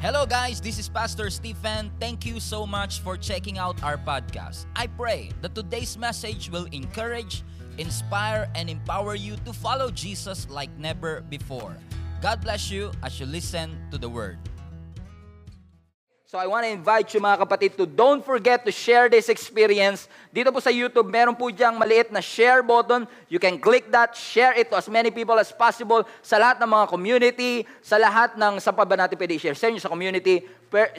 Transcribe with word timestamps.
Hello, 0.00 0.24
guys. 0.24 0.64
This 0.64 0.78
is 0.80 0.88
Pastor 0.88 1.28
Stephen. 1.28 1.92
Thank 2.00 2.24
you 2.24 2.40
so 2.40 2.64
much 2.64 3.04
for 3.04 3.20
checking 3.20 3.60
out 3.60 3.76
our 3.84 4.00
podcast. 4.00 4.64
I 4.74 4.88
pray 4.88 5.28
that 5.44 5.54
today's 5.54 5.98
message 6.00 6.48
will 6.48 6.64
encourage, 6.72 7.44
inspire, 7.76 8.48
and 8.56 8.70
empower 8.70 9.14
you 9.14 9.36
to 9.44 9.52
follow 9.52 9.92
Jesus 9.92 10.48
like 10.48 10.72
never 10.80 11.20
before. 11.28 11.76
God 12.24 12.40
bless 12.40 12.70
you 12.70 12.92
as 13.04 13.20
you 13.20 13.26
listen 13.26 13.76
to 13.92 13.98
the 13.98 14.08
word. 14.08 14.40
So 16.30 16.38
I 16.38 16.46
want 16.46 16.62
to 16.62 16.70
invite 16.70 17.10
you 17.10 17.18
mga 17.18 17.42
kapatid 17.42 17.74
to 17.74 17.90
don't 17.90 18.22
forget 18.22 18.62
to 18.62 18.70
share 18.70 19.10
this 19.10 19.26
experience. 19.26 20.06
Dito 20.30 20.54
po 20.54 20.62
sa 20.62 20.70
YouTube, 20.70 21.10
meron 21.10 21.34
po 21.34 21.50
diyang 21.50 21.74
maliit 21.74 22.14
na 22.14 22.22
share 22.22 22.62
button. 22.62 23.02
You 23.26 23.42
can 23.42 23.58
click 23.58 23.90
that, 23.90 24.14
share 24.14 24.54
it 24.54 24.70
to 24.70 24.78
as 24.78 24.86
many 24.86 25.10
people 25.10 25.34
as 25.42 25.50
possible 25.50 26.06
sa 26.22 26.38
lahat 26.38 26.62
ng 26.62 26.70
mga 26.70 26.86
community, 26.86 27.66
sa 27.82 27.98
lahat 27.98 28.38
ng 28.38 28.62
sa 28.62 28.70
pa 28.70 28.86
ba 28.86 28.94
natin 28.94 29.18
pwede 29.18 29.42
share. 29.42 29.58
Share 29.58 29.74
nyo 29.74 29.82
sa 29.82 29.90
community, 29.90 30.46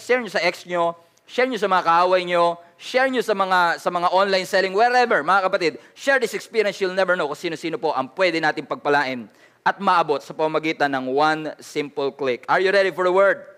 share 0.03 0.19
nyo 0.19 0.27
sa 0.27 0.43
ex 0.43 0.67
nyo, 0.67 0.99
share 1.23 1.47
nyo 1.47 1.55
sa 1.55 1.71
mga 1.71 1.83
kaaway 1.87 2.27
nyo, 2.27 2.59
share 2.75 3.07
nyo 3.07 3.23
sa 3.23 3.31
mga, 3.31 3.79
sa 3.79 3.87
mga 3.87 4.11
online 4.11 4.43
selling, 4.43 4.75
wherever, 4.75 5.23
mga 5.23 5.47
kapatid. 5.47 5.71
Share 5.95 6.19
this 6.19 6.35
experience, 6.35 6.75
you'll 6.83 6.91
never 6.91 7.15
know 7.15 7.31
kung 7.31 7.39
sino-sino 7.39 7.79
po 7.79 7.95
ang 7.95 8.11
pwede 8.19 8.43
natin 8.43 8.67
pagpalain 8.67 9.31
at 9.63 9.79
maabot 9.79 10.19
sa 10.19 10.35
pamagitan 10.35 10.91
ng 10.91 11.07
one 11.07 11.55
simple 11.63 12.11
click. 12.11 12.43
Are 12.51 12.59
you 12.59 12.75
ready 12.75 12.91
for 12.91 13.07
the 13.07 13.15
word? 13.15 13.50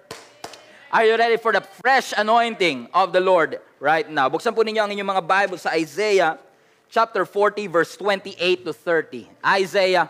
Are 0.93 1.03
you 1.09 1.17
ready 1.17 1.37
for 1.37 1.49
the 1.51 1.61
fresh 1.61 2.13
anointing 2.15 2.85
of 2.93 3.17
the 3.17 3.19
Lord 3.19 3.57
right 3.81 4.05
now? 4.05 4.29
Buksan 4.29 4.53
po 4.53 4.61
ninyo 4.61 4.77
ang 4.77 4.93
inyong 4.93 5.09
mga 5.17 5.25
Bible 5.25 5.57
sa 5.57 5.73
Isaiah 5.73 6.37
chapter 6.85 7.25
40 7.25 7.65
verse 7.65 7.97
28 7.97 8.37
to 8.61 8.77
30. 8.77 9.25
Isaiah 9.41 10.05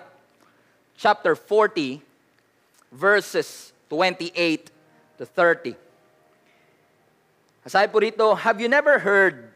chapter 0.99 1.39
40 1.39 2.03
verses 2.91 3.71
28 3.87 4.75
to 5.15 5.23
30. 5.23 5.79
Sabi 7.63 7.87
po 7.87 8.03
rito, 8.03 8.35
have 8.35 8.59
you 8.59 8.67
never 8.67 8.99
heard, 8.99 9.55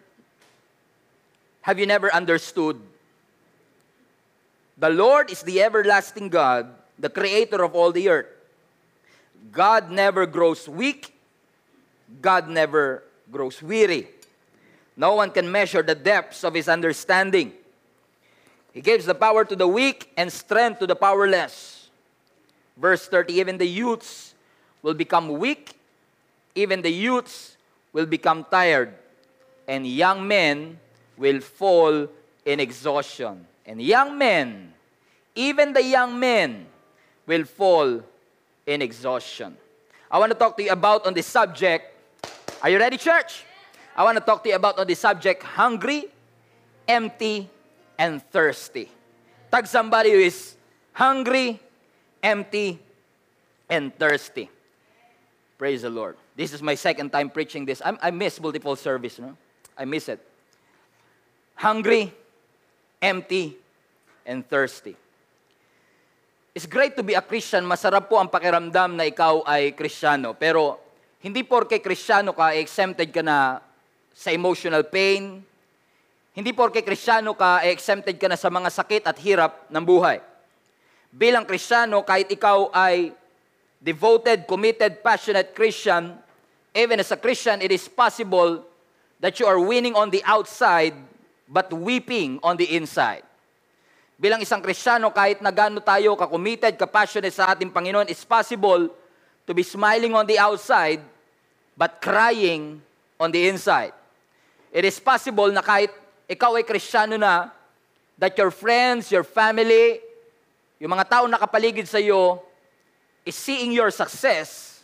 have 1.67 1.75
you 1.75 1.83
never 1.83 2.07
understood? 2.07 2.79
The 4.79 4.95
Lord 4.95 5.27
is 5.27 5.43
the 5.43 5.59
everlasting 5.59 6.31
God, 6.31 6.71
the 6.95 7.11
creator 7.11 7.67
of 7.67 7.75
all 7.75 7.91
the 7.91 8.07
earth. 8.07 8.31
God 9.51 9.91
never 9.91 10.23
grows 10.23 10.71
weak, 10.71 11.16
God 12.21 12.49
never 12.49 13.03
grows 13.31 13.61
weary. 13.61 14.07
No 14.95 15.15
one 15.15 15.31
can 15.31 15.51
measure 15.51 15.83
the 15.83 15.95
depths 15.95 16.43
of 16.43 16.53
his 16.53 16.67
understanding. 16.67 17.53
He 18.73 18.81
gives 18.81 19.05
the 19.05 19.15
power 19.15 19.45
to 19.45 19.55
the 19.55 19.67
weak 19.67 20.11
and 20.17 20.31
strength 20.31 20.79
to 20.79 20.87
the 20.87 20.95
powerless. 20.95 21.89
Verse 22.77 23.07
30 23.07 23.33
Even 23.33 23.57
the 23.57 23.67
youths 23.67 24.33
will 24.81 24.93
become 24.93 25.29
weak, 25.29 25.73
even 26.55 26.81
the 26.81 26.91
youths 26.91 27.57
will 27.91 28.05
become 28.05 28.45
tired, 28.49 28.93
and 29.67 29.85
young 29.85 30.27
men 30.27 30.79
will 31.17 31.41
fall 31.41 32.07
in 32.45 32.59
exhaustion. 32.59 33.45
And 33.65 33.81
young 33.81 34.17
men, 34.17 34.73
even 35.35 35.73
the 35.73 35.83
young 35.83 36.19
men, 36.19 36.67
will 37.25 37.43
fall 37.43 38.01
in 38.65 38.81
exhaustion. 38.81 39.57
I 40.09 40.19
want 40.19 40.31
to 40.31 40.37
talk 40.37 40.55
to 40.57 40.63
you 40.63 40.71
about 40.71 41.05
on 41.05 41.13
this 41.13 41.27
subject. 41.27 41.96
Are 42.59 42.71
you 42.71 42.79
ready, 42.79 42.97
church? 42.97 43.45
I 43.95 44.03
want 44.03 44.17
to 44.17 44.23
talk 44.23 44.41
to 44.41 44.49
you 44.49 44.55
about 44.55 44.79
on 44.79 44.87
this 44.87 44.99
subject 44.99 45.43
hungry, 45.43 46.05
empty, 46.87 47.49
and 47.99 48.17
thirsty. 48.31 48.89
Tag 49.51 49.67
somebody 49.67 50.11
who 50.11 50.17
is 50.17 50.55
hungry, 50.93 51.59
empty, 52.23 52.79
and 53.69 53.93
thirsty. 53.93 54.49
Praise 55.57 55.83
the 55.83 55.91
Lord. 55.91 56.17
This 56.35 56.51
is 56.51 56.63
my 56.63 56.73
second 56.73 57.11
time 57.11 57.29
preaching 57.29 57.63
this. 57.65 57.79
I'm, 57.85 57.97
I 58.01 58.09
miss 58.09 58.41
multiple 58.41 58.75
service, 58.75 59.19
no? 59.19 59.37
I 59.77 59.85
miss 59.85 60.09
it. 60.09 60.19
Hungry, 61.55 62.11
empty, 63.01 63.55
and 64.25 64.47
thirsty. 64.49 64.95
It's 66.55 66.65
great 66.65 66.97
to 66.97 67.03
be 67.03 67.13
a 67.13 67.21
Christian. 67.21 67.65
Masarap 67.65 68.09
po 68.09 68.17
ang 68.17 68.29
pakiramdam 68.33 68.97
na 68.97 69.05
ikaw 69.05 69.45
ay 69.45 69.77
Kristiyano. 69.77 70.33
Pero 70.33 70.86
hindi 71.17 71.41
porke 71.41 71.81
Kristiyano 71.81 72.37
ka, 72.37 72.53
exempted 72.53 73.09
ka 73.09 73.25
na 73.25 73.57
sa 74.13 74.29
emotional 74.29 74.85
pain. 74.85 75.41
Hindi 76.37 76.51
porke 76.53 76.85
Kristiyano 76.85 77.33
ka, 77.33 77.65
exempted 77.65 78.21
ka 78.21 78.29
na 78.29 78.37
sa 78.37 78.53
mga 78.53 78.69
sakit 78.69 79.03
at 79.09 79.17
hirap 79.17 79.65
ng 79.73 79.81
buhay. 79.81 80.21
Bilang 81.09 81.49
Kristiyano, 81.49 82.05
kahit 82.05 82.29
ikaw 82.29 82.69
ay 82.69 83.09
devoted, 83.81 84.45
committed, 84.45 85.01
passionate 85.01 85.57
Christian, 85.57 86.13
even 86.77 87.01
as 87.01 87.09
a 87.09 87.17
Christian, 87.17 87.65
it 87.65 87.73
is 87.73 87.89
possible 87.89 88.61
that 89.17 89.41
you 89.41 89.49
are 89.49 89.57
winning 89.57 89.97
on 89.97 90.13
the 90.13 90.21
outside 90.21 90.93
but 91.49 91.73
weeping 91.73 92.37
on 92.45 92.61
the 92.61 92.77
inside. 92.77 93.25
Bilang 94.21 94.41
isang 94.41 94.61
Kristiyano, 94.61 95.09
kahit 95.09 95.41
na 95.41 95.49
gano'n 95.49 95.81
tayo 95.81 96.13
ka-committed, 96.13 96.77
ka-passionate 96.77 97.33
sa 97.33 97.53
ating 97.53 97.73
Panginoon, 97.73 98.05
it's 98.09 98.25
possible 98.25 98.93
to 99.47 99.55
be 99.55 99.63
smiling 99.63 100.13
on 100.13 100.27
the 100.27 100.37
outside, 100.37 100.99
but 101.79 102.03
crying 102.03 102.83
on 103.15 103.31
the 103.31 103.47
inside. 103.47 103.95
It 104.75 104.83
is 104.83 104.99
possible 104.99 105.47
na 105.49 105.63
kahit 105.63 105.89
ikaw 106.27 106.59
ay 106.59 106.67
Kristiyano 106.67 107.15
na, 107.15 107.49
that 108.19 108.35
your 108.35 108.51
friends, 108.51 109.07
your 109.07 109.23
family, 109.23 110.03
yung 110.77 110.91
mga 110.91 111.07
tao 111.07 111.23
nakapaligid 111.25 111.87
sa 111.87 111.97
iyo, 111.97 112.43
is 113.23 113.39
seeing 113.39 113.71
your 113.71 113.89
success, 113.89 114.83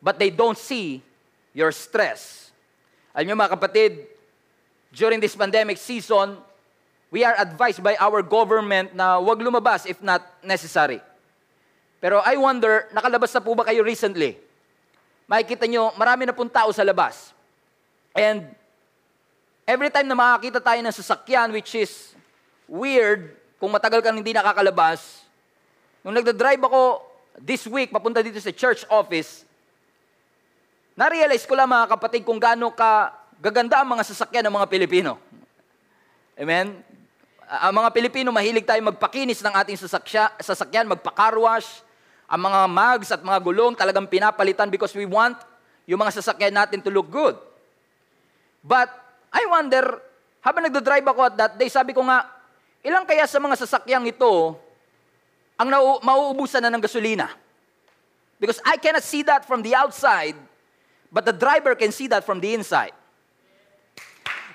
but 0.00 0.16
they 0.16 0.32
don't 0.32 0.56
see 0.56 1.04
your 1.52 1.70
stress. 1.70 2.50
Alam 3.12 3.28
niyo 3.28 3.36
mga 3.36 3.52
kapatid, 3.52 3.92
during 4.94 5.20
this 5.20 5.36
pandemic 5.36 5.76
season, 5.76 6.40
we 7.12 7.20
are 7.26 7.34
advised 7.36 7.82
by 7.82 7.98
our 8.00 8.22
government 8.22 8.94
na 8.94 9.20
wag 9.20 9.38
lumabas 9.38 9.84
if 9.84 10.00
not 10.00 10.24
necessary. 10.40 11.02
Pero 12.00 12.24
I 12.24 12.34
wonder, 12.40 12.88
nakalabas 12.96 13.28
na 13.36 13.44
po 13.44 13.52
ba 13.52 13.68
kayo 13.68 13.84
recently? 13.84 14.40
Makikita 15.28 15.68
nyo, 15.68 15.92
marami 16.00 16.24
na 16.26 16.34
pong 16.34 16.48
tao 16.48 16.72
sa 16.72 16.80
labas. 16.80 17.36
And 18.16 18.48
every 19.68 19.92
time 19.92 20.08
na 20.08 20.16
makakita 20.16 20.58
tayo 20.64 20.80
ng 20.80 20.96
sasakyan, 20.96 21.52
which 21.52 21.76
is 21.76 22.16
weird, 22.64 23.36
kung 23.60 23.68
matagal 23.68 24.00
kang 24.00 24.16
hindi 24.16 24.32
nakakalabas, 24.32 25.22
nung 26.00 26.16
nagda-drive 26.16 26.64
ako 26.64 27.04
this 27.36 27.68
week, 27.68 27.92
papunta 27.92 28.24
dito 28.24 28.40
sa 28.40 28.50
church 28.50 28.88
office, 28.88 29.44
na-realize 30.96 31.44
ko 31.44 31.52
lang 31.52 31.68
mga 31.68 31.86
kapatid 31.94 32.24
kung 32.24 32.40
gaano 32.40 32.72
ka 32.72 33.12
gaganda 33.38 33.84
ang 33.84 33.92
mga 33.92 34.08
sasakyan 34.08 34.48
ng 34.48 34.56
mga 34.56 34.68
Pilipino. 34.72 35.20
Amen? 36.40 36.80
ang 37.50 37.74
mga 37.74 37.90
Pilipino, 37.90 38.30
mahilig 38.30 38.62
tayo 38.62 38.78
magpakinis 38.78 39.42
ng 39.42 39.50
ating 39.50 39.74
sasakya, 39.74 40.30
sasakyan, 40.38 40.86
magpakarwash. 40.86 41.82
Ang 42.30 42.46
mga 42.46 42.60
mags 42.70 43.10
at 43.10 43.26
mga 43.26 43.42
gulong 43.42 43.74
talagang 43.74 44.06
pinapalitan 44.06 44.70
because 44.70 44.94
we 44.94 45.02
want 45.02 45.34
yung 45.82 45.98
mga 45.98 46.22
sasakyan 46.22 46.54
natin 46.54 46.78
to 46.78 46.94
look 46.94 47.10
good. 47.10 47.34
But 48.62 48.86
I 49.34 49.42
wonder, 49.50 49.98
habang 50.38 50.62
nagdadrive 50.70 51.06
ako 51.10 51.20
at 51.26 51.34
that 51.34 51.52
day, 51.58 51.66
sabi 51.66 51.90
ko 51.90 52.06
nga, 52.06 52.22
ilang 52.86 53.02
kaya 53.02 53.26
sa 53.26 53.42
mga 53.42 53.58
sasakyang 53.66 54.06
ito 54.06 54.54
ang 55.58 55.68
nau- 55.68 56.00
mauubusan 56.00 56.62
na 56.62 56.70
ng 56.70 56.80
gasolina? 56.80 57.34
Because 58.40 58.62
I 58.64 58.80
cannot 58.80 59.04
see 59.04 59.20
that 59.28 59.44
from 59.44 59.60
the 59.60 59.76
outside, 59.76 60.38
but 61.12 61.28
the 61.28 61.34
driver 61.34 61.76
can 61.76 61.92
see 61.92 62.08
that 62.08 62.24
from 62.24 62.40
the 62.40 62.56
inside. 62.56 62.96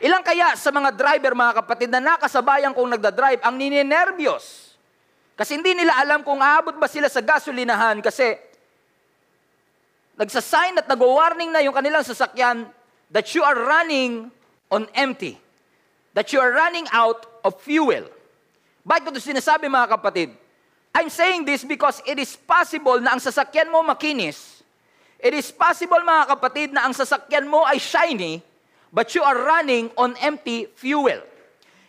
Ilang 0.02 0.26
kaya 0.26 0.58
sa 0.58 0.74
mga 0.74 0.92
driver, 0.98 1.32
mga 1.38 1.54
kapatid, 1.62 1.90
na 1.94 2.02
nakasabayan 2.02 2.74
kong 2.74 2.98
nagda-drive, 2.98 3.40
ang 3.46 3.56
nininervyos. 3.56 4.65
Kasi 5.36 5.60
hindi 5.60 5.76
nila 5.76 6.00
alam 6.00 6.24
kung 6.24 6.40
aabot 6.40 6.80
ba 6.80 6.88
sila 6.88 7.12
sa 7.12 7.20
gasolinahan 7.20 8.00
kasi 8.00 8.40
nagsasign 10.16 10.80
at 10.80 10.88
nag-warning 10.88 11.52
na 11.52 11.60
yung 11.60 11.76
kanilang 11.76 12.08
sasakyan 12.08 12.64
that 13.12 13.28
you 13.36 13.44
are 13.44 13.56
running 13.56 14.32
on 14.72 14.88
empty. 14.96 15.36
That 16.16 16.32
you 16.32 16.40
are 16.40 16.56
running 16.56 16.88
out 16.96 17.28
of 17.44 17.60
fuel. 17.60 18.08
Bakit 18.88 19.12
ito 19.12 19.20
sinasabi 19.20 19.68
mga 19.68 20.00
kapatid? 20.00 20.32
I'm 20.96 21.12
saying 21.12 21.44
this 21.44 21.68
because 21.68 22.00
it 22.08 22.16
is 22.16 22.40
possible 22.40 23.04
na 23.04 23.20
ang 23.20 23.20
sasakyan 23.20 23.68
mo 23.68 23.84
makinis. 23.84 24.64
It 25.20 25.36
is 25.36 25.52
possible 25.52 26.00
mga 26.00 26.32
kapatid 26.32 26.72
na 26.72 26.88
ang 26.88 26.96
sasakyan 26.96 27.52
mo 27.52 27.68
ay 27.68 27.76
shiny, 27.76 28.40
but 28.96 29.12
you 29.12 29.20
are 29.20 29.36
running 29.36 29.92
on 30.00 30.16
empty 30.24 30.72
fuel. 30.80 31.20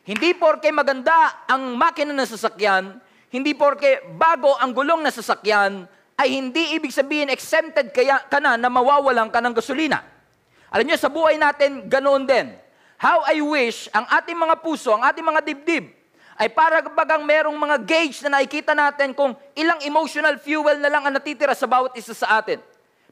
Hindi 0.03 0.35
porke 0.35 0.71
maganda 0.75 1.47
ang 1.47 1.79
makina 1.79 2.11
ng 2.11 2.27
sasakyan, 2.27 2.99
hindi 3.37 3.53
porke 3.53 4.03
bago 4.17 4.57
ang 4.57 4.73
gulong 4.73 5.05
na 5.05 5.13
sasakyan, 5.13 5.85
ay 6.17 6.33
hindi 6.33 6.73
ibig 6.73 6.91
sabihin 6.91 7.29
exempted 7.29 7.93
kaya 7.93 8.25
ka 8.25 8.41
na 8.41 8.57
na 8.57 8.73
mawawalan 8.73 9.29
ka 9.29 9.45
ng 9.45 9.53
gasolina. 9.53 10.01
Alam 10.73 10.89
niyo, 10.89 10.97
sa 10.97 11.13
buhay 11.13 11.37
natin, 11.37 11.85
ganoon 11.87 12.25
din. 12.25 12.57
How 12.97 13.29
I 13.29 13.45
wish 13.45 13.93
ang 13.93 14.09
ating 14.09 14.35
mga 14.35 14.57
puso, 14.65 14.97
ang 14.97 15.05
ating 15.05 15.23
mga 15.23 15.45
dibdib, 15.45 15.93
ay 16.37 16.49
para 16.53 16.85
bagang 16.85 17.25
merong 17.25 17.57
mga 17.57 17.77
gauge 17.81 18.21
na 18.25 18.41
nakikita 18.41 18.77
natin 18.77 19.17
kung 19.17 19.33
ilang 19.57 19.81
emotional 19.85 20.37
fuel 20.37 20.77
na 20.81 20.89
lang 20.89 21.05
ang 21.05 21.13
natitira 21.17 21.57
sa 21.57 21.65
bawat 21.65 21.97
isa 21.97 22.13
sa 22.13 22.41
atin. 22.41 22.61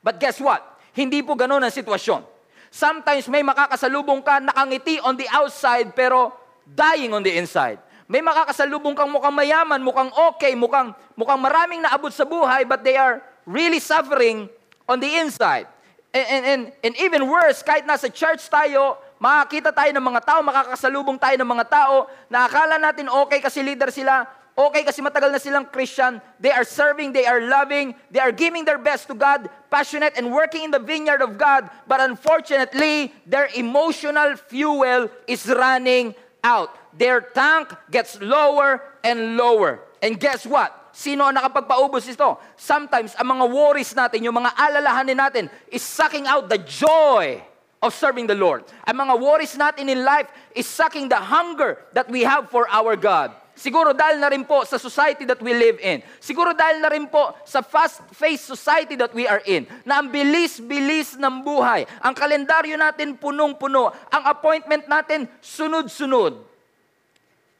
But 0.05 0.21
guess 0.21 0.41
what? 0.41 0.61
Hindi 0.93 1.25
po 1.25 1.33
ganun 1.33 1.65
ang 1.65 1.73
sitwasyon. 1.73 2.21
Sometimes 2.69 3.25
may 3.33 3.41
makakasalubong 3.41 4.21
ka 4.21 4.45
nakangiti 4.45 5.01
on 5.01 5.17
the 5.17 5.25
outside 5.33 5.97
pero 5.97 6.37
dying 6.69 7.13
on 7.17 7.25
the 7.25 7.33
inside. 7.33 7.81
May 8.05 8.21
makakasalubong 8.21 8.93
kang 8.93 9.09
mukhang 9.09 9.33
mayaman, 9.33 9.81
mukhang 9.81 10.13
okay, 10.33 10.53
mukhang, 10.53 10.93
mukhang 11.17 11.41
maraming 11.41 11.81
naabot 11.81 12.13
sa 12.13 12.29
buhay, 12.29 12.69
but 12.69 12.85
they 12.85 13.01
are 13.01 13.25
really 13.49 13.81
suffering 13.81 14.49
on 14.85 15.01
the 15.01 15.09
inside. 15.09 15.65
And, 16.13 16.27
and, 16.29 16.45
and, 16.45 16.63
and 16.85 16.93
even 17.01 17.25
worse, 17.27 17.65
kahit 17.65 17.89
nasa 17.89 18.13
church 18.13 18.45
tayo, 18.53 19.01
makakita 19.17 19.73
tayo 19.73 19.91
ng 19.97 20.05
mga 20.05 20.21
tao, 20.21 20.41
makakasalubong 20.45 21.17
tayo 21.17 21.35
ng 21.41 21.49
mga 21.49 21.67
tao, 21.67 22.07
na 22.29 22.45
akala 22.45 22.77
natin 22.77 23.09
okay 23.09 23.41
kasi 23.41 23.65
leader 23.65 23.89
sila, 23.89 24.29
okay 24.53 24.85
kasi 24.85 25.01
matagal 25.01 25.33
na 25.33 25.41
silang 25.41 25.67
Christian, 25.67 26.21
they 26.37 26.53
are 26.53 26.63
serving, 26.63 27.11
they 27.11 27.25
are 27.25 27.41
loving, 27.41 27.97
they 28.13 28.21
are 28.21 28.31
giving 28.31 28.69
their 28.69 28.79
best 28.79 29.09
to 29.09 29.17
God, 29.17 29.49
passionate 29.73 30.13
and 30.21 30.29
working 30.29 30.69
in 30.69 30.71
the 30.71 30.79
vineyard 30.79 31.25
of 31.25 31.41
God, 31.41 31.73
but 31.89 32.05
unfortunately, 32.05 33.17
their 33.25 33.49
emotional 33.57 34.37
fuel 34.37 35.09
is 35.25 35.49
running 35.49 36.13
out. 36.45 36.84
Their 36.95 37.21
tank 37.35 37.75
gets 37.91 38.21
lower 38.23 38.83
and 39.03 39.37
lower. 39.37 39.83
And 39.99 40.19
guess 40.19 40.47
what? 40.47 40.95
Sino 40.95 41.27
ang 41.27 41.35
nakapagpaubos 41.35 42.07
ito? 42.07 42.39
Sometimes, 42.55 43.19
ang 43.19 43.35
mga 43.35 43.45
worries 43.51 43.91
natin, 43.99 44.23
yung 44.23 44.39
mga 44.39 44.55
alalahanin 44.55 45.19
natin, 45.19 45.45
is 45.67 45.83
sucking 45.83 46.31
out 46.31 46.47
the 46.47 46.63
joy 46.63 47.43
of 47.83 47.91
serving 47.91 48.31
the 48.31 48.39
Lord. 48.39 48.63
Ang 48.87 49.03
mga 49.03 49.15
worries 49.19 49.59
natin 49.59 49.91
in 49.91 50.07
life 50.07 50.31
is 50.55 50.71
sucking 50.71 51.11
the 51.11 51.19
hunger 51.19 51.83
that 51.99 52.07
we 52.07 52.23
have 52.23 52.47
for 52.47 52.71
our 52.71 52.95
God. 52.95 53.35
Siguro 53.55 53.91
dahil 53.95 54.19
na 54.19 54.31
rin 54.31 54.47
po 54.47 54.63
sa 54.67 54.79
society 54.79 55.27
that 55.27 55.39
we 55.39 55.55
live 55.55 55.79
in. 55.83 55.99
Siguro 56.23 56.55
dahil 56.55 56.79
na 56.79 56.91
rin 56.91 57.07
po 57.11 57.35
sa 57.43 57.63
fast-paced 57.63 58.47
society 58.47 58.95
that 58.95 59.11
we 59.15 59.27
are 59.27 59.43
in. 59.47 59.67
Na 59.83 59.99
ang 59.99 60.11
bilis-bilis 60.11 61.19
ng 61.19 61.43
buhay. 61.43 61.87
Ang 62.03 62.15
kalendaryo 62.15 62.75
natin 62.75 63.15
punong-puno. 63.19 63.95
Ang 64.15 64.23
appointment 64.27 64.87
natin 64.87 65.27
sunod-sunod 65.43 66.54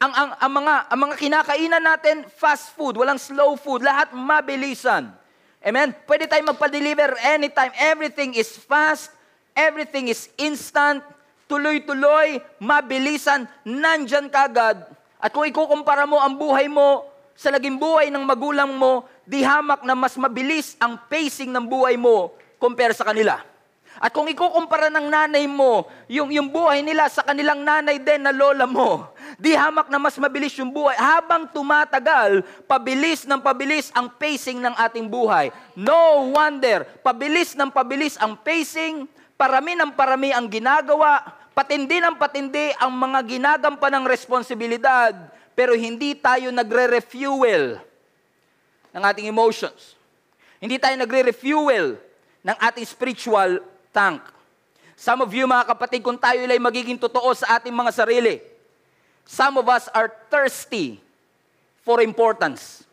ang, 0.05 0.13
ang, 0.13 0.29
ang, 0.37 0.51
mga, 0.61 0.73
ang 0.93 0.99
mga 1.01 1.15
kinakainan 1.17 1.83
natin, 1.83 2.17
fast 2.37 2.77
food, 2.77 2.93
walang 2.93 3.17
slow 3.17 3.57
food, 3.57 3.81
lahat 3.81 4.13
mabilisan. 4.13 5.09
Amen? 5.65 5.97
Pwede 6.05 6.29
tayo 6.29 6.45
magpa-deliver 6.45 7.17
anytime. 7.25 7.73
Everything 7.73 8.37
is 8.37 8.53
fast, 8.53 9.09
everything 9.57 10.05
is 10.05 10.29
instant, 10.37 11.01
tuloy-tuloy, 11.49 12.37
mabilisan, 12.61 13.49
nandyan 13.65 14.29
kagad. 14.29 14.85
At 15.17 15.33
kung 15.33 15.49
ikukumpara 15.49 16.05
mo 16.05 16.21
ang 16.21 16.37
buhay 16.37 16.69
mo 16.69 17.09
sa 17.33 17.49
naging 17.49 17.81
buhay 17.81 18.13
ng 18.13 18.21
magulang 18.21 18.77
mo, 18.77 19.09
di 19.25 19.41
hamak 19.41 19.81
na 19.81 19.97
mas 19.97 20.13
mabilis 20.21 20.77
ang 20.77 21.01
pacing 21.09 21.49
ng 21.49 21.65
buhay 21.65 21.97
mo 21.97 22.29
compare 22.61 22.93
sa 22.93 23.09
kanila. 23.09 23.41
At 23.95 24.11
kung 24.11 24.27
ikukumpara 24.27 24.91
ng 24.91 25.07
nanay 25.07 25.47
mo, 25.47 25.87
yung, 26.11 26.27
yung 26.27 26.51
buhay 26.51 26.83
nila 26.83 27.07
sa 27.07 27.23
kanilang 27.23 27.63
nanay 27.63 27.95
din 27.97 28.27
na 28.27 28.35
lola 28.35 28.67
mo, 28.67 29.14
di 29.35 29.51
hamak 29.55 29.91
na 29.91 29.99
mas 29.99 30.15
mabilis 30.15 30.55
yung 30.55 30.71
buhay. 30.71 30.95
Habang 30.95 31.47
tumatagal, 31.51 32.43
pabilis 32.67 33.27
ng 33.27 33.39
pabilis 33.39 33.91
ang 33.91 34.07
pacing 34.07 34.59
ng 34.63 34.75
ating 34.75 35.07
buhay. 35.07 35.51
No 35.75 36.31
wonder, 36.31 36.87
pabilis 37.03 37.55
ng 37.55 37.67
pabilis 37.71 38.15
ang 38.19 38.39
pacing, 38.39 39.07
parami 39.35 39.75
ng 39.75 39.91
parami 39.91 40.31
ang 40.31 40.47
ginagawa, 40.47 41.23
patindi 41.51 41.99
ng 41.99 42.15
patindi 42.15 42.71
ang 42.79 42.91
mga 42.91 43.19
ginagampan 43.27 43.91
ng 43.99 44.05
responsibilidad, 44.07 45.11
pero 45.55 45.75
hindi 45.75 46.15
tayo 46.15 46.51
nagre-refuel 46.51 47.79
ng 48.95 49.03
ating 49.03 49.27
emotions. 49.27 49.95
Hindi 50.59 50.79
tayo 50.79 50.95
nagre-refuel 50.95 51.99
ng 52.43 52.57
ating 52.59 52.85
spiritual 52.87 53.59
tank. 53.91 54.23
Some 54.95 55.19
of 55.19 55.31
you 55.35 55.43
mga 55.43 55.75
kapatid, 55.75 55.99
kung 55.99 56.15
tayo 56.15 56.39
ay 56.39 56.59
magiging 56.59 56.95
totoo 56.95 57.35
sa 57.35 57.59
ating 57.59 57.75
mga 57.75 57.91
sarili, 57.91 58.39
some 59.25 59.57
of 59.57 59.67
us 59.67 59.89
are 59.93 60.13
thirsty 60.29 61.01
for 61.83 62.01
importance. 62.01 62.85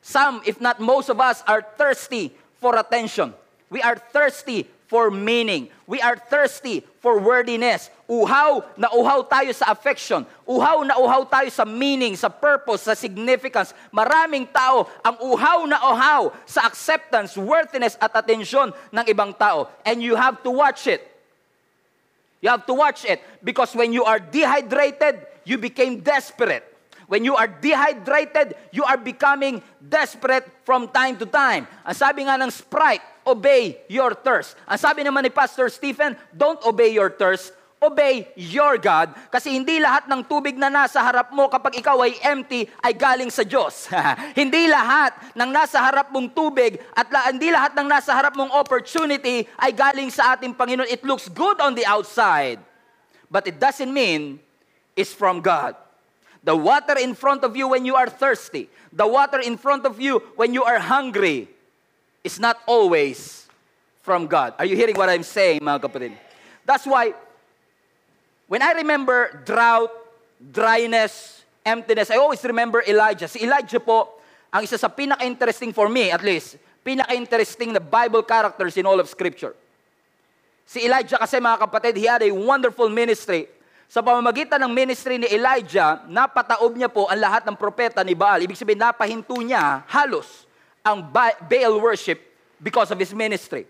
Some, 0.00 0.40
if 0.46 0.60
not 0.60 0.80
most 0.80 1.08
of 1.08 1.20
us, 1.20 1.42
are 1.46 1.60
thirsty 1.76 2.32
for 2.60 2.76
attention. 2.78 3.34
We 3.68 3.82
are 3.82 3.96
thirsty 3.96 4.68
for 4.88 5.12
meaning. 5.12 5.68
We 5.84 6.00
are 6.00 6.16
thirsty 6.16 6.80
for 7.04 7.20
worthiness. 7.20 7.92
Uhaw 8.08 8.64
na 8.80 8.88
uhaw 8.88 9.28
tayo 9.28 9.52
sa 9.52 9.68
affection. 9.68 10.24
Uhaw 10.48 10.80
na 10.88 10.96
uhaw 10.96 11.28
tayo 11.28 11.52
sa 11.52 11.68
meaning, 11.68 12.16
sa 12.16 12.32
purpose, 12.32 12.88
sa 12.88 12.96
significance. 12.96 13.76
Maraming 13.92 14.48
tao 14.48 14.88
ang 15.04 15.20
uhaw 15.20 15.68
na 15.68 15.76
uhaw 15.76 16.32
sa 16.48 16.64
acceptance, 16.64 17.36
worthiness 17.36 18.00
at 18.00 18.16
attention 18.16 18.72
ng 18.72 19.04
ibang 19.12 19.36
tao. 19.36 19.68
And 19.84 20.00
you 20.00 20.16
have 20.16 20.40
to 20.40 20.50
watch 20.50 20.88
it. 20.88 21.04
You 22.40 22.50
have 22.50 22.66
to 22.66 22.74
watch 22.74 23.04
it 23.04 23.22
because 23.42 23.74
when 23.74 23.92
you 23.92 24.04
are 24.04 24.18
dehydrated, 24.18 25.26
you 25.42 25.58
became 25.58 26.00
desperate. 26.00 26.64
When 27.08 27.24
you 27.24 27.34
are 27.34 27.48
dehydrated, 27.48 28.54
you 28.70 28.84
are 28.84 29.00
becoming 29.00 29.64
desperate 29.80 30.44
from 30.68 30.92
time 30.92 31.16
to 31.16 31.26
time. 31.26 31.64
Ang 31.88 31.96
sabi 31.96 32.28
nga 32.28 32.36
ng 32.36 32.52
Sprite, 32.52 33.00
obey 33.24 33.80
your 33.88 34.12
thirst. 34.12 34.60
Ang 34.68 34.76
sabi 34.76 35.08
naman 35.08 35.24
ni 35.24 35.32
Pastor 35.32 35.72
Stephen, 35.72 36.12
don't 36.36 36.60
obey 36.68 36.92
your 36.92 37.08
thirst, 37.08 37.56
obey 37.78 38.28
your 38.34 38.76
God. 38.78 39.14
Kasi 39.30 39.54
hindi 39.54 39.78
lahat 39.78 40.10
ng 40.10 40.26
tubig 40.26 40.58
na 40.58 40.68
nasa 40.70 40.98
harap 40.98 41.30
mo 41.30 41.46
kapag 41.46 41.78
ikaw 41.78 42.02
ay 42.02 42.18
empty 42.22 42.66
ay 42.82 42.92
galing 42.94 43.30
sa 43.30 43.46
Diyos. 43.46 43.86
hindi 44.40 44.66
lahat 44.66 45.14
ng 45.34 45.50
nasa 45.50 45.78
harap 45.78 46.10
mong 46.10 46.34
tubig 46.34 46.82
at 46.94 47.06
la, 47.10 47.30
hindi 47.30 47.54
lahat 47.54 47.74
ng 47.78 47.86
nasa 47.86 48.10
harap 48.14 48.34
mong 48.34 48.50
opportunity 48.50 49.46
ay 49.58 49.70
galing 49.70 50.10
sa 50.10 50.34
ating 50.34 50.52
Panginoon. 50.54 50.90
It 50.90 51.06
looks 51.06 51.30
good 51.30 51.62
on 51.62 51.78
the 51.78 51.86
outside, 51.86 52.58
but 53.30 53.46
it 53.46 53.62
doesn't 53.62 53.90
mean 53.90 54.42
it's 54.98 55.14
from 55.14 55.38
God. 55.38 55.78
The 56.42 56.54
water 56.54 56.98
in 56.98 57.14
front 57.14 57.42
of 57.42 57.54
you 57.54 57.70
when 57.70 57.86
you 57.86 57.94
are 57.94 58.10
thirsty, 58.10 58.70
the 58.90 59.06
water 59.06 59.38
in 59.38 59.58
front 59.58 59.86
of 59.86 60.00
you 60.02 60.22
when 60.34 60.54
you 60.54 60.62
are 60.62 60.78
hungry, 60.78 61.50
is 62.24 62.38
not 62.40 62.58
always 62.66 63.46
from 64.02 64.26
God. 64.26 64.54
Are 64.58 64.64
you 64.64 64.76
hearing 64.76 64.96
what 64.96 65.08
I'm 65.08 65.22
saying, 65.22 65.60
mga 65.60 65.80
kapatid? 65.80 66.12
That's 66.64 66.84
why, 66.84 67.14
when 68.48 68.64
I 68.64 68.72
remember 68.72 69.44
drought, 69.44 69.92
dryness, 70.40 71.44
emptiness, 71.62 72.10
I 72.10 72.16
always 72.16 72.42
remember 72.42 72.82
Elijah. 72.82 73.28
Si 73.28 73.44
Elijah 73.44 73.78
po, 73.78 74.18
ang 74.48 74.64
isa 74.64 74.80
sa 74.80 74.88
pinaka-interesting 74.88 75.76
for 75.76 75.86
me, 75.86 76.10
at 76.10 76.24
least, 76.24 76.56
pinaka-interesting 76.82 77.76
na 77.76 77.80
Bible 77.80 78.24
characters 78.24 78.74
in 78.80 78.88
all 78.88 78.98
of 78.98 79.06
Scripture. 79.06 79.52
Si 80.64 80.84
Elijah 80.84 81.20
kasi 81.20 81.40
mga 81.40 81.68
kapatid, 81.68 81.94
he 81.96 82.08
had 82.08 82.24
a 82.24 82.32
wonderful 82.32 82.88
ministry 82.88 83.48
sa 83.88 84.04
pamamagitan 84.04 84.60
ng 84.60 84.68
ministry 84.68 85.16
ni 85.16 85.24
Elijah, 85.32 86.04
napataob 86.12 86.76
niya 86.76 86.92
po 86.92 87.08
ang 87.08 87.16
lahat 87.16 87.48
ng 87.48 87.56
propeta 87.56 88.04
ni 88.04 88.12
Baal. 88.12 88.44
Ibig 88.44 88.60
sabihin, 88.60 88.84
napahinto 88.84 89.32
niya 89.40 89.80
halos 89.88 90.44
ang 90.84 91.00
Baal 91.08 91.80
worship 91.80 92.20
because 92.60 92.92
of 92.92 93.00
his 93.00 93.16
ministry. 93.16 93.64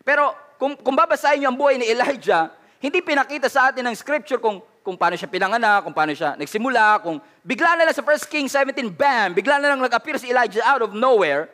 Pero 0.00 0.32
kung, 0.56 0.72
kung 0.80 0.96
babasahin 0.96 1.44
niyo 1.44 1.52
ang 1.52 1.60
buhay 1.60 1.76
ni 1.76 1.92
Elijah, 1.92 2.56
hindi 2.84 3.00
pinakita 3.00 3.48
sa 3.48 3.72
atin 3.72 3.88
ng 3.88 3.96
scripture 3.96 4.36
kung, 4.36 4.60
kung 4.84 4.92
paano 4.92 5.16
siya 5.16 5.24
pinanganak, 5.24 5.88
kung 5.88 5.96
paano 5.96 6.12
siya 6.12 6.36
nagsimula, 6.36 7.00
kung 7.00 7.16
bigla 7.40 7.80
na 7.80 7.88
lang 7.88 7.96
sa 7.96 8.04
1 8.04 8.28
King 8.28 8.44
17, 8.44 8.92
bam, 8.92 9.32
bigla 9.32 9.56
na 9.56 9.72
lang 9.72 9.80
nag-appear 9.80 10.20
si 10.20 10.28
Elijah 10.28 10.60
out 10.68 10.84
of 10.84 10.92
nowhere, 10.92 11.48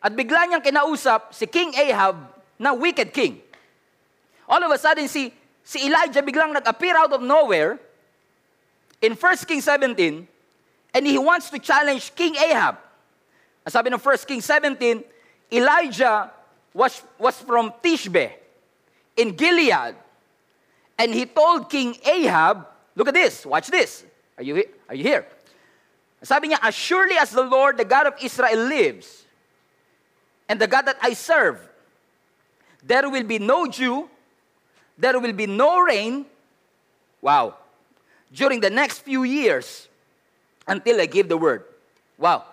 at 0.00 0.16
bigla 0.16 0.48
niyang 0.48 0.64
kinausap 0.64 1.28
si 1.28 1.44
King 1.44 1.76
Ahab 1.76 2.16
na 2.56 2.72
wicked 2.72 3.12
king. 3.12 3.36
All 4.48 4.64
of 4.64 4.72
a 4.72 4.80
sudden, 4.80 5.12
si 5.12 5.28
si 5.60 5.86
Elijah 5.86 6.24
biglang 6.24 6.56
nag-appear 6.56 6.96
out 6.96 7.12
of 7.12 7.20
nowhere 7.20 7.78
in 8.98 9.14
1 9.14 9.46
King 9.46 9.60
17 9.60 10.26
and 10.92 11.02
he 11.06 11.20
wants 11.20 11.50
to 11.52 11.58
challenge 11.60 12.10
King 12.16 12.34
Ahab. 12.36 12.80
Ang 13.62 13.72
sabi 13.72 13.88
ng 13.94 14.00
1 14.00 14.26
King 14.26 14.42
17, 14.42 15.54
Elijah 15.54 16.34
was, 16.74 17.04
was 17.20 17.38
from 17.44 17.70
Tishbe 17.78 18.32
in 19.14 19.36
Gilead 19.36 19.94
and 21.02 21.10
he 21.10 21.26
told 21.26 21.66
King 21.66 21.98
Ahab, 22.06 22.62
look 22.94 23.08
at 23.10 23.14
this, 23.14 23.42
watch 23.42 23.66
this. 23.66 24.06
Are 24.38 24.44
you, 24.46 24.62
are 24.88 24.94
you 24.94 25.02
here? 25.02 25.26
Sabi 26.22 26.54
niya, 26.54 26.62
as 26.62 26.74
surely 26.74 27.18
as 27.18 27.34
the 27.34 27.42
Lord, 27.42 27.76
the 27.76 27.84
God 27.84 28.06
of 28.06 28.14
Israel 28.22 28.70
lives, 28.70 29.26
and 30.46 30.60
the 30.60 30.70
God 30.70 30.86
that 30.86 30.96
I 31.02 31.14
serve, 31.18 31.58
there 32.86 33.10
will 33.10 33.26
be 33.26 33.42
no 33.42 33.66
Jew 33.66 34.08
there 34.98 35.18
will 35.18 35.32
be 35.32 35.46
no 35.46 35.80
rain, 35.80 36.26
wow, 37.20 37.56
during 38.32 38.60
the 38.60 38.70
next 38.70 39.00
few 39.00 39.24
years 39.24 39.88
until 40.66 41.00
I 41.00 41.06
give 41.06 41.28
the 41.28 41.36
word. 41.36 41.64
Wow. 42.18 42.44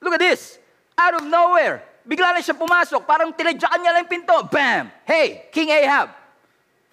Look 0.00 0.14
at 0.14 0.20
this. 0.20 0.58
Out 0.96 1.14
of 1.20 1.26
nowhere, 1.26 1.82
bigla 2.06 2.36
na 2.36 2.40
siya 2.40 2.54
pumasok, 2.54 3.02
parang 3.06 3.32
tinadyakan 3.32 3.78
niya 3.82 3.92
lang 3.96 4.06
pinto. 4.06 4.36
Bam! 4.46 4.92
Hey, 5.04 5.50
King 5.50 5.70
Ahab. 5.70 6.10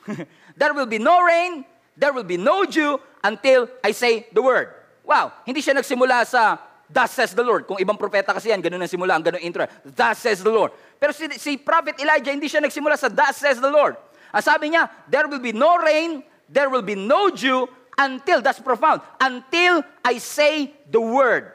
there 0.57 0.73
will 0.73 0.89
be 0.89 0.97
no 0.97 1.21
rain, 1.21 1.63
there 1.95 2.11
will 2.11 2.25
be 2.25 2.37
no 2.37 2.65
dew 2.65 2.99
until 3.23 3.69
I 3.85 3.93
say 3.93 4.25
the 4.33 4.41
word. 4.41 4.73
Wow, 5.05 5.31
hindi 5.45 5.61
siya 5.61 5.77
nagsimula 5.77 6.25
sa 6.25 6.57
thus 6.89 7.13
says 7.13 7.31
the 7.37 7.45
Lord. 7.45 7.69
Kung 7.69 7.77
ibang 7.77 7.95
propeta 7.95 8.33
kasi 8.33 8.49
yan, 8.49 8.59
ganun 8.59 8.81
ang 8.81 8.91
simula, 8.91 9.15
ang 9.15 9.23
ganun 9.23 9.39
intro. 9.39 9.69
Thus 9.85 10.19
says 10.19 10.41
the 10.41 10.51
Lord. 10.51 10.73
Pero 10.99 11.13
si, 11.13 11.29
si 11.37 11.55
Prophet 11.55 11.95
Elijah, 12.01 12.33
hindi 12.33 12.49
siya 12.49 12.59
nagsimula 12.59 12.97
sa 12.97 13.07
thus 13.07 13.37
says 13.37 13.61
the 13.61 13.69
Lord. 13.69 13.95
Ang 14.33 14.43
sabi 14.43 14.73
niya, 14.73 14.89
there 15.07 15.29
will 15.29 15.39
be 15.39 15.55
no 15.55 15.79
rain, 15.79 16.23
there 16.49 16.67
will 16.67 16.83
be 16.83 16.95
no 16.95 17.31
dew, 17.31 17.67
until, 17.97 18.41
that's 18.41 18.59
profound, 18.59 19.01
until 19.19 19.83
I 20.05 20.19
say 20.19 20.73
the 20.89 21.01
word. 21.01 21.51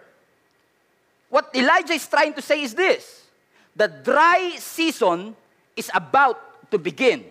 What 1.31 1.49
Elijah 1.55 1.95
is 1.95 2.07
trying 2.07 2.35
to 2.35 2.43
say 2.43 2.63
is 2.63 2.75
this 2.75 3.25
the 3.75 3.89
dry 3.89 4.57
season 4.59 5.35
is 5.77 5.91
about 5.95 6.69
to 6.71 6.77
begin. 6.77 7.25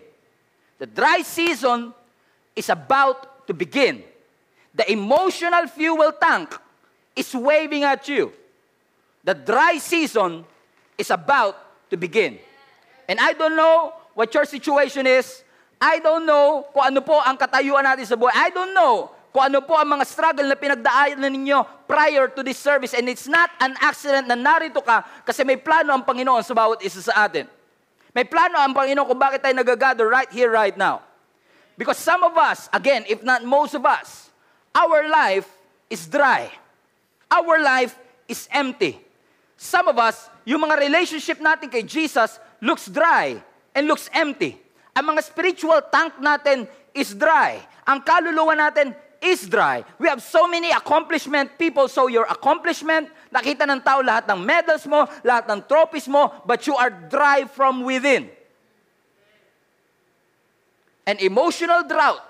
The 0.82 0.90
dry 0.90 1.22
season 1.22 1.94
is 2.58 2.66
about 2.66 3.46
to 3.46 3.54
begin. 3.54 4.02
The 4.74 4.82
emotional 4.90 5.70
fuel 5.70 6.10
tank 6.18 6.58
is 7.14 7.30
waving 7.30 7.86
at 7.86 8.02
you. 8.10 8.34
The 9.22 9.30
dry 9.30 9.78
season 9.78 10.42
is 10.98 11.14
about 11.14 11.54
to 11.86 11.94
begin. 11.94 12.42
And 13.06 13.22
I 13.22 13.30
don't 13.30 13.54
know 13.54 13.94
what 14.18 14.34
your 14.34 14.42
situation 14.42 15.06
is. 15.06 15.46
I 15.78 16.02
don't 16.02 16.26
know 16.26 16.66
kung 16.74 16.90
ano 16.90 16.98
po 16.98 17.14
ang 17.22 17.38
katayuan 17.38 17.86
natin 17.86 18.02
sa 18.02 18.18
buhay. 18.18 18.34
I 18.34 18.50
don't 18.50 18.74
know 18.74 19.14
kung 19.30 19.54
ano 19.54 19.62
po 19.62 19.78
ang 19.78 19.86
mga 19.86 20.02
struggle 20.02 20.50
na 20.50 20.58
pinagdaanan 20.58 21.30
ninyo 21.30 21.86
prior 21.86 22.26
to 22.26 22.42
this 22.42 22.58
service. 22.58 22.90
And 22.90 23.06
it's 23.06 23.30
not 23.30 23.54
an 23.62 23.78
accident 23.78 24.26
na 24.26 24.34
narito 24.34 24.82
ka 24.82 25.06
kasi 25.22 25.46
may 25.46 25.62
plano 25.62 25.94
ang 25.94 26.02
Panginoon 26.02 26.42
sa 26.42 26.58
bawat 26.58 26.82
isa 26.82 26.98
sa 26.98 27.30
atin. 27.30 27.61
May 28.12 28.28
plano 28.28 28.60
ang 28.60 28.76
Panginoon 28.76 29.08
kung 29.08 29.20
bakit 29.20 29.40
tayo 29.40 29.56
nagagather 29.56 30.04
right 30.04 30.28
here, 30.28 30.52
right 30.52 30.76
now. 30.76 31.00
Because 31.80 31.96
some 31.96 32.20
of 32.20 32.36
us, 32.36 32.68
again, 32.72 33.08
if 33.08 33.24
not 33.24 33.40
most 33.40 33.72
of 33.72 33.88
us, 33.88 34.28
our 34.76 35.08
life 35.08 35.48
is 35.88 36.04
dry. 36.04 36.52
Our 37.32 37.60
life 37.64 37.96
is 38.28 38.44
empty. 38.52 39.00
Some 39.56 39.88
of 39.88 39.96
us, 39.96 40.28
yung 40.44 40.60
mga 40.60 40.76
relationship 40.76 41.40
natin 41.40 41.72
kay 41.72 41.80
Jesus 41.84 42.36
looks 42.60 42.92
dry 42.92 43.40
and 43.72 43.88
looks 43.88 44.12
empty. 44.12 44.60
Ang 44.92 45.16
mga 45.16 45.20
spiritual 45.24 45.80
tank 45.88 46.20
natin 46.20 46.68
is 46.92 47.16
dry. 47.16 47.56
Ang 47.88 48.04
kaluluwa 48.04 48.52
natin 48.52 48.92
is 49.22 49.48
dry. 49.48 49.80
We 49.96 50.10
have 50.12 50.20
so 50.20 50.44
many 50.44 50.68
accomplishment. 50.74 51.56
People 51.56 51.88
saw 51.88 52.10
your 52.10 52.28
accomplishment. 52.28 53.08
Nakita 53.32 53.64
ng 53.64 53.80
tao 53.80 54.04
lahat 54.04 54.28
ng 54.28 54.40
medals 54.44 54.84
mo, 54.84 55.08
lahat 55.24 55.48
ng 55.48 55.64
trophies 55.64 56.04
mo, 56.04 56.28
but 56.44 56.60
you 56.68 56.76
are 56.76 56.92
dry 56.92 57.48
from 57.48 57.80
within. 57.80 58.28
An 61.08 61.16
emotional 61.16 61.82
drought 61.88 62.20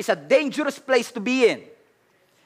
is 0.00 0.08
a 0.08 0.16
dangerous 0.16 0.80
place 0.80 1.12
to 1.12 1.20
be 1.20 1.44
in. 1.44 1.60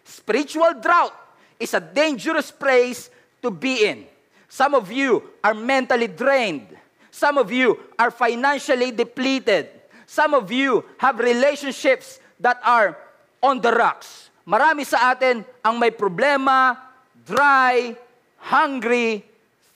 Spiritual 0.02 0.74
drought 0.82 1.14
is 1.62 1.72
a 1.72 1.80
dangerous 1.80 2.50
place 2.50 3.08
to 3.40 3.48
be 3.48 3.86
in. 3.86 4.10
Some 4.50 4.74
of 4.74 4.90
you 4.90 5.22
are 5.42 5.54
mentally 5.54 6.10
drained. 6.10 6.74
Some 7.14 7.38
of 7.38 7.54
you 7.54 7.78
are 7.94 8.10
financially 8.10 8.90
depleted. 8.90 9.70
Some 10.04 10.34
of 10.34 10.50
you 10.50 10.84
have 10.98 11.22
relationships 11.22 12.18
that 12.42 12.58
are 12.66 12.98
on 13.38 13.62
the 13.62 13.70
rocks. 13.70 14.30
Marami 14.44 14.84
sa 14.84 15.14
atin 15.14 15.46
ang 15.64 15.78
may 15.78 15.94
problema, 15.94 16.76
dry, 17.26 17.96
hungry, 18.38 19.24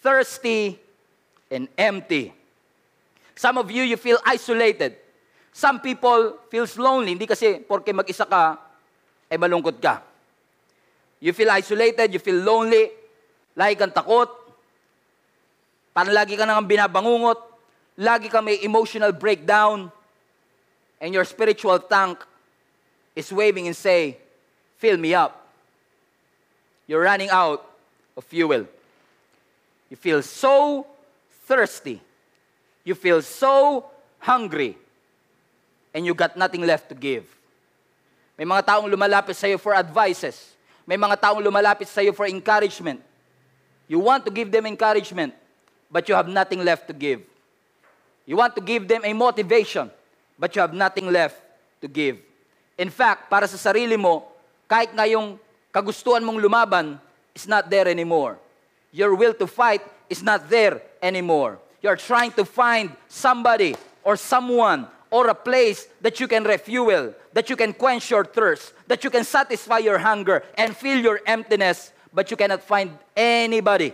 thirsty, 0.00 0.78
and 1.50 1.68
empty. 1.76 2.32
Some 3.34 3.56
of 3.56 3.70
you, 3.70 3.82
you 3.82 3.96
feel 3.96 4.18
isolated. 4.24 4.96
Some 5.52 5.80
people 5.80 6.38
feels 6.52 6.76
lonely. 6.78 7.16
Hindi 7.16 7.26
kasi 7.26 7.58
porke 7.64 7.90
mag-isa 7.90 8.28
ka, 8.28 8.58
ay 9.28 9.36
malungkot 9.36 9.80
ka. 9.80 10.02
You 11.18 11.34
feel 11.34 11.50
isolated, 11.50 12.14
you 12.14 12.22
feel 12.22 12.38
lonely, 12.38 12.94
lagi 13.58 13.74
kang 13.74 13.90
takot, 13.90 14.30
parang 15.90 16.14
lagi 16.14 16.38
ka 16.38 16.46
nang 16.46 16.62
binabangungot, 16.62 17.42
lagi 17.98 18.30
kang 18.30 18.46
may 18.46 18.62
emotional 18.62 19.10
breakdown, 19.10 19.90
and 21.02 21.10
your 21.10 21.26
spiritual 21.26 21.82
tank 21.82 22.22
is 23.18 23.34
waving 23.34 23.66
and 23.66 23.74
say, 23.74 24.14
fill 24.78 24.94
me 24.94 25.10
up. 25.10 25.37
You're 26.88 27.04
running 27.04 27.28
out 27.28 27.68
of 28.16 28.24
fuel. 28.24 28.64
You 29.92 29.96
feel 29.96 30.24
so 30.24 30.88
thirsty. 31.44 32.00
You 32.82 32.96
feel 32.96 33.20
so 33.20 33.84
hungry. 34.18 34.76
And 35.92 36.08
you 36.08 36.16
got 36.16 36.36
nothing 36.36 36.64
left 36.64 36.88
to 36.88 36.96
give. 36.96 37.28
May 38.40 38.48
mga 38.48 38.64
taong 38.64 38.88
lumalapit 38.88 39.36
sa 39.36 39.46
iyo 39.46 39.60
for 39.60 39.76
advices. 39.76 40.56
May 40.88 40.96
mga 40.96 41.20
taong 41.20 41.44
lumalapit 41.44 41.90
sa 41.90 42.00
iyo 42.00 42.16
for 42.16 42.24
encouragement. 42.24 43.04
You 43.88 44.00
want 44.00 44.24
to 44.24 44.32
give 44.32 44.48
them 44.48 44.64
encouragement, 44.64 45.36
but 45.92 46.08
you 46.08 46.14
have 46.16 46.28
nothing 46.28 46.64
left 46.64 46.88
to 46.88 46.94
give. 46.96 47.20
You 48.28 48.36
want 48.36 48.56
to 48.56 48.62
give 48.64 48.88
them 48.88 49.04
a 49.04 49.12
motivation, 49.16 49.90
but 50.36 50.52
you 50.56 50.60
have 50.60 50.76
nothing 50.76 51.08
left 51.08 51.40
to 51.80 51.88
give. 51.88 52.20
In 52.76 52.92
fact, 52.92 53.32
para 53.32 53.48
sa 53.48 53.56
sarili 53.56 53.96
mo, 53.96 54.28
kahit 54.68 54.92
nga 54.92 55.08
yung 55.08 55.40
kagustuhan 55.72 56.24
mong 56.24 56.40
lumaban 56.40 56.98
is 57.34 57.46
not 57.46 57.70
there 57.70 57.88
anymore. 57.88 58.38
Your 58.92 59.14
will 59.14 59.34
to 59.36 59.46
fight 59.46 59.84
is 60.08 60.22
not 60.22 60.48
there 60.48 60.80
anymore. 61.02 61.58
You're 61.82 62.00
trying 62.00 62.32
to 62.34 62.44
find 62.44 62.90
somebody 63.06 63.76
or 64.02 64.16
someone 64.16 64.88
or 65.10 65.28
a 65.28 65.36
place 65.36 65.86
that 66.00 66.20
you 66.20 66.26
can 66.26 66.44
refuel, 66.44 67.14
that 67.32 67.48
you 67.48 67.56
can 67.56 67.72
quench 67.72 68.10
your 68.10 68.24
thirst, 68.24 68.74
that 68.88 69.04
you 69.04 69.10
can 69.10 69.24
satisfy 69.24 69.78
your 69.78 69.98
hunger 69.98 70.42
and 70.56 70.76
fill 70.76 70.98
your 70.98 71.20
emptiness, 71.24 71.92
but 72.12 72.30
you 72.30 72.36
cannot 72.36 72.62
find 72.62 72.92
anybody 73.16 73.92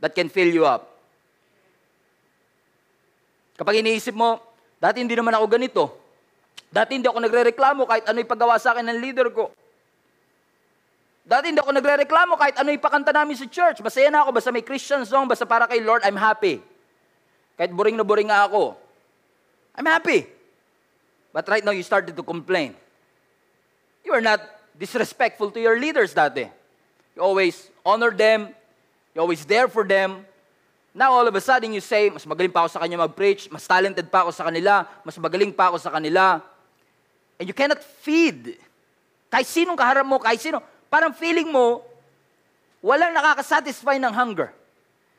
that 0.00 0.14
can 0.14 0.28
fill 0.28 0.46
you 0.46 0.66
up. 0.66 0.98
Kapag 3.58 3.82
iniisip 3.82 4.14
mo, 4.14 4.38
dati 4.78 5.02
hindi 5.02 5.18
naman 5.18 5.34
ako 5.34 5.46
ganito. 5.50 5.84
Dati 6.70 6.94
hindi 6.94 7.10
ako 7.10 7.18
nagre-reklamo 7.18 7.82
kahit 7.90 8.06
ano 8.06 8.22
ipagawa 8.22 8.54
sa 8.62 8.76
akin 8.76 8.86
ng 8.86 8.98
leader 9.02 9.26
ko. 9.34 9.50
Dati 11.28 11.52
hindi 11.52 11.60
ako 11.60 11.76
nagre-reklamo 11.76 12.40
kahit 12.40 12.56
ano 12.56 12.72
ipakanta 12.72 13.12
namin 13.12 13.36
sa 13.36 13.44
church. 13.44 13.84
Masaya 13.84 14.08
na 14.08 14.24
ako, 14.24 14.40
basta 14.40 14.48
may 14.48 14.64
Christian 14.64 15.04
song, 15.04 15.28
basta 15.28 15.44
para 15.44 15.68
kay 15.68 15.84
Lord, 15.84 16.00
I'm 16.08 16.16
happy. 16.16 16.64
Kahit 17.60 17.68
boring 17.76 18.00
na 18.00 18.06
boring 18.06 18.32
nga 18.32 18.48
ako. 18.48 18.72
I'm 19.76 19.84
happy. 19.84 20.24
But 21.28 21.44
right 21.52 21.60
now, 21.60 21.76
you 21.76 21.84
started 21.84 22.16
to 22.16 22.24
complain. 22.24 22.72
You 24.08 24.16
are 24.16 24.24
not 24.24 24.40
disrespectful 24.72 25.52
to 25.52 25.60
your 25.60 25.76
leaders 25.76 26.16
dati. 26.16 26.48
You 27.12 27.20
always 27.20 27.68
honor 27.84 28.08
them. 28.08 28.56
You're 29.12 29.28
always 29.28 29.44
there 29.44 29.68
for 29.68 29.84
them. 29.84 30.24
Now, 30.96 31.12
all 31.12 31.28
of 31.28 31.36
a 31.36 31.44
sudden, 31.44 31.76
you 31.76 31.84
say, 31.84 32.08
mas 32.08 32.24
magaling 32.24 32.50
pa 32.50 32.64
ako 32.64 32.72
sa 32.72 32.80
kanya 32.80 33.04
mag-preach, 33.04 33.52
mas 33.52 33.68
talented 33.68 34.08
pa 34.08 34.24
ako 34.24 34.32
sa 34.32 34.48
kanila, 34.48 34.88
mas 35.04 35.14
magaling 35.20 35.52
pa 35.52 35.68
ako 35.68 35.76
sa 35.76 35.92
kanila. 35.92 36.40
And 37.36 37.44
you 37.44 37.52
cannot 37.52 37.84
feed. 38.00 38.56
Kahit 39.28 39.44
sinong 39.44 39.76
kaharap 39.76 40.08
mo, 40.08 40.16
kahit 40.16 40.40
sino, 40.40 40.64
parang 40.90 41.12
feeling 41.12 41.52
mo, 41.52 41.84
walang 42.82 43.14
nakakasatisfy 43.14 43.96
ng 43.96 44.12
hunger. 44.12 44.52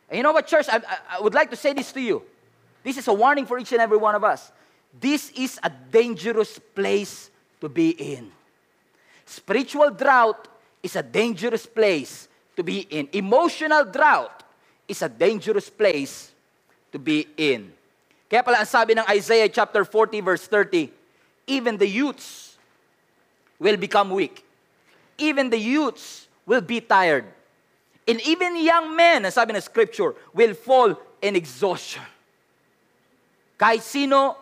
And 0.10 0.18
you 0.18 0.24
know 0.24 0.34
what, 0.34 0.48
church, 0.48 0.66
I, 0.70 0.82
I 1.18 1.22
would 1.22 1.34
like 1.34 1.50
to 1.52 1.56
say 1.56 1.74
this 1.74 1.92
to 1.94 2.02
you. 2.02 2.22
This 2.84 2.98
is 2.98 3.08
a 3.08 3.14
warning 3.14 3.46
for 3.46 3.60
each 3.60 3.72
and 3.72 3.82
every 3.82 3.98
one 3.98 4.16
of 4.16 4.24
us. 4.24 4.52
This 5.00 5.30
is 5.32 5.60
a 5.62 5.70
dangerous 5.70 6.58
place 6.58 7.30
to 7.62 7.70
be 7.70 7.92
in. 7.92 8.32
Spiritual 9.26 9.92
drought 9.92 10.48
is 10.82 10.96
a 10.96 11.04
dangerous 11.04 11.66
place 11.66 12.28
to 12.56 12.64
be 12.64 12.80
in. 12.90 13.08
Emotional 13.14 13.86
drought 13.86 14.44
is 14.88 15.02
a 15.02 15.10
dangerous 15.10 15.70
place 15.70 16.32
to 16.92 16.98
be 16.98 17.28
in. 17.38 17.72
Kaya 18.30 18.42
pala 18.42 18.66
ang 18.66 18.70
sabi 18.70 18.98
ng 18.98 19.06
Isaiah 19.10 19.50
chapter 19.50 19.86
40 19.86 20.22
verse 20.22 20.46
30, 20.50 20.90
even 21.46 21.78
the 21.78 21.86
youths 21.86 22.58
will 23.62 23.78
become 23.78 24.10
weak. 24.10 24.46
Even 25.20 25.52
the 25.52 25.60
youths 25.60 26.28
will 26.48 26.62
be 26.64 26.82
tired. 26.82 27.28
And 28.08 28.18
even 28.26 28.58
young 28.58 28.96
men, 28.96 29.28
ang 29.28 29.32
sabi 29.36 29.54
ng 29.54 29.62
scripture, 29.62 30.18
will 30.34 30.58
fall 30.58 30.98
in 31.22 31.36
exhaustion. 31.38 32.02
Kahit 33.60 33.86
sino, 33.86 34.40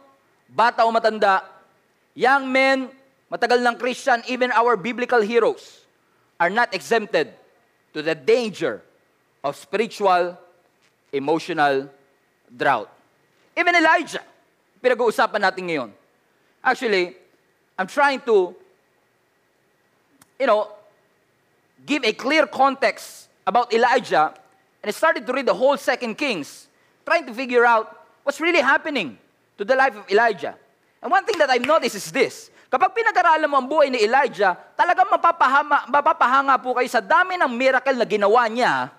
bata 0.47 0.85
o 0.85 0.93
matanda, 0.93 1.43
young 2.15 2.47
men, 2.47 2.87
matagal 3.27 3.59
ng 3.59 3.75
Christian, 3.75 4.23
even 4.29 4.53
our 4.55 4.77
biblical 4.77 5.19
heroes, 5.19 5.83
are 6.39 6.53
not 6.53 6.71
exempted 6.71 7.33
to 7.91 7.99
the 7.99 8.15
danger 8.15 8.79
of 9.43 9.57
spiritual, 9.57 10.37
emotional 11.11 11.89
drought. 12.47 12.87
Even 13.57 13.73
Elijah, 13.75 14.23
pinag-uusapan 14.79 15.41
natin 15.41 15.63
ngayon. 15.65 15.89
Actually, 16.61 17.17
I'm 17.73 17.89
trying 17.89 18.21
to, 18.29 18.53
you 20.39 20.45
know, 20.45 20.69
give 21.85 22.03
a 22.05 22.13
clear 22.13 22.45
context 22.47 23.29
about 23.45 23.73
Elijah, 23.73 24.33
and 24.83 24.89
I 24.89 24.93
started 24.93 25.25
to 25.25 25.33
read 25.33 25.45
the 25.45 25.53
whole 25.53 25.77
Second 25.77 26.17
Kings, 26.17 26.67
trying 27.05 27.25
to 27.25 27.33
figure 27.33 27.65
out 27.65 28.05
what's 28.23 28.39
really 28.39 28.61
happening 28.61 29.17
to 29.57 29.65
the 29.65 29.75
life 29.75 29.95
of 29.95 30.05
Elijah. 30.09 30.55
And 31.01 31.11
one 31.11 31.25
thing 31.25 31.37
that 31.39 31.49
I've 31.49 31.65
noticed 31.65 31.95
is 31.95 32.11
this. 32.11 32.51
Kapag 32.67 32.91
pinag-aralan 32.91 33.47
mo 33.47 33.55
ang 33.63 33.67
buhay 33.71 33.87
ni 33.87 34.03
Elijah, 34.03 34.59
talagang 34.75 35.07
mapapahama, 35.07 35.87
mapapahanga 35.87 36.59
po 36.59 36.75
kayo 36.75 36.89
sa 36.91 36.99
dami 36.99 37.39
ng 37.39 37.47
miracle 37.47 37.95
na 37.95 38.03
ginawa 38.03 38.43
niya, 38.51 38.91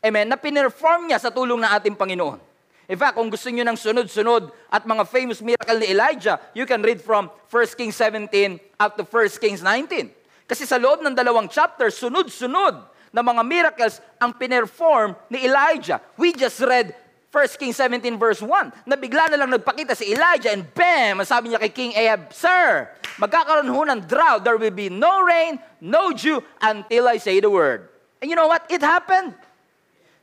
amen, 0.00 0.24
na 0.24 0.40
pinerform 0.40 1.04
niya 1.04 1.20
sa 1.20 1.28
tulong 1.28 1.60
ng 1.60 1.70
ating 1.76 1.92
Panginoon. 1.92 2.40
In 2.88 2.96
fact, 2.96 3.16
kung 3.16 3.28
gusto 3.28 3.48
niyo 3.48 3.64
ng 3.68 3.76
sunod-sunod 3.76 4.52
at 4.68 4.84
mga 4.84 5.04
famous 5.08 5.40
miracle 5.44 5.76
ni 5.76 5.92
Elijah, 5.92 6.40
you 6.56 6.64
can 6.64 6.80
read 6.80 7.00
from 7.00 7.28
1 7.52 7.76
Kings 7.76 7.96
17 7.96 8.60
up 8.80 8.96
to 8.96 9.04
1 9.04 9.40
Kings 9.40 9.60
19. 9.60 10.23
Kasi 10.44 10.68
sa 10.68 10.76
loob 10.76 11.00
ng 11.00 11.16
dalawang 11.16 11.48
chapter, 11.48 11.88
sunod-sunod 11.88 12.74
na 13.14 13.22
mga 13.22 13.42
miracles 13.46 14.02
ang 14.20 14.34
pinerform 14.34 15.14
ni 15.30 15.46
Elijah. 15.46 16.02
We 16.18 16.34
just 16.34 16.60
read 16.60 16.92
1 17.34 17.58
Kings 17.58 17.74
17 17.74 18.14
verse 18.14 18.38
1, 18.38 18.86
na 18.86 18.94
bigla 18.94 19.26
na 19.26 19.42
lang 19.42 19.50
nagpakita 19.50 19.98
si 19.98 20.14
Elijah 20.14 20.54
and 20.54 20.70
bam, 20.70 21.18
sabi 21.26 21.50
niya 21.50 21.58
kay 21.58 21.74
King 21.74 21.92
Ahab, 21.98 22.30
Sir, 22.30 22.86
magkakaroon 23.18 23.66
ho 23.66 23.82
ng 23.82 24.06
drought. 24.06 24.46
There 24.46 24.54
will 24.54 24.70
be 24.70 24.86
no 24.86 25.26
rain, 25.26 25.58
no 25.82 26.14
dew 26.14 26.38
until 26.62 27.10
I 27.10 27.18
say 27.18 27.42
the 27.42 27.50
word. 27.50 27.90
And 28.22 28.30
you 28.30 28.38
know 28.38 28.46
what? 28.46 28.62
It 28.70 28.86
happened. 28.86 29.34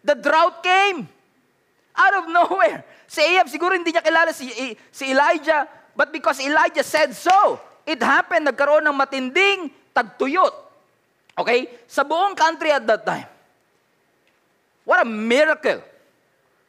The 0.08 0.16
drought 0.16 0.64
came 0.64 1.12
out 2.00 2.16
of 2.16 2.32
nowhere. 2.32 2.88
Si 3.12 3.20
Ahab 3.20 3.52
siguro 3.52 3.76
hindi 3.76 3.92
niya 3.92 4.08
kilala 4.08 4.32
si, 4.32 4.48
si 4.88 5.12
Elijah, 5.12 5.68
but 6.00 6.16
because 6.16 6.40
Elijah 6.40 6.84
said 6.88 7.12
so, 7.12 7.60
it 7.84 8.00
happened. 8.00 8.48
Nagkaroon 8.48 8.88
ng 8.88 8.96
matinding 8.96 9.68
tagtuyot. 9.96 10.54
Okay? 11.38 11.68
Sa 11.88 12.04
buong 12.04 12.36
country 12.36 12.72
at 12.72 12.86
that 12.88 13.06
time. 13.06 13.30
What 14.84 15.02
a 15.02 15.08
miracle. 15.08 15.82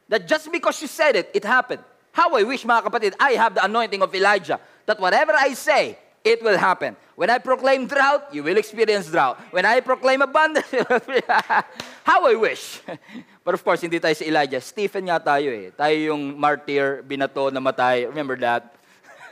That 0.09 0.29
just 0.29 0.53
because 0.53 0.81
you 0.83 0.89
said 0.89 1.17
it, 1.17 1.31
it 1.33 1.45
happened. 1.45 1.81
How 2.13 2.37
I 2.37 2.45
wish, 2.45 2.65
mga 2.65 2.85
kapatid, 2.85 3.13
I 3.19 3.33
have 3.41 3.57
the 3.57 3.65
anointing 3.65 4.03
of 4.03 4.13
Elijah. 4.15 4.61
That 4.85 5.01
whatever 5.01 5.33
I 5.33 5.55
say, 5.55 5.97
it 6.25 6.43
will 6.45 6.59
happen. 6.59 6.95
When 7.17 7.31
I 7.31 7.39
proclaim 7.39 7.87
drought, 7.87 8.29
you 8.33 8.43
will 8.43 8.57
experience 8.57 9.09
drought. 9.09 9.41
When 9.51 9.65
I 9.65 9.81
proclaim 9.81 10.23
abundance, 10.23 10.69
how 12.05 12.27
I 12.27 12.35
wish. 12.35 12.81
But 13.45 13.55
of 13.55 13.65
course, 13.65 13.83
hindi 13.83 13.99
tayo 13.99 14.15
si 14.15 14.31
Elijah. 14.31 14.63
Stephen 14.63 15.11
nga 15.11 15.19
tayo 15.19 15.51
eh. 15.51 15.75
Tayo 15.75 16.15
yung 16.15 16.39
martyr, 16.39 17.03
binato, 17.03 17.51
namatay. 17.51 18.07
Remember 18.07 18.39
that? 18.39 18.71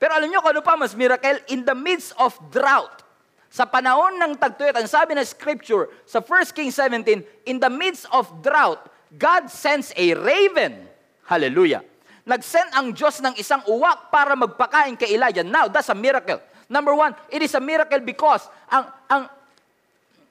Pero 0.00 0.16
alam 0.16 0.32
nyo 0.32 0.40
kung 0.40 0.56
ano 0.56 0.64
pa 0.64 0.80
mas 0.80 0.96
miracle? 0.96 1.44
In 1.52 1.60
the 1.68 1.76
midst 1.76 2.16
of 2.16 2.32
drought, 2.48 3.04
sa 3.52 3.68
panahon 3.68 4.16
ng 4.16 4.32
tagtuyot, 4.40 4.72
ang 4.72 4.88
sabi 4.88 5.12
ng 5.12 5.26
scripture 5.28 5.92
sa 6.08 6.24
1 6.24 6.56
Kings 6.56 6.72
17, 6.72 7.20
in 7.44 7.60
the 7.60 7.68
midst 7.68 8.08
of 8.08 8.24
drought, 8.40 8.80
God 9.20 9.52
sends 9.52 9.92
a 10.00 10.16
raven. 10.16 10.88
Hallelujah. 11.28 11.84
Nag-send 12.24 12.72
ang 12.72 12.96
Diyos 12.96 13.20
ng 13.20 13.36
isang 13.36 13.60
uwak 13.68 14.08
para 14.08 14.32
magpakain 14.32 14.96
kay 14.96 15.18
Elijah. 15.18 15.44
Now, 15.44 15.68
that's 15.68 15.92
a 15.92 15.98
miracle. 15.98 16.40
Number 16.70 16.94
one, 16.96 17.12
it 17.28 17.42
is 17.42 17.52
a 17.52 17.60
miracle 17.60 18.00
because 18.00 18.46
ang, 18.70 18.86
ang, 19.10 19.26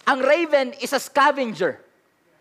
ang 0.07 0.19
raven 0.23 0.73
is 0.81 0.95
a 0.95 1.01
scavenger. 1.01 1.83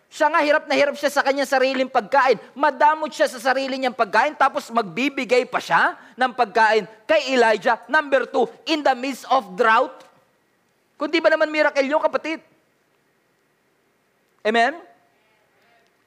Siya 0.09 0.33
nga, 0.33 0.41
hirap 0.41 0.65
na 0.65 0.73
hirap 0.73 0.97
siya 0.97 1.13
sa 1.13 1.21
kanyang 1.21 1.49
sariling 1.49 1.93
pagkain. 1.93 2.41
Madamot 2.57 3.13
siya 3.13 3.29
sa 3.29 3.53
sarili 3.53 3.77
niyang 3.77 3.97
pagkain, 3.97 4.33
tapos 4.33 4.73
magbibigay 4.73 5.45
pa 5.45 5.61
siya 5.61 6.01
ng 6.17 6.33
pagkain 6.33 6.89
kay 7.05 7.37
Elijah. 7.37 7.77
Number 7.93 8.25
two, 8.25 8.49
in 8.65 8.81
the 8.81 8.97
midst 8.97 9.29
of 9.29 9.45
drought, 9.53 10.01
kundi 10.97 11.21
ba 11.21 11.29
naman 11.29 11.53
miracle 11.53 11.85
yun, 11.85 12.01
kapatid? 12.01 12.41
Amen? 14.41 14.81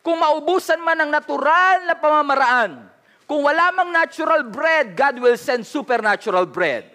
Kung 0.02 0.18
maubusan 0.18 0.82
man 0.82 0.98
ng 1.06 1.12
natural 1.14 1.86
na 1.86 1.94
pamamaraan, 1.94 2.90
kung 3.30 3.46
wala 3.46 3.70
mang 3.70 3.94
natural 3.94 4.50
bread, 4.50 4.98
God 4.98 5.22
will 5.22 5.38
send 5.38 5.62
supernatural 5.62 6.50
bread 6.50 6.90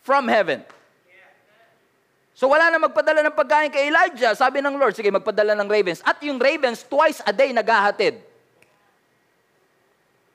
from 0.00 0.26
heaven. 0.32 0.64
So 2.36 2.52
wala 2.52 2.68
na 2.68 2.76
magpadala 2.76 3.24
ng 3.24 3.32
pagkain 3.32 3.72
kay 3.72 3.88
Elijah. 3.88 4.36
Sabi 4.36 4.60
ng 4.60 4.76
Lord, 4.76 4.92
sige, 4.92 5.08
magpadala 5.08 5.56
ng 5.56 5.64
ravens. 5.72 6.04
At 6.04 6.20
yung 6.20 6.36
ravens, 6.36 6.84
twice 6.84 7.24
a 7.24 7.32
day 7.32 7.48
naghahatid. 7.56 8.20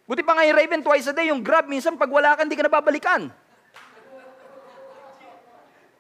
Buti 0.09 0.25
pa 0.25 0.33
nga 0.33 0.49
yung 0.49 0.57
raven, 0.57 0.81
twice 0.81 1.05
a 1.07 1.13
day. 1.13 1.29
Yung 1.29 1.45
grab, 1.45 1.69
minsan 1.69 1.93
pag 2.01 2.09
wala 2.09 2.33
ka, 2.33 2.41
hindi 2.41 2.57
ka 2.57 2.65
nababalikan. 2.65 3.29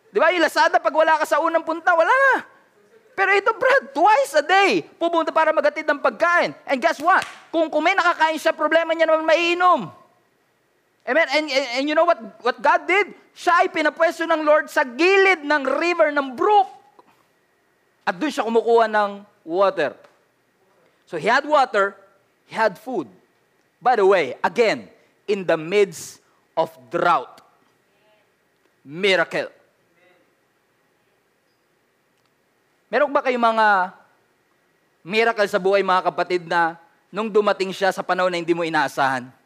Di 0.09 0.17
ba? 0.17 0.33
Yung 0.33 0.41
Lazada, 0.41 0.81
pag 0.81 0.91
wala 0.91 1.21
ka 1.21 1.25
sa 1.29 1.37
unang 1.37 1.61
punta, 1.61 1.93
wala 1.93 2.09
na. 2.09 2.35
Pero 3.13 3.37
ito, 3.37 3.53
Brad, 3.53 3.93
twice 3.93 4.41
a 4.41 4.43
day, 4.43 4.81
pupunta 4.97 5.29
para 5.29 5.53
magatid 5.53 5.85
ng 5.85 6.01
pagkain. 6.01 6.57
And 6.65 6.81
guess 6.81 6.97
what? 6.97 7.21
Kung, 7.53 7.69
may 7.77 7.93
nakakain 7.93 8.41
siya, 8.41 8.57
problema 8.57 8.97
niya 8.97 9.05
naman 9.05 9.21
maiinom. 9.21 10.00
Amen? 11.01 11.27
And, 11.33 11.45
and, 11.49 11.67
and 11.81 11.83
you 11.89 11.95
know 11.97 12.05
what, 12.05 12.21
what 12.45 12.61
God 12.61 12.85
did? 12.85 13.13
Siya 13.33 13.65
ay 13.65 13.67
pinapwesto 13.73 14.21
ng 14.27 14.41
Lord 14.45 14.69
sa 14.69 14.85
gilid 14.85 15.41
ng 15.41 15.63
river 15.65 16.13
ng 16.13 16.37
brook. 16.37 16.69
At 18.05 18.17
doon 18.21 18.29
siya 18.29 18.45
kumukuha 18.45 18.85
ng 18.85 19.11
water. 19.41 19.97
So 21.09 21.17
he 21.17 21.25
had 21.25 21.43
water, 21.43 21.97
he 22.45 22.53
had 22.53 22.77
food. 22.77 23.09
By 23.81 23.97
the 23.97 24.05
way, 24.05 24.37
again, 24.45 24.87
in 25.25 25.41
the 25.41 25.57
midst 25.57 26.21
of 26.53 26.69
drought. 26.93 27.41
Miracle. 28.85 29.49
Meron 32.91 33.09
ba 33.09 33.25
kayong 33.25 33.41
mga 33.41 33.67
miracle 35.01 35.47
sa 35.49 35.57
buhay 35.57 35.81
mga 35.81 36.05
kapatid 36.13 36.45
na 36.45 36.77
nung 37.09 37.31
dumating 37.31 37.73
siya 37.73 37.89
sa 37.89 38.05
panahon 38.05 38.29
na 38.29 38.37
hindi 38.37 38.53
mo 38.53 38.61
inaasahan? 38.61 39.40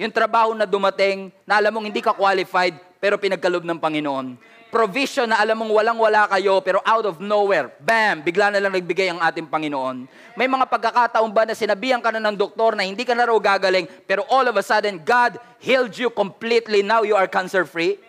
Yung 0.00 0.12
trabaho 0.12 0.56
na 0.56 0.64
dumating, 0.64 1.28
na 1.44 1.60
alam 1.60 1.72
mong 1.76 1.86
hindi 1.92 2.00
ka 2.00 2.16
qualified, 2.16 2.76
pero 3.02 3.20
pinagkalob 3.20 3.66
ng 3.66 3.78
Panginoon. 3.82 4.38
Provision 4.72 5.28
na 5.28 5.36
alam 5.36 5.60
mong 5.60 5.68
walang-wala 5.68 6.24
kayo, 6.32 6.64
pero 6.64 6.80
out 6.80 7.04
of 7.04 7.20
nowhere, 7.20 7.68
bam, 7.76 8.24
bigla 8.24 8.48
na 8.48 8.56
lang 8.56 8.72
nagbigay 8.72 9.12
ang 9.12 9.20
ating 9.20 9.44
Panginoon. 9.44 10.08
May 10.32 10.48
mga 10.48 10.64
pagkakataon 10.64 11.28
ba 11.28 11.44
na 11.44 11.52
sinabihan 11.52 12.00
ka 12.00 12.08
na 12.08 12.24
ng 12.24 12.32
doktor 12.32 12.72
na 12.72 12.88
hindi 12.88 13.04
ka 13.04 13.12
na 13.12 13.28
raw 13.28 13.36
gagaling, 13.36 13.84
pero 14.08 14.24
all 14.32 14.48
of 14.48 14.56
a 14.56 14.64
sudden, 14.64 14.96
God 14.96 15.36
healed 15.60 15.92
you 15.92 16.08
completely, 16.08 16.80
now 16.80 17.04
you 17.04 17.12
are 17.12 17.28
cancer-free? 17.28 18.00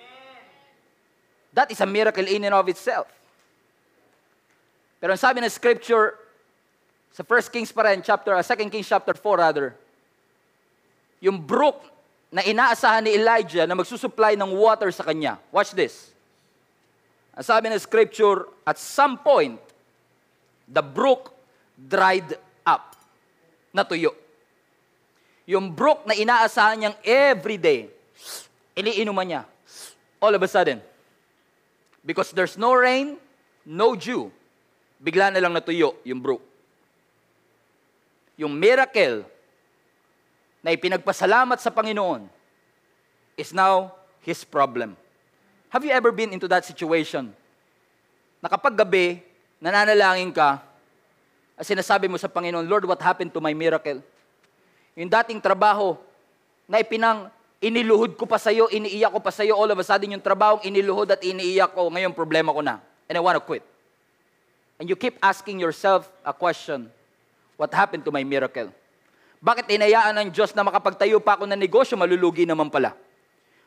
That 1.51 1.67
is 1.67 1.83
a 1.83 1.89
miracle 1.89 2.23
in 2.23 2.47
and 2.47 2.55
of 2.55 2.65
itself. 2.71 3.11
Pero 5.03 5.11
ang 5.11 5.19
sabi 5.19 5.43
ng 5.43 5.51
scripture, 5.51 6.15
sa 7.11 7.27
1 7.27 7.51
Kings 7.51 7.75
pa 7.75 7.91
rin, 7.91 7.99
chapter, 7.99 8.31
uh, 8.31 8.39
2 8.39 8.71
Kings 8.71 8.87
chapter 8.87 9.11
4 9.11 9.43
rather, 9.43 9.75
yung 11.23 11.39
brook 11.39 11.79
na 12.27 12.43
inaasahan 12.43 13.07
ni 13.07 13.15
Elijah 13.15 13.63
na 13.63 13.79
magsusupply 13.79 14.35
ng 14.35 14.51
water 14.59 14.91
sa 14.91 15.07
kanya. 15.07 15.39
Watch 15.55 15.71
this. 15.71 16.11
Ang 17.31 17.47
sabi 17.47 17.71
ng 17.71 17.79
scripture, 17.79 18.51
at 18.67 18.75
some 18.75 19.15
point, 19.15 19.55
the 20.67 20.83
brook 20.83 21.31
dried 21.79 22.35
up. 22.67 22.99
Natuyo. 23.71 24.11
Yung 25.47 25.71
brook 25.71 26.03
na 26.03 26.11
inaasahan 26.11 26.75
niyang 26.83 26.97
everyday, 27.07 27.87
iniinuman 28.75 29.23
niya. 29.23 29.41
All 30.19 30.35
of 30.35 30.43
a 30.43 30.49
sudden. 30.51 30.83
Because 32.03 32.35
there's 32.35 32.59
no 32.59 32.75
rain, 32.75 33.15
no 33.63 33.95
dew, 33.95 34.27
bigla 34.99 35.31
na 35.31 35.39
lang 35.39 35.55
natuyo 35.55 35.95
yung 36.03 36.19
brook. 36.19 36.43
Yung 38.35 38.51
miracle 38.51 39.23
na 40.63 40.71
ipinagpasalamat 40.71 41.59
sa 41.59 41.69
Panginoon 41.69 42.25
is 43.35 43.51
now 43.51 43.91
his 44.23 44.41
problem. 44.47 44.95
Have 45.69 45.83
you 45.83 45.91
ever 45.91 46.15
been 46.15 46.31
into 46.31 46.47
that 46.47 46.63
situation? 46.63 47.35
Na 48.39 48.47
kapag 48.47 48.73
gabi, 48.73 49.19
nananalangin 49.59 50.31
ka, 50.31 50.63
at 51.53 51.65
sinasabi 51.67 52.07
mo 52.07 52.17
sa 52.17 52.31
Panginoon, 52.31 52.65
Lord, 52.65 52.87
what 52.87 53.01
happened 53.03 53.29
to 53.35 53.43
my 53.43 53.51
miracle? 53.53 54.01
Yung 54.97 55.11
dating 55.11 55.43
trabaho 55.43 55.99
na 56.65 56.81
ipinang 56.81 57.29
iniluhod 57.61 58.15
ko 58.17 58.25
pa 58.25 58.39
sa'yo, 58.39 58.71
iniiyak 58.71 59.13
ko 59.13 59.19
pa 59.21 59.29
sa'yo, 59.29 59.53
all 59.53 59.69
of 59.69 59.77
a 59.77 59.85
sudden 59.85 60.17
yung 60.17 60.23
trabaho 60.23 60.63
iniluhod 60.65 61.13
at 61.13 61.21
iniiyak 61.21 61.75
ko, 61.75 61.91
ngayon 61.91 62.15
problema 62.15 62.49
ko 62.49 62.63
na. 62.63 62.81
And 63.05 63.19
I 63.19 63.21
want 63.21 63.37
to 63.37 63.43
quit 63.43 63.61
and 64.83 64.89
you 64.89 64.95
keep 64.95 65.17
asking 65.23 65.59
yourself 65.59 66.11
a 66.25 66.33
question, 66.33 66.91
what 67.55 67.73
happened 67.73 68.03
to 68.05 68.11
my 68.11 68.23
miracle? 68.23 68.67
Bakit 69.43 69.67
inayaan 69.75 70.15
ng 70.15 70.29
Diyos 70.31 70.55
na 70.55 70.63
makapagtayo 70.63 71.19
pa 71.19 71.35
ako 71.35 71.43
ng 71.51 71.59
negosyo, 71.59 71.99
malulugi 71.99 72.47
naman 72.47 72.71
pala? 72.71 72.95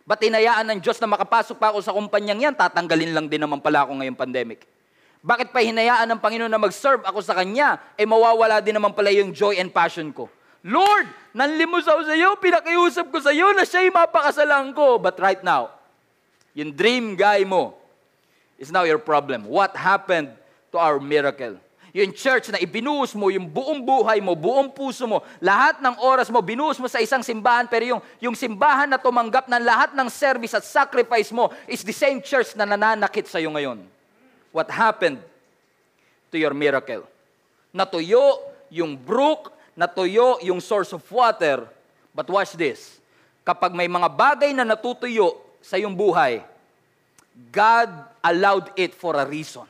Ba't 0.09 0.25
inayaan 0.25 0.65
ng 0.73 0.79
Diyos 0.81 0.97
na 1.05 1.11
makapasok 1.11 1.61
pa 1.61 1.69
ako 1.69 1.85
sa 1.85 1.93
kumpanyang 1.93 2.49
yan, 2.49 2.57
tatanggalin 2.57 3.12
lang 3.12 3.29
din 3.29 3.45
naman 3.45 3.61
pala 3.61 3.85
ako 3.85 4.01
ngayong 4.01 4.17
pandemic? 4.17 4.65
Bakit 5.21 5.53
pa 5.53 5.61
hinayaan 5.61 6.09
ng 6.17 6.21
Panginoon 6.25 6.49
na 6.49 6.57
mag-serve 6.57 7.05
ako 7.05 7.21
sa 7.21 7.37
Kanya, 7.37 7.77
eh 7.93 8.09
mawawala 8.09 8.65
din 8.65 8.73
naman 8.73 8.97
pala 8.97 9.12
yung 9.12 9.37
joy 9.37 9.61
and 9.61 9.69
passion 9.69 10.09
ko? 10.17 10.33
Lord, 10.65 11.12
nanlimos 11.37 11.85
ako 11.85 12.09
sa 12.09 12.15
iyo, 12.17 12.41
pinakiusap 12.41 13.12
ko 13.12 13.21
sa 13.21 13.37
iyo 13.37 13.53
na 13.53 13.69
siya'y 13.69 13.93
mapakasalan 13.93 14.73
ko. 14.73 14.97
But 14.97 15.21
right 15.21 15.45
now, 15.45 15.77
yung 16.57 16.73
dream 16.73 17.21
guy 17.21 17.45
mo 17.45 17.77
is 18.57 18.73
now 18.73 18.89
your 18.89 18.99
problem. 18.99 19.45
What 19.45 19.77
happened 19.77 20.33
to 20.73 20.81
our 20.81 20.97
miracle. 20.97 21.61
Yung 21.97 22.13
church 22.13 22.53
na 22.53 22.61
ibinuhos 22.61 23.17
mo, 23.17 23.33
yung 23.33 23.49
buong 23.49 23.81
buhay 23.81 24.21
mo, 24.21 24.37
buong 24.37 24.69
puso 24.69 25.09
mo, 25.09 25.25
lahat 25.41 25.81
ng 25.81 25.97
oras 26.05 26.29
mo, 26.29 26.45
binuhos 26.45 26.77
mo 26.77 26.93
sa 26.93 27.01
isang 27.01 27.25
simbahan, 27.25 27.65
pero 27.65 27.97
yung, 27.97 28.03
yung 28.21 28.37
simbahan 28.37 28.85
na 28.85 29.01
tumanggap 29.01 29.49
ng 29.49 29.65
lahat 29.65 29.97
ng 29.97 30.05
service 30.13 30.53
at 30.53 30.61
sacrifice 30.61 31.33
mo 31.33 31.49
is 31.65 31.81
the 31.81 31.97
same 31.97 32.21
church 32.21 32.53
na 32.53 32.69
nananakit 32.69 33.25
sa 33.25 33.41
iyo 33.41 33.49
ngayon. 33.49 33.81
What 34.53 34.69
happened 34.69 35.25
to 36.29 36.37
your 36.37 36.53
miracle? 36.53 37.09
Natuyo 37.73 38.45
yung 38.69 38.93
brook, 38.93 39.57
natuyo 39.73 40.37
yung 40.45 40.61
source 40.61 40.93
of 40.93 41.01
water. 41.09 41.65
But 42.13 42.29
watch 42.29 42.61
this. 42.61 43.01
Kapag 43.41 43.73
may 43.73 43.89
mga 43.89 44.13
bagay 44.13 44.53
na 44.53 44.69
natutuyo 44.69 45.33
sa 45.65 45.81
iyong 45.81 45.97
buhay, 45.97 46.45
God 47.49 47.89
allowed 48.21 48.69
it 48.77 48.93
for 48.93 49.17
a 49.17 49.25
reason. 49.25 49.65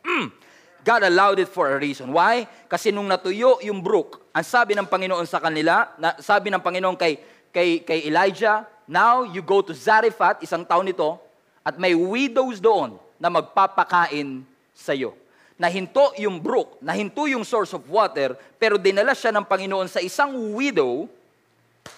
Mm. 0.00 0.40
God 0.80 1.04
allowed 1.04 1.38
it 1.40 1.50
for 1.52 1.68
a 1.68 1.76
reason. 1.76 2.08
Why? 2.12 2.48
Kasi 2.68 2.88
nung 2.88 3.08
natuyo 3.08 3.60
yung 3.60 3.84
brook, 3.84 4.24
ang 4.32 4.46
sabi 4.46 4.72
ng 4.72 4.88
Panginoon 4.88 5.28
sa 5.28 5.42
kanila, 5.42 5.92
na, 6.00 6.16
sabi 6.16 6.48
ng 6.48 6.62
Panginoon 6.62 6.96
kay, 6.96 7.20
kay, 7.52 7.84
kay 7.84 8.08
Elijah, 8.08 8.64
now 8.88 9.22
you 9.26 9.44
go 9.44 9.60
to 9.60 9.76
Zarephath, 9.76 10.40
isang 10.40 10.64
taon 10.64 10.88
nito, 10.88 11.20
at 11.60 11.76
may 11.76 11.92
widows 11.92 12.58
doon 12.58 12.96
na 13.20 13.28
magpapakain 13.28 14.40
sa 14.72 14.96
iyo. 14.96 15.12
Nahinto 15.60 16.16
yung 16.16 16.40
brook, 16.40 16.80
nahinto 16.80 17.28
yung 17.28 17.44
source 17.44 17.76
of 17.76 17.84
water, 17.84 18.32
pero 18.56 18.80
dinala 18.80 19.12
siya 19.12 19.28
ng 19.36 19.44
Panginoon 19.44 19.92
sa 19.92 20.00
isang 20.00 20.32
widow, 20.56 21.04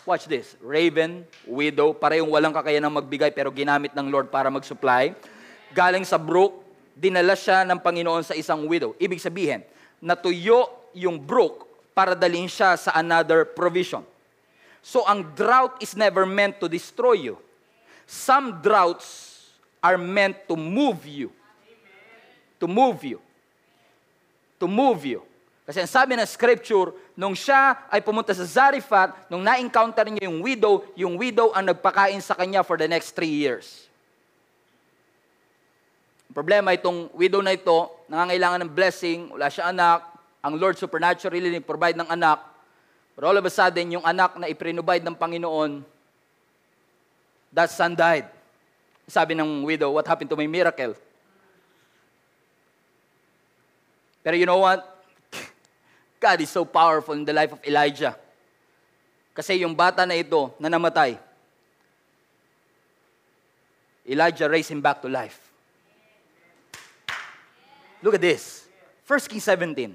watch 0.02 0.26
this, 0.26 0.58
raven, 0.58 1.22
widow, 1.46 1.94
parehong 1.94 2.26
walang 2.26 2.50
kakayanang 2.50 2.90
magbigay 2.90 3.30
pero 3.30 3.54
ginamit 3.54 3.94
ng 3.94 4.10
Lord 4.10 4.34
para 4.34 4.50
mag-supply. 4.50 5.14
Galing 5.70 6.02
sa 6.02 6.18
brook, 6.18 6.61
dinala 6.96 7.36
siya 7.36 7.64
ng 7.66 7.80
Panginoon 7.80 8.24
sa 8.24 8.36
isang 8.36 8.64
widow. 8.68 8.96
Ibig 9.00 9.20
sabihin, 9.20 9.64
natuyo 10.02 10.68
yung 10.92 11.16
brook 11.20 11.68
para 11.92 12.16
dalhin 12.16 12.48
siya 12.48 12.76
sa 12.76 12.96
another 12.96 13.44
provision. 13.44 14.04
So 14.82 15.06
ang 15.06 15.32
drought 15.36 15.78
is 15.78 15.94
never 15.94 16.26
meant 16.26 16.58
to 16.58 16.66
destroy 16.66 17.30
you. 17.30 17.36
Some 18.08 18.60
droughts 18.60 19.30
are 19.78 19.96
meant 19.96 20.48
to 20.50 20.58
move 20.58 21.06
you. 21.06 21.30
To 22.58 22.66
move 22.66 23.02
you. 23.06 23.18
To 24.58 24.66
move 24.66 25.06
you. 25.06 25.22
Kasi 25.62 25.78
ang 25.78 25.90
sabi 25.90 26.18
ng 26.18 26.26
scripture, 26.26 26.90
nung 27.14 27.38
siya 27.38 27.86
ay 27.86 28.02
pumunta 28.02 28.34
sa 28.34 28.42
Zarephath, 28.42 29.30
nung 29.30 29.46
na-encounter 29.46 30.10
niya 30.10 30.26
yung 30.26 30.42
widow, 30.42 30.82
yung 30.98 31.14
widow 31.14 31.54
ang 31.54 31.70
nagpakain 31.70 32.18
sa 32.18 32.34
kanya 32.34 32.66
for 32.66 32.74
the 32.74 32.90
next 32.90 33.14
three 33.14 33.30
years. 33.30 33.86
Problema 36.32 36.72
itong 36.72 37.12
widow 37.12 37.44
na 37.44 37.52
ito, 37.52 37.92
nangangailangan 38.08 38.64
ng 38.64 38.72
blessing, 38.72 39.28
wala 39.36 39.52
siya 39.52 39.68
anak, 39.68 40.00
ang 40.40 40.56
Lord 40.56 40.80
supernaturally 40.80 41.60
provide 41.60 41.94
ng 42.00 42.08
anak. 42.08 42.40
But 43.12 43.28
all 43.28 43.36
of 43.36 43.44
a 43.44 43.52
sudden, 43.52 43.92
yung 43.92 44.02
anak 44.02 44.40
na 44.40 44.48
iprinubide 44.48 45.04
ng 45.04 45.12
Panginoon, 45.12 45.84
that 47.52 47.68
son 47.68 47.92
died. 47.92 48.32
Sabi 49.04 49.36
ng 49.36 49.60
widow, 49.60 49.92
what 49.92 50.08
happened 50.08 50.32
to 50.32 50.38
my 50.40 50.48
miracle? 50.48 50.96
Pero 54.24 54.32
you 54.32 54.48
know 54.48 54.64
what? 54.64 54.80
God 56.24 56.40
is 56.40 56.48
so 56.48 56.64
powerful 56.64 57.12
in 57.12 57.28
the 57.28 57.36
life 57.36 57.52
of 57.52 57.60
Elijah. 57.68 58.16
Kasi 59.36 59.60
yung 59.60 59.76
bata 59.76 60.08
na 60.08 60.16
ito 60.16 60.48
na 60.56 60.72
namatay, 60.72 61.20
Elijah 64.08 64.48
raised 64.48 64.72
him 64.72 64.80
back 64.80 65.04
to 65.04 65.12
life. 65.12 65.51
Look 68.02 68.18
at 68.18 68.22
this. 68.22 68.66
1 69.06 69.30
Kings 69.30 69.46
17. 69.46 69.94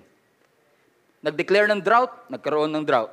Nag-declare 1.28 1.67
ng 1.67 1.84
drought, 1.84 2.32
nagkaroon 2.32 2.72
ng 2.72 2.84
drought. 2.88 3.12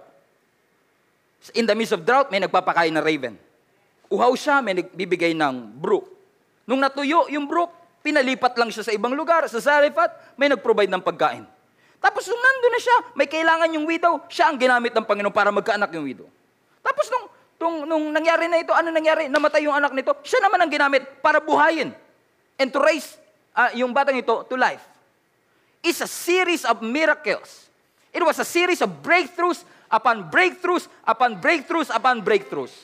In 1.52 1.66
the 1.66 1.74
midst 1.74 1.92
of 1.92 2.06
drought, 2.06 2.30
may 2.30 2.38
nagpapakain 2.38 2.94
na 2.94 3.02
raven. 3.02 3.34
Uhaw 4.08 4.32
siya, 4.38 4.62
may 4.62 4.78
nagbibigay 4.78 5.34
ng 5.34 5.76
brook. 5.82 6.06
Nung 6.64 6.78
natuyo 6.78 7.26
yung 7.28 7.50
brook, 7.50 7.74
pinalipat 8.06 8.54
lang 8.54 8.70
siya 8.70 8.86
sa 8.86 8.92
ibang 8.94 9.12
lugar. 9.12 9.44
Sa 9.50 9.58
Zarephath, 9.58 10.38
may 10.38 10.46
nag-provide 10.46 10.88
ng 10.88 11.02
pagkain. 11.02 11.44
Tapos 11.98 12.28
nung 12.30 12.38
nandun 12.38 12.72
na 12.72 12.80
siya, 12.80 12.96
may 13.16 13.26
kailangan 13.26 13.68
yung 13.74 13.88
widow, 13.88 14.22
siya 14.28 14.52
ang 14.52 14.60
ginamit 14.60 14.92
ng 14.92 15.04
Panginoon 15.08 15.34
para 15.34 15.48
magkaanak 15.48 15.88
yung 15.96 16.04
widow. 16.04 16.28
Tapos 16.84 17.08
nung, 17.08 17.26
nung, 17.56 17.76
nung 17.88 18.04
nangyari 18.12 18.44
na 18.44 18.60
ito, 18.60 18.76
ano 18.76 18.92
nangyari? 18.92 19.26
Namatay 19.32 19.64
yung 19.64 19.72
anak 19.72 19.96
nito, 19.96 20.12
siya 20.20 20.44
naman 20.44 20.60
ang 20.60 20.68
ginamit 20.68 21.02
para 21.24 21.40
buhayin 21.40 21.96
and 22.60 22.68
to 22.70 22.78
raise 22.78 23.16
uh, 23.54 23.70
yung 23.78 23.94
batang 23.94 24.18
ito 24.18 24.42
to 24.44 24.58
life. 24.58 24.82
It's 25.80 26.00
a 26.02 26.10
series 26.10 26.64
of 26.66 26.82
miracles. 26.82 27.70
It 28.12 28.22
was 28.22 28.38
a 28.38 28.46
series 28.46 28.82
of 28.82 29.02
breakthroughs 29.02 29.64
upon 29.90 30.30
breakthroughs 30.30 30.86
upon 31.06 31.40
breakthroughs 31.40 31.90
upon 31.94 32.22
breakthroughs. 32.22 32.74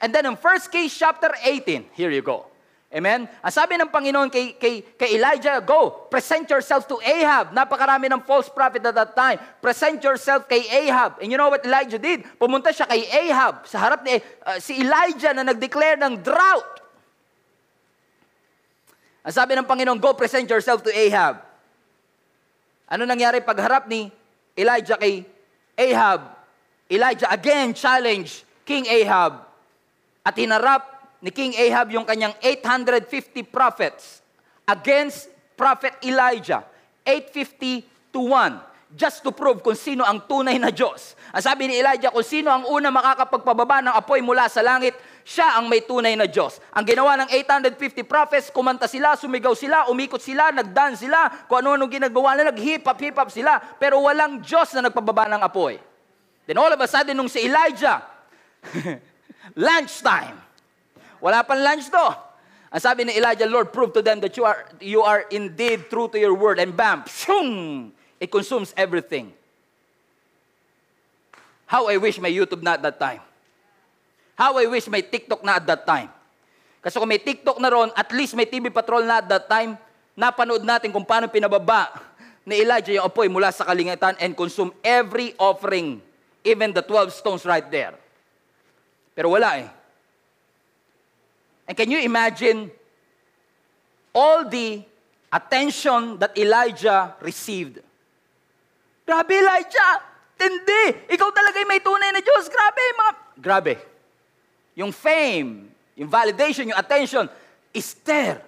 And 0.00 0.12
then 0.12 0.26
in 0.26 0.36
1 0.36 0.72
Kings 0.72 0.92
chapter 0.92 1.32
18, 1.42 1.96
here 1.96 2.10
you 2.10 2.22
go. 2.22 2.46
Amen? 2.86 3.26
Ang 3.42 3.52
sabi 3.52 3.74
ng 3.76 3.90
Panginoon 3.90 4.30
kay, 4.30 4.54
kay, 4.54 4.80
kay 4.94 5.18
Elijah, 5.18 5.58
go, 5.58 6.06
present 6.06 6.46
yourself 6.46 6.86
to 6.86 6.96
Ahab. 7.02 7.50
Napakarami 7.50 8.06
ng 8.06 8.22
false 8.22 8.46
prophet 8.46 8.80
at 8.86 8.94
that 8.94 9.12
time. 9.18 9.42
Present 9.58 9.98
yourself 10.00 10.46
kay 10.46 10.62
Ahab. 10.86 11.18
And 11.18 11.28
you 11.28 11.36
know 11.36 11.50
what 11.50 11.66
Elijah 11.66 11.98
did? 11.98 12.22
Pumunta 12.38 12.70
siya 12.70 12.86
kay 12.86 13.04
Ahab 13.26 13.66
sa 13.66 13.82
harap 13.82 14.06
ni 14.06 14.16
uh, 14.16 14.56
si 14.62 14.80
Elijah 14.80 15.34
na 15.34 15.44
nag-declare 15.44 15.98
ng 15.98 16.22
drought. 16.22 16.85
Ang 19.26 19.34
sabi 19.34 19.58
ng 19.58 19.66
Panginoon, 19.66 19.98
go 19.98 20.14
present 20.14 20.46
yourself 20.46 20.86
to 20.86 20.90
Ahab. 20.94 21.42
Ano 22.86 23.02
nangyari 23.02 23.42
pagharap 23.42 23.90
ni 23.90 24.06
Elijah 24.54 24.94
kay 24.94 25.26
Ahab? 25.74 26.30
Elijah 26.86 27.26
again 27.34 27.74
challenged 27.74 28.46
King 28.62 28.86
Ahab 28.86 29.42
at 30.22 30.38
hinarap 30.38 31.10
ni 31.18 31.34
King 31.34 31.58
Ahab 31.58 31.90
yung 31.90 32.06
kanyang 32.06 32.38
850 32.38 33.42
prophets 33.50 34.22
against 34.70 35.26
Prophet 35.58 35.98
Elijah. 36.06 36.62
850 37.02 37.82
to 38.14 38.30
1 38.30 38.75
just 38.94 39.26
to 39.26 39.34
prove 39.34 39.66
kung 39.66 39.74
sino 39.74 40.06
ang 40.06 40.22
tunay 40.22 40.62
na 40.62 40.70
Diyos. 40.70 41.18
Ang 41.34 41.42
sabi 41.42 41.66
ni 41.66 41.82
Elijah, 41.82 42.14
kung 42.14 42.22
sino 42.22 42.54
ang 42.54 42.62
una 42.70 42.94
makakapagpababa 42.94 43.82
ng 43.82 43.94
apoy 43.98 44.22
mula 44.22 44.46
sa 44.46 44.62
langit, 44.62 44.94
siya 45.26 45.58
ang 45.58 45.66
may 45.66 45.82
tunay 45.82 46.14
na 46.14 46.30
Diyos. 46.30 46.62
Ang 46.70 46.86
ginawa 46.86 47.18
ng 47.26 47.28
850 47.34 48.06
prophets, 48.06 48.46
kumanta 48.54 48.86
sila, 48.86 49.18
sumigaw 49.18 49.58
sila, 49.58 49.90
umikot 49.90 50.22
sila, 50.22 50.54
nagdan 50.54 50.94
sila, 50.94 51.26
kung 51.50 51.66
ano-ano 51.66 51.90
ginagawa 51.90 52.38
nila, 52.38 52.54
nag-hip-hop, 52.54 52.98
hip-hop 53.02 53.30
sila, 53.34 53.58
pero 53.58 53.98
walang 53.98 54.38
Diyos 54.38 54.70
na 54.78 54.86
nagpababa 54.86 55.26
ng 55.34 55.42
apoy. 55.42 55.82
Then 56.46 56.62
all 56.62 56.70
of 56.70 56.78
a 56.78 56.86
sudden, 56.86 57.18
nung 57.18 57.26
si 57.26 57.42
Elijah, 57.42 58.06
lunchtime, 59.58 60.38
wala 61.18 61.42
pang 61.42 61.58
lunch 61.58 61.90
to. 61.90 62.08
Ang 62.70 62.82
sabi 62.82 63.02
ni 63.02 63.18
Elijah, 63.18 63.50
Lord, 63.50 63.74
prove 63.74 63.90
to 63.98 64.02
them 64.02 64.22
that 64.22 64.38
you 64.38 64.46
are, 64.46 64.62
you 64.78 65.02
are 65.02 65.26
indeed 65.34 65.90
true 65.90 66.06
to 66.14 66.18
your 66.18 66.38
word. 66.38 66.62
And 66.62 66.70
bam, 66.70 67.02
shung, 67.10 67.90
it 68.20 68.30
consumes 68.30 68.72
everything. 68.76 69.32
How 71.66 71.90
I 71.90 71.98
wish 71.98 72.16
my 72.22 72.30
YouTube 72.30 72.62
na 72.62 72.78
at 72.78 72.82
that 72.82 72.98
time. 72.98 73.20
How 74.38 74.54
I 74.56 74.66
wish 74.68 74.86
may 74.86 75.02
TikTok 75.02 75.42
na 75.42 75.58
at 75.58 75.66
that 75.66 75.82
time. 75.82 76.12
Kasi 76.84 77.02
kung 77.02 77.10
may 77.10 77.18
TikTok 77.18 77.58
na 77.58 77.72
ron, 77.72 77.90
at 77.96 78.06
least 78.14 78.38
may 78.38 78.46
TV 78.46 78.70
Patrol 78.70 79.02
na 79.02 79.18
at 79.18 79.26
that 79.26 79.50
time, 79.50 79.74
napanood 80.14 80.62
natin 80.62 80.94
kung 80.94 81.02
paano 81.02 81.26
pinababa 81.26 81.90
ni 82.46 82.62
Elijah 82.62 82.94
yung 82.94 83.10
apoy 83.10 83.26
mula 83.26 83.50
sa 83.50 83.66
kalingitan 83.66 84.14
and 84.22 84.38
consume 84.38 84.70
every 84.86 85.34
offering, 85.34 85.98
even 86.46 86.70
the 86.70 86.84
12 86.84 87.10
stones 87.10 87.42
right 87.42 87.66
there. 87.74 87.98
Pero 89.18 89.34
wala 89.34 89.58
eh. 89.58 89.68
And 91.66 91.74
can 91.74 91.90
you 91.90 91.98
imagine 91.98 92.70
all 94.14 94.46
the 94.46 94.86
attention 95.34 96.22
that 96.22 96.38
Elijah 96.38 97.18
received? 97.18 97.82
Grabe, 99.06 99.38
Elijah! 99.38 100.02
Tindi! 100.34 101.06
Ikaw 101.06 101.30
talaga 101.30 101.62
may 101.64 101.78
tunay 101.78 102.10
na 102.10 102.20
Diyos. 102.20 102.50
Grabe, 102.50 102.82
mga... 102.98 103.12
Grabe. 103.38 103.74
Yung 104.74 104.90
fame, 104.90 105.70
yung 105.94 106.10
validation, 106.10 106.68
yung 106.68 106.76
attention 106.76 107.30
is 107.70 107.94
there. 108.02 108.42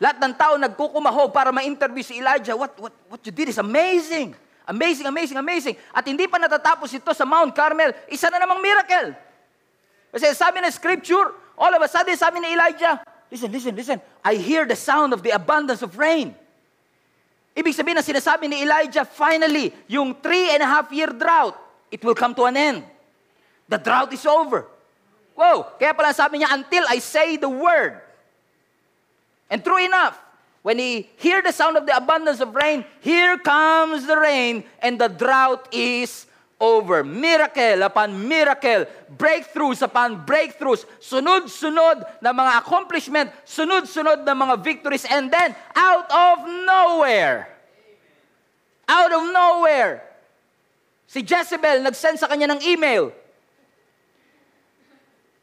Lahat 0.00 0.16
ng 0.16 0.32
tao 0.32 0.56
nagkukumahog 0.56 1.28
para 1.28 1.52
ma-interview 1.52 2.00
si 2.00 2.18
Elijah. 2.18 2.56
What, 2.56 2.72
what, 2.80 2.94
what 3.12 3.20
you 3.20 3.30
did 3.30 3.52
is 3.52 3.60
amazing. 3.60 4.32
Amazing, 4.64 5.06
amazing, 5.06 5.38
amazing. 5.38 5.76
At 5.92 6.08
hindi 6.08 6.24
pa 6.24 6.40
natatapos 6.40 6.88
ito 6.96 7.12
sa 7.12 7.28
Mount 7.28 7.52
Carmel, 7.52 7.92
isa 8.08 8.32
na 8.32 8.40
namang 8.40 8.64
miracle. 8.64 9.12
Kasi 10.08 10.32
sabi 10.32 10.64
ng 10.64 10.72
scripture, 10.72 11.36
all 11.54 11.70
of 11.76 11.84
a 11.84 11.90
sudden 11.90 12.16
sabi 12.16 12.40
ni 12.40 12.56
Elijah, 12.56 12.96
listen, 13.28 13.52
listen, 13.52 13.76
listen, 13.76 13.98
I 14.24 14.40
hear 14.40 14.64
the 14.64 14.78
sound 14.78 15.12
of 15.12 15.20
the 15.20 15.36
abundance 15.36 15.84
of 15.84 16.00
rain. 16.00 16.32
Ibig 17.56 17.74
sabihin 17.74 17.98
na 17.98 18.04
sinasabi 18.04 18.46
ni 18.46 18.62
Elijah, 18.62 19.04
finally, 19.04 19.74
yung 19.90 20.14
three 20.18 20.54
and 20.54 20.62
a 20.62 20.68
half 20.68 20.88
year 20.94 21.10
drought, 21.10 21.58
it 21.90 22.02
will 22.04 22.14
come 22.14 22.34
to 22.34 22.46
an 22.46 22.56
end. 22.56 22.86
The 23.66 23.78
drought 23.78 24.12
is 24.14 24.24
over. 24.26 24.66
Wow! 25.34 25.74
Kaya 25.78 25.94
pala 25.94 26.14
sabi 26.14 26.42
niya, 26.42 26.52
until 26.54 26.84
I 26.86 26.98
say 27.02 27.36
the 27.36 27.50
word. 27.50 27.98
And 29.50 29.64
true 29.64 29.82
enough, 29.82 30.14
When 30.62 30.78
he 30.78 31.08
hear 31.16 31.40
the 31.40 31.52
sound 31.52 31.76
of 31.76 31.86
the 31.86 31.96
abundance 31.96 32.40
of 32.40 32.54
rain, 32.54 32.84
here 33.00 33.38
comes 33.38 34.06
the 34.06 34.18
rain 34.18 34.64
and 34.80 35.00
the 35.00 35.08
drought 35.08 35.68
is 35.72 36.26
over. 36.60 37.02
Miracle 37.02 37.82
upon 37.82 38.28
miracle, 38.28 38.84
breakthroughs 39.08 39.80
upon 39.80 40.28
breakthroughs, 40.28 40.84
sunod-sunod 41.00 42.04
na 42.20 42.30
mga 42.36 42.52
accomplishment, 42.60 43.32
sunod-sunod 43.48 44.22
na 44.28 44.36
mga 44.36 44.60
victories, 44.60 45.08
and 45.08 45.32
then 45.32 45.56
out 45.72 46.06
of 46.12 46.44
nowhere, 46.68 47.48
out 48.84 49.10
of 49.10 49.24
nowhere, 49.32 50.04
si 51.08 51.24
Jezebel 51.24 51.80
nag-send 51.80 52.20
sa 52.20 52.28
kanya 52.28 52.52
ng 52.54 52.60
email. 52.62 53.10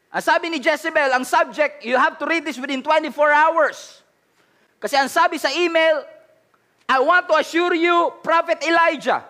Ang 0.08 0.24
sabi 0.24 0.48
ni 0.48 0.56
Jezebel, 0.56 1.12
ang 1.12 1.26
subject, 1.26 1.84
you 1.84 2.00
have 2.00 2.16
to 2.16 2.24
read 2.24 2.40
this 2.40 2.56
within 2.56 2.80
24 2.80 3.12
hours. 3.28 4.00
Kasi 4.80 4.96
ang 4.96 5.10
sabi 5.10 5.36
sa 5.36 5.52
email, 5.52 6.00
I 6.88 7.04
want 7.04 7.28
to 7.28 7.36
assure 7.36 7.76
you, 7.76 8.16
Prophet 8.24 8.64
Elijah, 8.64 9.20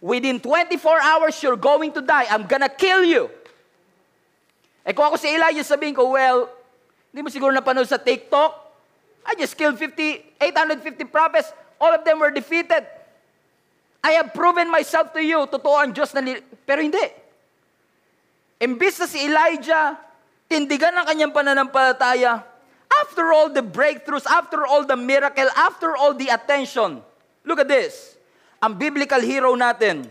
within 0.00 0.40
24 0.40 0.78
hours 1.00 1.34
you're 1.42 1.58
going 1.58 1.92
to 1.92 2.02
die. 2.02 2.26
I'm 2.30 2.46
gonna 2.46 2.70
kill 2.70 3.04
you. 3.04 3.30
Eh 4.86 4.96
kung 4.96 5.12
ako 5.12 5.20
si 5.20 5.28
Elijah, 5.28 5.64
sabihin 5.66 5.92
ko, 5.92 6.08
well, 6.14 6.48
hindi 7.12 7.20
mo 7.20 7.28
siguro 7.28 7.52
napanood 7.52 7.88
sa 7.88 8.00
TikTok? 8.00 8.50
I 9.28 9.36
just 9.36 9.52
killed 9.56 9.76
50, 9.76 10.40
850 10.40 11.04
prophets. 11.12 11.52
All 11.76 11.92
of 11.92 12.02
them 12.04 12.18
were 12.18 12.32
defeated. 12.32 12.88
I 14.02 14.16
have 14.16 14.32
proven 14.32 14.70
myself 14.72 15.12
to 15.12 15.20
you. 15.20 15.44
Totoo 15.46 15.76
ang 15.76 15.92
Diyos 15.92 16.14
na... 16.16 16.24
Li- 16.24 16.42
Pero 16.64 16.80
hindi. 16.80 17.02
Imbis 18.58 18.98
na 18.98 19.06
si 19.06 19.28
Elijah, 19.28 19.94
tindigan 20.50 20.90
ang 20.96 21.06
kanyang 21.06 21.30
pananampalataya, 21.30 22.42
after 22.90 23.30
all 23.30 23.46
the 23.46 23.62
breakthroughs, 23.62 24.26
after 24.26 24.66
all 24.66 24.82
the 24.82 24.98
miracle, 24.98 25.46
after 25.54 25.94
all 25.94 26.10
the 26.10 26.26
attention, 26.26 26.98
look 27.46 27.62
at 27.62 27.70
this. 27.70 28.17
Ang 28.58 28.74
biblical 28.74 29.22
hero 29.22 29.54
natin 29.54 30.10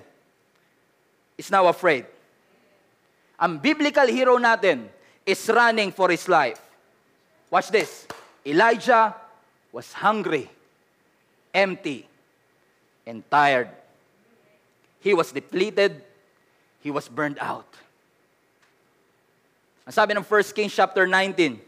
is 1.36 1.51
now 1.51 1.67
afraid. 1.67 2.07
Ang 3.38 3.60
biblical 3.60 4.07
hero 4.07 4.39
natin 4.39 4.88
is 5.27 5.38
running 5.51 5.91
for 5.91 6.07
his 6.07 6.31
life. 6.31 6.57
Watch 7.51 7.69
this. 7.69 8.07
Elijah 8.47 9.12
was 9.75 9.91
hungry, 9.91 10.47
empty, 11.53 12.07
and 13.03 13.19
tired. 13.29 13.67
He 15.03 15.13
was 15.13 15.36
depleted. 15.36 16.01
He 16.79 16.89
was 16.89 17.12
burned 17.12 17.38
out. 17.43 17.67
Ang 19.88 19.95
sabi 19.95 20.15
ng 20.15 20.23
1 20.23 20.55
Kings 20.55 20.71
chapter 20.71 21.03
19, 21.03 21.55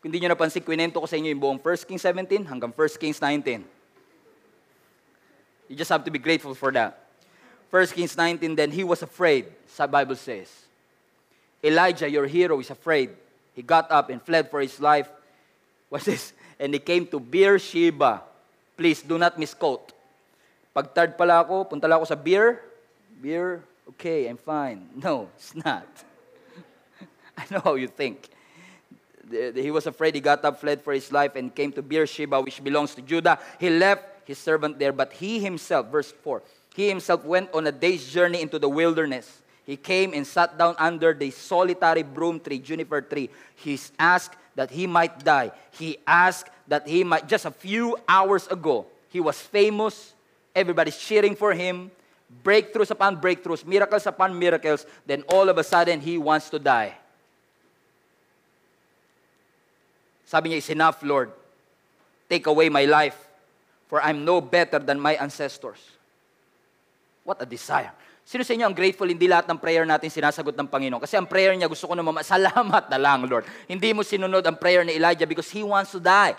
kung 0.00 0.08
hindi 0.08 0.24
nyo 0.24 0.32
napansin, 0.32 0.64
kwento 0.64 1.00
ko 1.00 1.06
sa 1.08 1.16
inyo 1.16 1.32
yung 1.32 1.40
buong 1.40 1.60
1 1.60 1.88
Kings 1.88 2.04
17 2.04 2.48
hanggang 2.48 2.72
1 2.72 3.00
Kings 3.00 3.20
19. 3.20 3.77
You 5.68 5.76
just 5.76 5.90
have 5.90 6.04
to 6.04 6.10
be 6.10 6.18
grateful 6.18 6.54
for 6.54 6.72
that. 6.72 6.98
1 7.70 7.86
Kings 7.88 8.16
19, 8.16 8.56
then 8.56 8.70
he 8.70 8.82
was 8.82 9.02
afraid, 9.02 9.46
sa 9.66 9.86
Bible 9.86 10.16
says. 10.16 10.48
Elijah, 11.62 12.08
your 12.08 12.26
hero, 12.26 12.58
is 12.60 12.70
afraid. 12.70 13.10
He 13.54 13.62
got 13.62 13.90
up 13.90 14.08
and 14.08 14.22
fled 14.22 14.50
for 14.50 14.60
his 14.60 14.80
life. 14.80 15.08
What's 15.88 16.06
this? 16.06 16.32
And 16.58 16.72
he 16.72 16.80
came 16.80 17.06
to 17.08 17.20
Beersheba. 17.20 18.22
Please, 18.76 19.02
do 19.02 19.18
not 19.18 19.38
misquote. 19.38 19.92
Pag 20.72 20.94
third 20.94 21.18
pala 21.18 21.42
ako, 21.42 21.64
punta 21.64 21.90
ako 21.90 22.04
sa 22.04 22.14
beer. 22.14 22.62
Beer, 23.20 23.64
okay, 23.90 24.28
I'm 24.28 24.38
fine. 24.38 24.88
No, 25.02 25.28
it's 25.36 25.52
not. 25.54 25.88
I 27.36 27.44
know 27.50 27.60
how 27.60 27.74
you 27.74 27.88
think. 27.88 28.30
He 29.28 29.70
was 29.70 29.86
afraid. 29.86 30.14
He 30.14 30.22
got 30.22 30.44
up, 30.44 30.60
fled 30.60 30.80
for 30.80 30.94
his 30.94 31.12
life, 31.12 31.36
and 31.36 31.52
came 31.52 31.72
to 31.72 31.82
Beersheba, 31.82 32.40
which 32.40 32.62
belongs 32.64 32.94
to 32.94 33.02
Judah. 33.02 33.38
He 33.60 33.68
left 33.68 34.17
his 34.28 34.36
servant 34.36 34.78
there, 34.78 34.92
but 34.92 35.14
he 35.14 35.40
himself, 35.40 35.88
verse 35.88 36.12
4, 36.12 36.42
he 36.76 36.86
himself 36.86 37.24
went 37.24 37.48
on 37.54 37.66
a 37.66 37.72
day's 37.72 38.04
journey 38.12 38.42
into 38.42 38.58
the 38.58 38.68
wilderness. 38.68 39.40
He 39.64 39.74
came 39.76 40.12
and 40.12 40.26
sat 40.26 40.58
down 40.58 40.76
under 40.78 41.14
the 41.14 41.30
solitary 41.30 42.02
broom 42.02 42.38
tree, 42.38 42.58
juniper 42.58 43.00
tree. 43.00 43.30
He 43.56 43.80
asked 43.98 44.36
that 44.54 44.70
he 44.70 44.86
might 44.86 45.24
die. 45.24 45.50
He 45.72 45.96
asked 46.06 46.50
that 46.68 46.86
he 46.86 47.04
might, 47.04 47.26
just 47.26 47.46
a 47.46 47.50
few 47.50 47.96
hours 48.06 48.46
ago, 48.48 48.84
he 49.08 49.18
was 49.18 49.40
famous. 49.40 50.12
Everybody's 50.54 50.98
cheering 50.98 51.34
for 51.34 51.54
him. 51.54 51.90
Breakthroughs 52.44 52.90
upon 52.90 53.20
breakthroughs, 53.20 53.64
miracles 53.64 54.06
upon 54.06 54.38
miracles. 54.38 54.84
Then 55.06 55.22
all 55.28 55.48
of 55.48 55.56
a 55.56 55.64
sudden, 55.64 56.00
he 56.00 56.18
wants 56.18 56.50
to 56.50 56.58
die. 56.58 56.94
Sabi 60.26 60.50
niya, 60.50 60.58
it's 60.58 60.68
enough, 60.68 61.02
Lord. 61.02 61.32
Take 62.28 62.46
away 62.46 62.68
my 62.68 62.84
life, 62.84 63.27
for 63.88 64.04
I'm 64.04 64.22
no 64.22 64.44
better 64.44 64.78
than 64.78 65.00
my 65.00 65.16
ancestors. 65.16 65.80
What 67.24 67.40
a 67.40 67.48
desire. 67.48 67.92
Sino 68.28 68.44
sa 68.44 68.52
inyo 68.52 68.68
ang 68.68 68.76
grateful, 68.76 69.08
hindi 69.08 69.24
lahat 69.24 69.48
ng 69.48 69.56
prayer 69.56 69.88
natin 69.88 70.12
sinasagot 70.12 70.52
ng 70.52 70.68
Panginoon? 70.68 71.00
Kasi 71.00 71.16
ang 71.16 71.24
prayer 71.24 71.56
niya, 71.56 71.64
gusto 71.64 71.88
ko 71.88 71.96
naman, 71.96 72.20
salamat 72.28 72.92
na 72.92 72.98
lang, 73.00 73.24
Lord. 73.24 73.48
Hindi 73.64 73.96
mo 73.96 74.04
sinunod 74.04 74.44
ang 74.44 74.60
prayer 74.60 74.84
ni 74.84 75.00
Elijah 75.00 75.24
because 75.24 75.48
he 75.48 75.64
wants 75.64 75.96
to 75.96 76.00
die. 76.00 76.36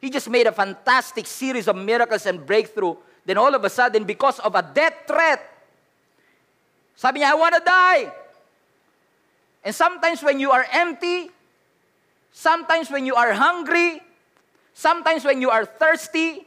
He 0.00 0.08
just 0.08 0.32
made 0.32 0.48
a 0.48 0.54
fantastic 0.56 1.28
series 1.28 1.68
of 1.68 1.76
miracles 1.76 2.24
and 2.24 2.40
breakthrough. 2.40 2.96
Then 3.28 3.36
all 3.36 3.52
of 3.52 3.60
a 3.60 3.68
sudden, 3.68 4.08
because 4.08 4.40
of 4.40 4.56
a 4.56 4.64
death 4.64 5.04
threat, 5.04 5.44
sabi 6.96 7.20
niya, 7.20 7.32
I 7.32 7.36
want 7.36 7.52
to 7.52 7.62
die. 7.62 8.02
And 9.60 9.76
sometimes 9.76 10.24
when 10.24 10.40
you 10.40 10.56
are 10.56 10.64
empty, 10.72 11.28
sometimes 12.32 12.88
when 12.88 13.04
you 13.04 13.12
are 13.12 13.36
hungry, 13.36 14.00
sometimes 14.78 15.24
when 15.26 15.42
you 15.42 15.50
are 15.50 15.66
thirsty, 15.66 16.46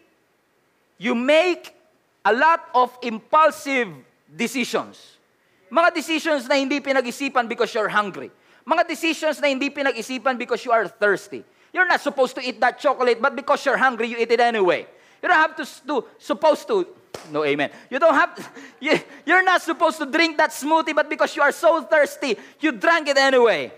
you 0.97 1.13
make 1.13 1.75
a 2.23 2.31
lot 2.31 2.63
of 2.73 2.95
impulsive 3.03 3.91
decisions. 4.31 5.19
Mga 5.67 5.91
decisions 5.91 6.47
na 6.47 6.55
hindi 6.55 6.79
pinag-isipan 6.79 7.51
because 7.51 7.75
you're 7.75 7.91
hungry. 7.91 8.31
Mga 8.63 8.87
decisions 8.87 9.43
na 9.43 9.51
hindi 9.51 9.67
pinag-isipan 9.67 10.39
because 10.39 10.63
you 10.63 10.71
are 10.71 10.87
thirsty. 10.87 11.43
You're 11.75 11.87
not 11.87 11.99
supposed 11.99 12.35
to 12.35 12.41
eat 12.43 12.59
that 12.63 12.79
chocolate, 12.79 13.19
but 13.19 13.35
because 13.35 13.65
you're 13.65 13.79
hungry, 13.79 14.07
you 14.07 14.17
eat 14.17 14.31
it 14.31 14.39
anyway. 14.39 14.87
You 15.21 15.27
don't 15.27 15.39
have 15.39 15.55
to, 15.59 15.67
do, 15.85 16.05
supposed 16.17 16.67
to, 16.67 16.87
no 17.31 17.43
amen. 17.43 17.71
You 17.89 17.99
don't 17.99 18.15
have, 18.15 18.31
you, 18.79 18.99
you're 19.25 19.43
not 19.43 19.61
supposed 19.61 19.97
to 19.99 20.05
drink 20.05 20.37
that 20.37 20.51
smoothie, 20.51 20.95
but 20.95 21.09
because 21.09 21.35
you 21.35 21.41
are 21.41 21.51
so 21.51 21.83
thirsty, 21.83 22.37
you 22.59 22.71
drank 22.71 23.07
it 23.07 23.17
anyway. 23.17 23.71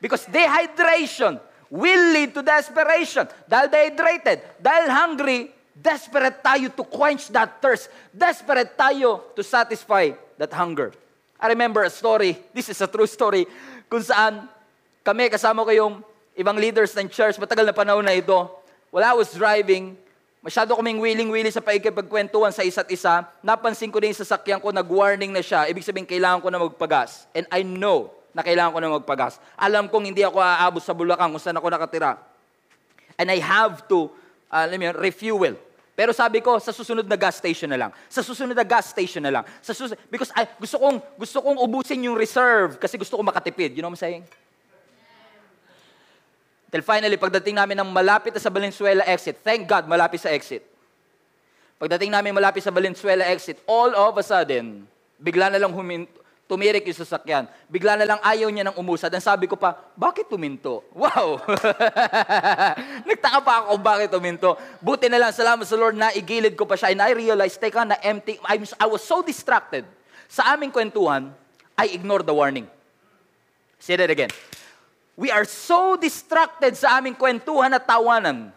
Because 0.00 0.26
dehydration 0.26 1.40
will 1.74 2.04
lead 2.14 2.30
to 2.38 2.46
desperation. 2.46 3.26
Dahil 3.50 3.66
dehydrated, 3.66 4.38
dahil 4.62 4.86
hungry, 4.94 5.50
Desperate 5.74 6.38
tayo 6.38 6.70
to 6.70 6.86
quench 6.86 7.34
that 7.34 7.58
thirst. 7.58 7.90
Desperate 8.14 8.78
tayo 8.78 9.34
to 9.34 9.42
satisfy 9.42 10.14
that 10.38 10.54
hunger. 10.54 10.94
I 11.34 11.50
remember 11.50 11.82
a 11.82 11.90
story, 11.90 12.38
this 12.54 12.70
is 12.70 12.78
a 12.78 12.86
true 12.86 13.10
story, 13.10 13.42
kung 13.90 14.06
saan 14.06 14.46
kami 15.02 15.26
kasama 15.26 15.66
ko 15.66 15.74
yung 15.74 15.94
ibang 16.38 16.54
leaders 16.54 16.94
ng 16.94 17.10
church, 17.10 17.42
matagal 17.42 17.66
na 17.66 17.74
panahon 17.74 18.06
na 18.06 18.14
ito. 18.14 18.38
While 18.94 19.02
I 19.02 19.18
was 19.18 19.34
driving, 19.34 19.98
masyado 20.46 20.78
kaming 20.78 21.02
willing-willing 21.02 21.50
sa 21.50 21.58
paikipagkwentuhan 21.58 22.54
sa 22.54 22.62
isa't 22.62 22.86
isa. 22.94 23.26
Napansin 23.42 23.90
ko 23.90 23.98
din 23.98 24.14
sa 24.14 24.22
sasakyan 24.22 24.62
ko, 24.62 24.70
nag-warning 24.70 25.34
na 25.34 25.42
siya. 25.42 25.66
Ibig 25.66 25.82
sabihin, 25.82 26.06
kailangan 26.06 26.38
ko 26.38 26.48
na 26.54 26.62
magpagas. 26.62 27.26
And 27.34 27.50
I 27.50 27.66
know 27.66 28.14
na 28.34 28.42
kailangan 28.42 28.74
ko 28.74 28.78
na 28.82 28.94
magpagas. 28.98 29.38
Alam 29.54 29.86
kong 29.86 30.10
hindi 30.10 30.26
ako 30.26 30.42
aabot 30.42 30.82
sa 30.82 30.92
Bulacan 30.92 31.30
kung 31.30 31.40
saan 31.40 31.56
ako 31.56 31.70
nakatira. 31.70 32.18
And 33.14 33.30
I 33.30 33.38
have 33.38 33.86
to 33.86 34.10
uh, 34.50 34.66
alam 34.66 34.76
mo 34.76 34.90
refuel. 34.98 35.54
Pero 35.94 36.10
sabi 36.10 36.42
ko, 36.42 36.58
sa 36.58 36.74
susunod 36.74 37.06
na 37.06 37.14
gas 37.14 37.38
station 37.38 37.70
na 37.70 37.78
lang. 37.78 37.90
Sa 38.10 38.18
susunod 38.18 38.58
na 38.58 38.66
gas 38.66 38.90
station 38.90 39.22
na 39.22 39.30
lang. 39.30 39.44
Sa 39.62 39.70
susunod, 39.70 39.94
because 40.10 40.34
I, 40.34 40.50
gusto 40.58 40.82
kong, 40.82 40.98
gusto 41.14 41.38
kong 41.38 41.58
ubusin 41.62 42.02
yung 42.02 42.18
reserve 42.18 42.82
kasi 42.82 42.98
gusto 42.98 43.14
kong 43.14 43.30
makatipid. 43.30 43.78
You 43.78 43.86
know 43.86 43.94
what 43.94 44.02
I'm 44.02 44.02
saying? 44.02 44.26
Till 46.74 46.82
finally, 46.82 47.14
pagdating 47.14 47.54
namin 47.54 47.78
ng 47.78 47.94
malapit 47.94 48.34
na 48.34 48.42
sa 48.42 48.50
Valenzuela 48.50 49.06
exit, 49.06 49.38
thank 49.46 49.70
God, 49.70 49.86
malapit 49.86 50.18
sa 50.18 50.34
exit. 50.34 50.66
Pagdating 51.78 52.10
namin 52.10 52.34
malapit 52.34 52.66
sa 52.66 52.74
Valenzuela 52.74 53.22
exit, 53.30 53.62
all 53.70 53.94
of 53.94 54.18
a 54.18 54.24
sudden, 54.26 54.90
bigla 55.22 55.54
na 55.54 55.62
lang 55.62 55.70
huminto, 55.70 56.10
tumirik 56.44 56.84
yung 56.84 56.96
sasakyan. 56.96 57.48
Bigla 57.68 57.96
na 57.96 58.04
lang 58.04 58.20
ayaw 58.20 58.48
niya 58.52 58.68
ng 58.68 58.76
umusad. 58.76 59.08
Ang 59.12 59.24
sabi 59.24 59.48
ko 59.48 59.56
pa, 59.56 59.76
bakit 59.96 60.28
tuminto? 60.28 60.84
Wow! 60.92 61.40
Nagtaka 63.08 63.38
pa 63.40 63.52
ako 63.64 63.80
bakit 63.80 64.12
tuminto. 64.12 64.56
Buti 64.84 65.08
na 65.08 65.18
lang, 65.18 65.32
salamat 65.32 65.64
sa 65.64 65.76
Lord, 65.76 65.96
na 65.96 66.12
igilid 66.12 66.52
ko 66.54 66.68
pa 66.68 66.76
siya. 66.76 66.92
And 66.92 67.00
I 67.00 67.16
realized, 67.16 67.56
teka, 67.56 67.88
na 67.88 67.96
empty. 68.04 68.36
I 68.44 68.86
was 68.86 69.02
so 69.02 69.24
distracted. 69.24 69.88
Sa 70.28 70.44
aming 70.52 70.72
kwentuhan, 70.72 71.32
I 71.78 71.90
ignored 71.90 72.28
the 72.28 72.36
warning. 72.36 72.68
Say 73.80 73.96
that 73.96 74.10
again. 74.10 74.30
We 75.16 75.30
are 75.30 75.44
so 75.46 75.94
distracted 75.94 76.74
sa 76.74 76.98
aming 76.98 77.14
kwentuhan 77.14 77.70
at 77.70 77.86
tawanan. 77.86 78.50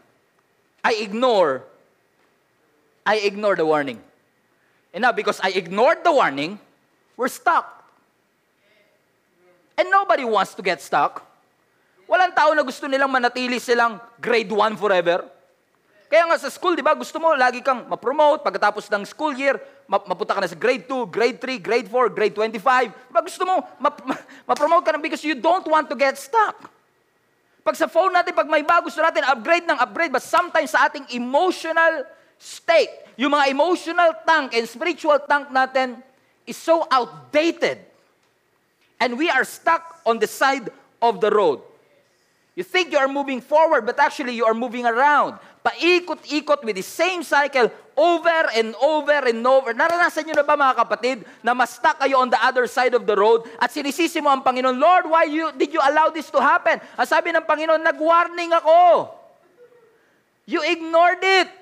I 0.84 1.04
ignore, 1.04 1.63
I 3.06 3.21
ignore 3.21 3.56
the 3.56 3.65
warning. 3.65 4.02
And 4.93 5.04
now, 5.04 5.12
because 5.12 5.39
I 5.43 5.54
ignored 5.54 6.02
the 6.02 6.12
warning, 6.12 6.58
we're 7.17 7.30
stuck. 7.30 7.77
And 9.78 9.94
nobody 9.94 10.26
wants 10.26 10.58
to 10.58 10.66
get 10.66 10.82
stuck. 10.82 11.22
Walang 12.10 12.34
tao 12.34 12.50
na 12.58 12.66
gusto 12.66 12.90
nilang 12.90 13.13
manatili 13.13 13.62
silang 13.62 14.02
grade 14.18 14.50
1 14.50 14.74
forever. 14.74 15.22
Kaya 16.08 16.24
nga 16.24 16.40
sa 16.40 16.48
school, 16.48 16.72
di 16.72 16.82
ba, 16.82 16.96
gusto 16.96 17.20
mo 17.20 17.36
lagi 17.36 17.60
kang 17.60 17.84
ma-promote 17.84 18.40
pagkatapos 18.40 18.88
ng 18.88 19.04
school 19.04 19.36
year, 19.36 19.60
ma- 19.92 20.00
mapunta 20.08 20.32
ka 20.32 20.40
na 20.40 20.48
sa 20.48 20.56
grade 20.56 20.88
2, 20.88 21.04
grade 21.12 21.36
3, 21.36 21.60
grade 21.60 21.88
4, 21.92 22.16
grade 22.16 22.32
25. 22.32 22.96
Di 22.96 23.12
ba 23.12 23.20
gusto 23.20 23.44
mo 23.44 23.60
ma- 23.76 23.92
ma- 23.92 24.24
ma-promote 24.48 24.88
ka 24.88 24.96
na 24.96 25.04
because 25.04 25.22
you 25.28 25.36
don't 25.36 25.68
want 25.68 25.92
to 25.92 26.00
get 26.00 26.16
stuck. 26.16 26.72
Pag 27.60 27.76
sa 27.76 27.92
phone 27.92 28.16
natin, 28.16 28.32
pag 28.32 28.48
may 28.48 28.63
bago, 28.63 28.88
gusto 28.88 29.04
natin 29.04 29.28
upgrade 29.28 29.68
ng 29.68 29.76
upgrade, 29.84 30.16
but 30.16 30.24
sometimes 30.24 30.72
sa 30.72 30.88
ating 30.88 31.04
emotional 31.12 32.08
state, 32.40 33.04
yung 33.20 33.36
mga 33.36 33.52
emotional 33.52 34.16
tank 34.24 34.56
and 34.56 34.63
spiritual 34.63 35.20
tank 35.28 35.52
natin 35.52 36.00
is 36.48 36.56
so 36.56 36.88
outdated. 36.88 37.84
And 38.99 39.17
we 39.17 39.29
are 39.29 39.45
stuck 39.45 40.01
on 40.05 40.19
the 40.19 40.27
side 40.27 40.69
of 41.01 41.21
the 41.21 41.29
road. 41.29 41.62
You 42.57 42.65
think 42.65 42.89
you 42.89 42.97
are 42.97 43.07
moving 43.07 43.38
forward, 43.38 43.86
but 43.86 44.01
actually 44.01 44.33
you 44.33 44.45
are 44.49 44.57
moving 44.57 44.81
around. 44.81 45.38
Paikot-ikot 45.62 46.65
with 46.65 46.75
the 46.75 46.81
same 46.81 47.21
cycle 47.21 47.69
over 47.93 48.41
and 48.57 48.73
over 48.81 49.29
and 49.29 49.45
over. 49.45 49.77
Naranasan 49.77 50.25
nyo 50.25 50.41
na 50.41 50.41
ba 50.41 50.57
mga 50.57 50.73
kapatid 50.73 51.17
na 51.45 51.53
mas 51.53 51.77
stuck 51.77 52.01
kayo 52.01 52.17
on 52.17 52.33
the 52.33 52.41
other 52.41 52.65
side 52.65 52.97
of 52.97 53.05
the 53.05 53.13
road 53.13 53.45
at 53.62 53.69
sinisisi 53.69 54.17
mo 54.25 54.33
ang 54.33 54.41
Panginoon, 54.41 54.73
Lord, 54.73 55.05
why 55.05 55.29
you, 55.29 55.53
did 55.53 55.69
you 55.69 55.77
allow 55.86 56.10
this 56.10 56.33
to 56.33 56.41
happen? 56.41 56.81
Ang 56.97 57.05
sabi 57.05 57.29
ng 57.29 57.45
Panginoon, 57.45 57.86
nag-warning 57.86 58.49
ako. 58.57 59.13
You 60.49 60.65
ignored 60.65 61.21
it. 61.21 61.53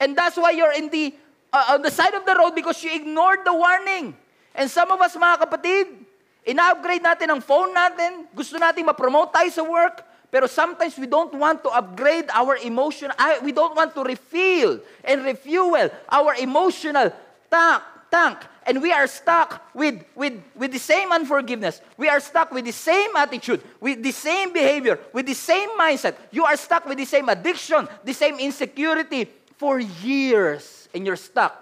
And 0.00 0.16
that's 0.16 0.40
why 0.40 0.56
you're 0.56 0.72
in 0.72 0.88
the, 0.88 1.12
uh, 1.52 1.76
on 1.76 1.84
the 1.84 1.92
side 1.92 2.16
of 2.16 2.24
the 2.24 2.32
road 2.32 2.56
because 2.56 2.80
you 2.80 2.88
ignored 2.88 3.44
the 3.44 3.52
warning. 3.52 4.16
And 4.56 4.72
some 4.72 4.88
of 4.88 4.96
us 5.04 5.12
mga 5.12 5.44
kapatid, 5.44 5.99
Ina-upgrade 6.46 7.04
natin 7.04 7.28
ang 7.30 7.40
phone 7.40 7.74
natin. 7.74 8.26
Gusto 8.32 8.56
natin 8.56 8.86
ma-promote 8.86 9.32
tayo 9.32 9.50
sa 9.52 9.64
work. 9.64 10.04
Pero 10.30 10.46
sometimes 10.46 10.94
we 10.94 11.10
don't 11.10 11.34
want 11.34 11.58
to 11.66 11.70
upgrade 11.74 12.30
our 12.30 12.54
emotion. 12.62 13.10
We 13.42 13.50
don't 13.50 13.74
want 13.74 13.94
to 13.98 14.06
refill 14.06 14.78
and 15.02 15.26
refuel 15.26 15.90
our 16.06 16.38
emotional 16.38 17.10
tank. 17.50 17.82
tank. 18.10 18.38
And 18.66 18.82
we 18.82 18.92
are 18.92 19.06
stuck 19.06 19.62
with, 19.74 20.04
with, 20.14 20.34
with 20.54 20.70
the 20.70 20.78
same 20.78 21.10
unforgiveness. 21.10 21.80
We 21.96 22.08
are 22.08 22.20
stuck 22.20 22.52
with 22.52 22.64
the 22.64 22.72
same 22.72 23.10
attitude, 23.16 23.62
with 23.80 24.02
the 24.02 24.12
same 24.12 24.52
behavior, 24.52 24.98
with 25.12 25.26
the 25.26 25.34
same 25.34 25.70
mindset. 25.78 26.14
You 26.30 26.44
are 26.44 26.56
stuck 26.56 26.86
with 26.86 26.98
the 26.98 27.06
same 27.06 27.28
addiction, 27.28 27.88
the 28.04 28.12
same 28.12 28.38
insecurity 28.38 29.26
for 29.56 29.80
years. 29.80 30.88
And 30.94 31.06
you're 31.06 31.16
stuck 31.16 31.56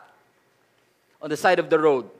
on 1.23 1.31
the 1.31 1.37
side 1.37 1.59
of 1.59 1.71
the 1.71 1.79
road. 1.79 2.11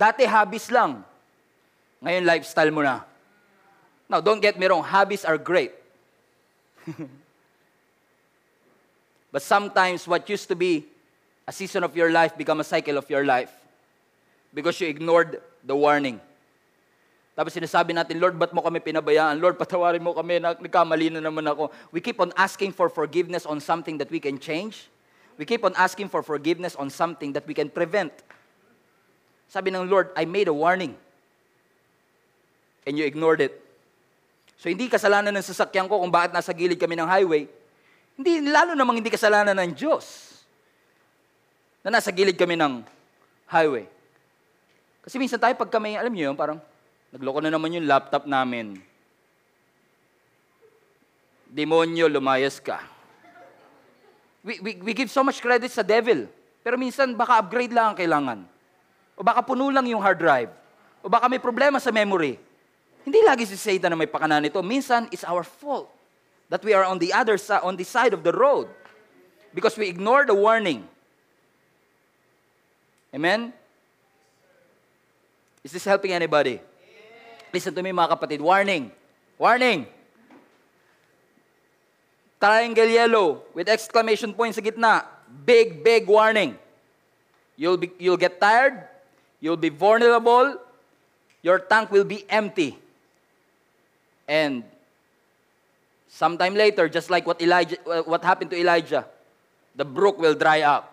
Dati 0.00 0.24
hobbies 0.24 0.72
lang. 0.72 1.04
Ngayon 2.00 2.24
lifestyle 2.24 2.72
mo 2.72 2.80
na. 2.80 3.04
Now, 4.08 4.24
don't 4.24 4.40
get 4.40 4.56
me 4.56 4.64
wrong, 4.64 4.80
hobbies 4.80 5.28
are 5.28 5.36
great. 5.36 5.76
but 9.32 9.44
sometimes 9.44 10.08
what 10.08 10.24
used 10.24 10.48
to 10.48 10.56
be 10.56 10.88
a 11.44 11.52
season 11.52 11.84
of 11.84 11.92
your 11.92 12.08
life 12.08 12.32
become 12.32 12.64
a 12.64 12.66
cycle 12.66 12.96
of 12.96 13.04
your 13.12 13.28
life 13.28 13.52
because 14.56 14.80
you 14.80 14.88
ignored 14.88 15.44
the 15.62 15.76
warning. 15.76 16.16
Tapos 17.36 17.52
sinasabi 17.52 17.92
natin, 17.92 18.18
Lord, 18.18 18.40
ba't 18.40 18.56
mo 18.56 18.64
kami 18.64 18.80
pinabayaan? 18.80 19.36
Lord, 19.38 19.60
patawarin 19.60 20.00
mo 20.00 20.16
kami, 20.16 20.40
nagkamali 20.40 21.12
na 21.12 21.20
naman 21.20 21.44
ako. 21.46 21.70
We 21.92 22.00
keep 22.00 22.18
on 22.18 22.32
asking 22.40 22.72
for 22.72 22.88
forgiveness 22.88 23.44
on 23.44 23.60
something 23.60 24.00
that 24.00 24.10
we 24.10 24.18
can 24.18 24.40
change. 24.40 24.88
We 25.36 25.44
keep 25.44 25.62
on 25.62 25.76
asking 25.76 26.08
for 26.08 26.24
forgiveness 26.24 26.74
on 26.74 26.90
something 26.90 27.32
that 27.36 27.46
we 27.46 27.54
can 27.54 27.70
prevent. 27.70 28.12
Sabi 29.50 29.74
ng 29.74 29.90
Lord, 29.90 30.14
I 30.14 30.22
made 30.30 30.46
a 30.46 30.54
warning. 30.54 30.94
And 32.86 32.94
you 32.94 33.02
ignored 33.02 33.42
it. 33.42 33.58
So 34.62 34.70
hindi 34.70 34.86
kasalanan 34.86 35.34
ng 35.34 35.42
sasakyan 35.42 35.90
ko 35.90 35.98
kung 35.98 36.14
bakit 36.14 36.30
nasa 36.30 36.54
gilid 36.54 36.78
kami 36.78 36.94
ng 36.94 37.08
highway. 37.10 37.50
Hindi, 38.14 38.46
lalo 38.46 38.78
namang 38.78 39.02
hindi 39.02 39.10
kasalanan 39.10 39.58
ng 39.58 39.74
Diyos 39.74 40.30
na 41.82 41.98
nasa 41.98 42.14
gilid 42.14 42.38
kami 42.38 42.54
ng 42.54 42.84
highway. 43.50 43.90
Kasi 45.00 45.16
minsan 45.16 45.40
tayo 45.40 45.56
pag 45.56 45.72
kami, 45.72 45.96
alam 45.96 46.12
niyo 46.12 46.30
yun, 46.30 46.36
parang 46.36 46.60
nagloko 47.10 47.40
na 47.42 47.50
naman 47.50 47.72
yung 47.74 47.88
laptop 47.88 48.28
namin. 48.28 48.78
Demonyo, 51.50 52.06
lumayas 52.06 52.62
ka. 52.62 52.78
We, 54.46 54.62
we, 54.62 54.70
we 54.78 54.92
give 54.94 55.10
so 55.10 55.24
much 55.26 55.42
credit 55.42 55.72
sa 55.72 55.82
devil. 55.82 56.30
Pero 56.60 56.76
minsan, 56.76 57.16
baka 57.16 57.40
upgrade 57.40 57.74
lang 57.74 57.92
ang 57.92 57.98
kailangan. 57.98 58.38
O 59.20 59.22
baka 59.22 59.44
puno 59.44 59.68
lang 59.68 59.84
yung 59.84 60.00
hard 60.00 60.16
drive. 60.16 60.48
O 61.04 61.12
baka 61.12 61.28
may 61.28 61.36
problema 61.36 61.76
sa 61.76 61.92
memory. 61.92 62.40
Hindi 63.04 63.20
lagi 63.20 63.44
si 63.44 63.60
Satan 63.60 63.92
na 63.92 63.98
may 64.00 64.08
pakanan 64.08 64.40
nito. 64.40 64.56
Minsan, 64.64 65.12
it's 65.12 65.28
our 65.28 65.44
fault 65.44 65.92
that 66.48 66.64
we 66.64 66.72
are 66.72 66.88
on 66.88 66.96
the 66.96 67.12
other 67.12 67.36
side, 67.36 67.60
on 67.60 67.76
the 67.76 67.84
side 67.84 68.16
of 68.16 68.24
the 68.24 68.32
road. 68.32 68.64
Because 69.52 69.76
we 69.76 69.92
ignore 69.92 70.24
the 70.24 70.32
warning. 70.32 70.88
Amen? 73.12 73.52
Is 75.60 75.76
this 75.76 75.84
helping 75.84 76.16
anybody? 76.16 76.64
Listen 77.52 77.76
to 77.76 77.82
me 77.84 77.92
mga 77.92 78.16
kapatid. 78.16 78.40
Warning. 78.40 78.88
Warning. 79.36 79.84
Triangle 82.40 82.88
yellow 82.88 83.44
with 83.52 83.68
exclamation 83.68 84.32
point 84.32 84.56
sa 84.56 84.64
gitna. 84.64 85.04
Big, 85.28 85.84
big 85.84 86.08
warning. 86.08 86.56
You'll, 87.60 87.76
be, 87.76 87.92
you'll 88.00 88.16
get 88.16 88.40
tired. 88.40 88.88
You'll 89.40 89.56
be 89.56 89.70
vulnerable. 89.70 90.56
Your 91.42 91.58
tank 91.58 91.90
will 91.90 92.04
be 92.04 92.24
empty. 92.28 92.78
And 94.28 94.62
sometime 96.08 96.54
later, 96.54 96.88
just 96.88 97.10
like 97.10 97.26
what, 97.26 97.40
Elijah, 97.40 97.76
uh, 97.88 98.02
what 98.02 98.22
happened 98.22 98.50
to 98.50 98.60
Elijah, 98.60 99.06
the 99.74 99.84
brook 99.84 100.18
will 100.18 100.34
dry 100.34 100.62
up. 100.62 100.86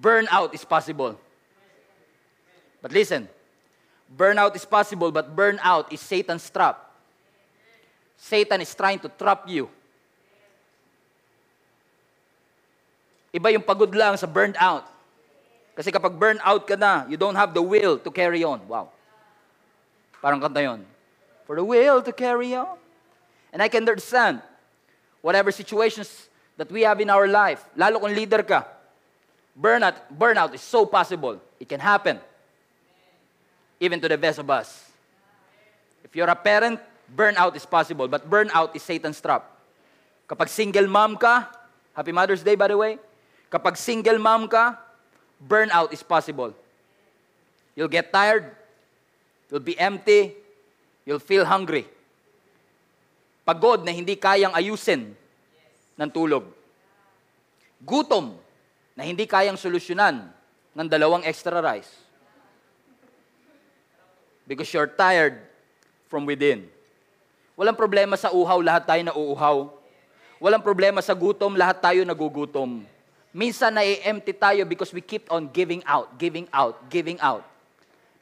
Burnout 0.00 0.54
is 0.54 0.64
possible. 0.64 1.18
But 2.82 2.92
listen, 2.92 3.28
burnout 4.16 4.54
is 4.54 4.64
possible, 4.64 5.10
but 5.10 5.34
burnout 5.34 5.92
is 5.92 6.00
Satan's 6.00 6.48
trap. 6.48 6.90
Satan 8.16 8.60
is 8.60 8.74
trying 8.74 8.98
to 9.00 9.08
trap 9.08 9.48
you 9.48 9.68
Iba 13.30 13.54
yung 13.54 13.62
pagod 13.62 13.94
lang 13.94 14.18
sa 14.18 14.26
burned 14.26 14.58
out. 14.58 14.86
Kasi 15.78 15.94
kapag 15.94 16.18
burned 16.18 16.42
out 16.42 16.66
ka 16.66 16.74
na, 16.74 17.06
you 17.06 17.16
don't 17.16 17.38
have 17.38 17.54
the 17.54 17.62
will 17.62 17.96
to 17.96 18.10
carry 18.10 18.42
on. 18.42 18.58
Wow. 18.66 18.90
Parang 20.18 20.42
kanta 20.42 20.60
yun. 20.60 20.82
For 21.46 21.56
the 21.56 21.64
will 21.64 22.02
to 22.02 22.12
carry 22.12 22.52
on. 22.54 22.76
And 23.54 23.62
I 23.62 23.68
can 23.70 23.86
understand 23.86 24.42
whatever 25.22 25.50
situations 25.50 26.28
that 26.58 26.70
we 26.70 26.82
have 26.82 27.00
in 27.00 27.08
our 27.08 27.26
life, 27.26 27.64
lalo 27.74 27.98
kung 27.98 28.12
leader 28.12 28.42
ka, 28.42 28.66
burnout, 29.56 29.96
burnout 30.12 30.52
is 30.54 30.60
so 30.60 30.84
possible. 30.84 31.40
It 31.58 31.68
can 31.68 31.80
happen. 31.80 32.20
Even 33.80 34.00
to 34.00 34.08
the 34.08 34.18
best 34.18 34.38
of 34.38 34.50
us. 34.50 34.90
If 36.04 36.14
you're 36.14 36.28
a 36.28 36.36
parent, 36.36 36.80
burnout 37.08 37.56
is 37.56 37.64
possible, 37.64 38.08
but 38.08 38.28
burnout 38.28 38.76
is 38.76 38.82
Satan's 38.82 39.20
trap. 39.20 39.48
Kapag 40.28 40.48
single 40.48 40.86
mom 40.86 41.16
ka, 41.16 41.48
happy 41.96 42.12
Mother's 42.12 42.42
Day 42.42 42.54
by 42.54 42.68
the 42.68 42.76
way, 42.76 42.98
Kapag 43.50 43.74
single 43.74 44.22
mom 44.22 44.46
ka, 44.46 44.78
burnout 45.42 45.90
is 45.90 46.06
possible. 46.06 46.54
You'll 47.74 47.90
get 47.90 48.14
tired, 48.14 48.46
you'll 49.50 49.64
be 49.64 49.74
empty, 49.74 50.38
you'll 51.02 51.22
feel 51.22 51.42
hungry. 51.42 51.90
Pagod 53.42 53.82
na 53.82 53.90
hindi 53.90 54.14
kayang 54.14 54.54
ayusin 54.54 55.10
ng 55.98 56.10
tulog. 56.14 56.46
Gutom 57.82 58.38
na 58.94 59.02
hindi 59.02 59.26
kayang 59.26 59.58
solusyonan 59.58 60.30
ng 60.76 60.86
dalawang 60.86 61.26
extra 61.26 61.58
rice. 61.58 61.90
Because 64.46 64.70
you're 64.70 64.90
tired 64.90 65.42
from 66.06 66.22
within. 66.22 66.70
Walang 67.58 67.74
problema 67.74 68.14
sa 68.14 68.30
uhaw, 68.30 68.62
lahat 68.62 68.86
tayo 68.86 69.02
na 69.02 69.14
uuhaw. 69.14 69.66
Walang 70.38 70.62
problema 70.62 71.02
sa 71.02 71.14
gutom, 71.18 71.58
lahat 71.58 71.82
tayo 71.82 72.06
nagugutom. 72.06 72.86
Minsan 73.30 73.78
na-empty 73.78 74.34
tayo 74.34 74.66
because 74.66 74.90
we 74.90 74.98
keep 74.98 75.30
on 75.30 75.46
giving 75.50 75.82
out, 75.86 76.10
giving 76.18 76.50
out, 76.50 76.74
giving 76.90 77.18
out. 77.22 77.46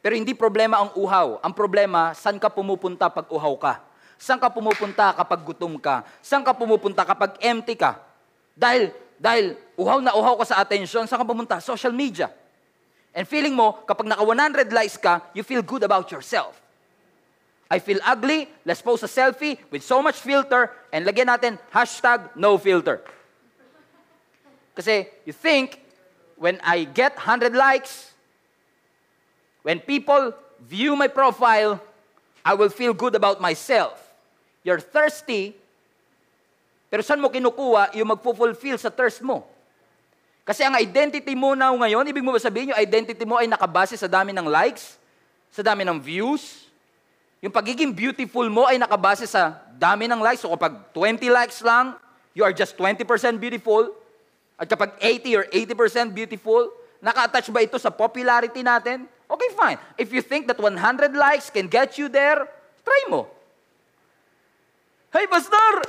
Pero 0.04 0.14
hindi 0.14 0.36
problema 0.36 0.84
ang 0.84 0.92
uhaw. 0.92 1.40
Ang 1.40 1.52
problema, 1.56 2.12
saan 2.12 2.36
ka 2.36 2.52
pumupunta 2.52 3.08
pag 3.08 3.24
uhaw 3.32 3.54
ka? 3.56 3.80
Saan 4.20 4.36
ka 4.36 4.52
pumupunta 4.52 5.16
kapag 5.16 5.40
gutom 5.42 5.80
ka? 5.80 6.04
Saan 6.20 6.44
ka 6.44 6.52
pumupunta 6.52 7.08
kapag 7.08 7.40
empty 7.40 7.74
ka? 7.74 7.96
Dahil, 8.52 8.92
dahil 9.16 9.56
uhaw 9.80 9.98
na 10.04 10.12
uhaw 10.12 10.36
ka 10.44 10.54
sa 10.54 10.56
attention, 10.60 11.08
saan 11.08 11.20
ka 11.22 11.26
pumunta? 11.26 11.56
Social 11.58 11.90
media. 11.94 12.28
And 13.16 13.24
feeling 13.24 13.56
mo, 13.56 13.80
kapag 13.88 14.06
naka 14.06 14.22
100 14.22 14.70
likes 14.70 15.00
ka, 15.00 15.24
you 15.32 15.42
feel 15.42 15.64
good 15.64 15.82
about 15.82 16.12
yourself. 16.12 16.54
I 17.68 17.80
feel 17.80 18.00
ugly, 18.04 18.48
let's 18.64 18.80
post 18.80 19.04
a 19.04 19.10
selfie 19.10 19.60
with 19.68 19.84
so 19.84 20.00
much 20.00 20.16
filter, 20.20 20.72
and 20.88 21.04
lagyan 21.04 21.28
natin 21.28 21.60
hashtag 21.68 22.32
no 22.32 22.56
filter. 22.56 23.04
Kasi 24.78 25.10
you 25.26 25.34
think 25.34 25.82
when 26.38 26.62
I 26.62 26.86
get 26.86 27.18
100 27.18 27.50
likes, 27.50 28.14
when 29.66 29.82
people 29.82 30.30
view 30.62 30.94
my 30.94 31.10
profile, 31.10 31.82
I 32.46 32.54
will 32.54 32.70
feel 32.70 32.94
good 32.94 33.18
about 33.18 33.42
myself. 33.42 33.98
You're 34.62 34.78
thirsty, 34.78 35.58
pero 36.86 37.02
saan 37.02 37.18
mo 37.18 37.26
kinukuha 37.26 37.98
yung 37.98 38.14
magpo-fulfill 38.14 38.78
sa 38.78 38.86
thirst 38.86 39.18
mo? 39.18 39.42
Kasi 40.46 40.62
ang 40.62 40.78
identity 40.78 41.34
mo 41.34 41.58
now 41.58 41.74
ngayon, 41.74 42.06
ibig 42.06 42.22
mo 42.22 42.30
ba 42.30 42.38
sabihin 42.38 42.70
yung 42.70 42.78
identity 42.78 43.26
mo 43.26 43.34
ay 43.34 43.50
nakabase 43.50 43.98
sa 43.98 44.06
dami 44.06 44.30
ng 44.30 44.46
likes, 44.46 44.94
sa 45.50 45.60
dami 45.60 45.82
ng 45.82 45.98
views, 45.98 46.70
yung 47.42 47.50
pagiging 47.50 47.90
beautiful 47.90 48.46
mo 48.46 48.62
ay 48.70 48.78
nakabase 48.78 49.26
sa 49.26 49.58
dami 49.74 50.06
ng 50.06 50.22
likes. 50.22 50.46
So 50.46 50.54
kapag 50.54 50.94
20 50.94 51.26
likes 51.34 51.58
lang, 51.66 51.98
you 52.30 52.46
are 52.46 52.54
just 52.54 52.78
20% 52.78 53.02
beautiful. 53.42 53.90
At 54.58 54.66
kapag 54.66 54.98
80 54.98 55.38
or 55.38 55.44
80% 55.46 56.10
beautiful, 56.10 56.74
naka-attach 56.98 57.46
ba 57.54 57.62
ito 57.62 57.78
sa 57.78 57.94
popularity 57.94 58.66
natin? 58.66 59.06
Okay, 59.30 59.50
fine. 59.54 59.78
If 59.94 60.10
you 60.10 60.18
think 60.18 60.50
that 60.50 60.58
100 60.58 60.74
likes 61.14 61.46
can 61.46 61.70
get 61.70 61.94
you 61.94 62.10
there, 62.10 62.42
try 62.82 63.02
mo. 63.06 63.30
Hey, 65.14 65.30
Pastor! 65.30 65.86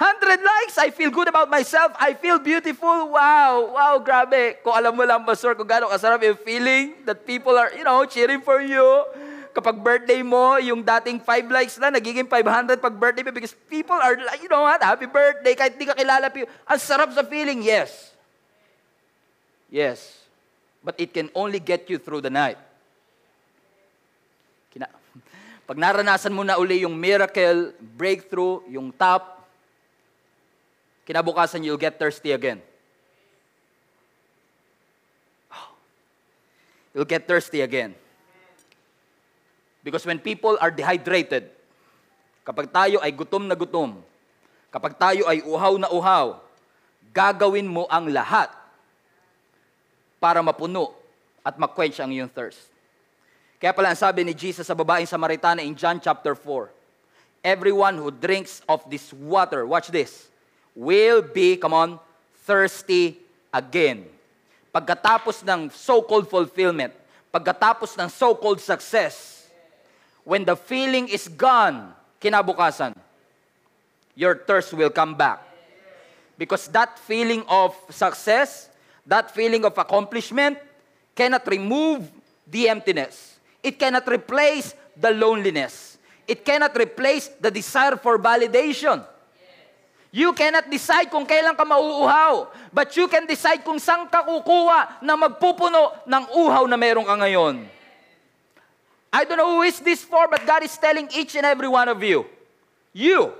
100 0.00 0.40
likes, 0.40 0.80
I 0.80 0.88
feel 0.90 1.12
good 1.12 1.28
about 1.28 1.52
myself, 1.52 1.92
I 2.00 2.16
feel 2.16 2.40
beautiful, 2.40 3.12
wow, 3.12 3.68
wow, 3.68 4.00
grabe. 4.00 4.56
Kung 4.64 4.72
alam 4.72 4.96
mo 4.96 5.04
lang, 5.04 5.28
Pastor, 5.28 5.52
kung 5.52 5.68
gano'ng 5.68 5.92
kasarap 5.92 6.24
yung 6.24 6.40
feeling 6.40 7.04
that 7.04 7.28
people 7.28 7.52
are, 7.52 7.68
you 7.76 7.84
know, 7.84 8.08
cheering 8.08 8.40
for 8.40 8.64
you. 8.64 8.80
Kapag 9.50 9.82
birthday 9.82 10.22
mo, 10.22 10.56
yung 10.62 10.82
dating 10.82 11.18
5 11.22 11.50
likes 11.50 11.74
na, 11.76 11.90
nagiging 11.90 12.26
500 12.26 12.78
pag 12.78 12.94
birthday 12.94 13.26
mo 13.26 13.34
because 13.34 13.54
people 13.66 13.98
are, 13.98 14.14
like, 14.14 14.42
you 14.42 14.48
know 14.48 14.62
what, 14.62 14.78
happy 14.78 15.10
birthday, 15.10 15.54
kahit 15.58 15.74
di 15.74 15.86
ka 15.86 15.94
kilala. 15.94 16.30
Ang 16.30 16.80
sarap 16.80 17.10
sa 17.10 17.26
feeling, 17.26 17.62
yes. 17.62 18.14
Yes. 19.70 20.22
But 20.82 20.98
it 20.98 21.12
can 21.12 21.28
only 21.34 21.58
get 21.58 21.90
you 21.90 21.98
through 21.98 22.22
the 22.24 22.32
night. 22.32 22.58
Kina 24.70 24.86
pag 25.68 25.78
naranasan 25.78 26.34
mo 26.34 26.42
na 26.42 26.58
uli 26.58 26.82
yung 26.82 26.94
miracle, 26.94 27.74
breakthrough, 27.78 28.64
yung 28.70 28.90
top, 28.94 29.46
kinabukasan 31.06 31.62
you'll 31.62 31.80
get 31.80 31.98
thirsty 31.98 32.32
again. 32.32 32.62
You'll 36.94 37.06
get 37.06 37.26
thirsty 37.26 37.62
again. 37.62 37.94
Because 39.80 40.04
when 40.04 40.20
people 40.20 40.60
are 40.60 40.68
dehydrated, 40.68 41.48
kapag 42.44 42.68
tayo 42.68 43.00
ay 43.00 43.12
gutom 43.12 43.48
na 43.48 43.56
gutom, 43.56 43.96
kapag 44.68 44.94
tayo 44.96 45.24
ay 45.24 45.40
uhaw 45.40 45.80
na 45.80 45.88
uhaw, 45.88 46.36
gagawin 47.10 47.66
mo 47.66 47.88
ang 47.88 48.12
lahat 48.12 48.52
para 50.20 50.44
mapuno 50.44 50.92
at 51.40 51.56
maquench 51.56 51.96
ang 51.98 52.12
iyong 52.12 52.28
thirst. 52.28 52.68
Kaya 53.60 53.72
pala 53.72 53.92
ang 53.92 53.98
sabi 53.98 54.24
ni 54.24 54.32
Jesus 54.36 54.68
sa 54.68 54.76
babaeng 54.76 55.08
Samaritana 55.08 55.64
in 55.64 55.76
John 55.76 56.00
chapter 56.00 56.36
4, 56.36 56.80
Everyone 57.40 57.96
who 57.96 58.12
drinks 58.12 58.60
of 58.68 58.84
this 58.92 59.12
water, 59.16 59.64
watch 59.64 59.88
this, 59.88 60.28
will 60.76 61.24
be, 61.24 61.56
come 61.56 61.72
on, 61.72 61.96
thirsty 62.44 63.16
again. 63.48 64.04
Pagkatapos 64.68 65.40
ng 65.40 65.72
so-called 65.72 66.28
fulfillment, 66.28 66.92
pagkatapos 67.32 67.96
ng 67.96 68.08
so-called 68.12 68.60
success, 68.60 69.39
when 70.24 70.44
the 70.44 70.56
feeling 70.56 71.08
is 71.08 71.28
gone, 71.28 71.92
kinabukasan, 72.20 72.94
your 74.14 74.36
thirst 74.44 74.72
will 74.72 74.90
come 74.90 75.14
back. 75.14 75.40
Because 76.36 76.68
that 76.68 76.98
feeling 76.98 77.44
of 77.48 77.76
success, 77.90 78.68
that 79.06 79.30
feeling 79.30 79.64
of 79.64 79.76
accomplishment, 79.76 80.58
cannot 81.14 81.46
remove 81.46 82.08
the 82.48 82.68
emptiness. 82.68 83.38
It 83.62 83.78
cannot 83.78 84.08
replace 84.08 84.72
the 84.96 85.12
loneliness. 85.12 85.98
It 86.26 86.44
cannot 86.44 86.76
replace 86.76 87.28
the 87.40 87.50
desire 87.50 87.96
for 87.96 88.18
validation. 88.18 89.04
You 90.10 90.34
cannot 90.34 90.66
decide 90.66 91.06
kung 91.06 91.22
kailan 91.22 91.54
ka 91.54 91.62
mauuhaw, 91.62 92.50
but 92.74 92.90
you 92.98 93.06
can 93.06 93.30
decide 93.30 93.62
kung 93.62 93.78
saan 93.78 94.10
ka 94.10 94.26
kukuha 94.26 95.02
na 95.06 95.14
magpupuno 95.14 96.02
ng 96.02 96.24
uhaw 96.34 96.66
na 96.66 96.74
meron 96.74 97.06
ka 97.06 97.14
ngayon. 97.14 97.62
I 99.12 99.24
don't 99.24 99.38
know 99.38 99.56
who 99.56 99.62
is 99.62 99.80
this 99.80 100.02
for, 100.02 100.28
but 100.28 100.46
God 100.46 100.62
is 100.62 100.76
telling 100.78 101.08
each 101.14 101.34
and 101.34 101.44
every 101.44 101.66
one 101.66 101.88
of 101.88 102.02
you, 102.02 102.26
you, 102.92 103.32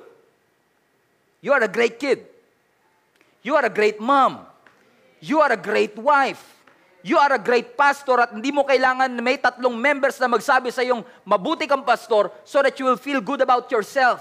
you 1.41 1.53
are 1.53 1.62
a 1.62 1.68
great 1.68 1.99
kid. 1.99 2.27
You 3.43 3.57
are 3.57 3.64
a 3.64 3.71
great 3.71 4.01
mom. 4.01 4.47
You 5.21 5.41
are 5.41 5.53
a 5.53 5.57
great 5.57 5.97
wife. 5.97 6.61
You 7.03 7.16
are 7.16 7.33
a 7.33 7.39
great 7.39 7.77
pastor 7.79 8.21
at 8.21 8.37
hindi 8.37 8.53
mo 8.53 8.64
kailangan 8.64 9.09
may 9.25 9.41
tatlong 9.41 9.73
members 9.73 10.21
na 10.21 10.29
magsabi 10.29 10.68
sa 10.68 10.85
iyong 10.85 11.01
mabuti 11.25 11.64
kang 11.64 11.81
pastor 11.81 12.29
so 12.45 12.61
that 12.61 12.77
you 12.77 12.85
will 12.85 13.01
feel 13.01 13.25
good 13.25 13.41
about 13.41 13.73
yourself. 13.73 14.21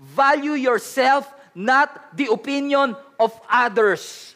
Value 0.00 0.56
yourself, 0.56 1.28
not 1.52 2.16
the 2.16 2.32
opinion 2.32 2.96
of 3.20 3.32
others. 3.44 4.32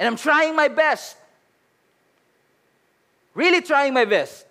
And 0.00 0.08
I'm 0.08 0.16
trying 0.16 0.56
my 0.56 0.72
best, 0.72 1.20
really 3.34 3.60
trying 3.60 3.94
my 3.94 4.04
best, 4.04 4.46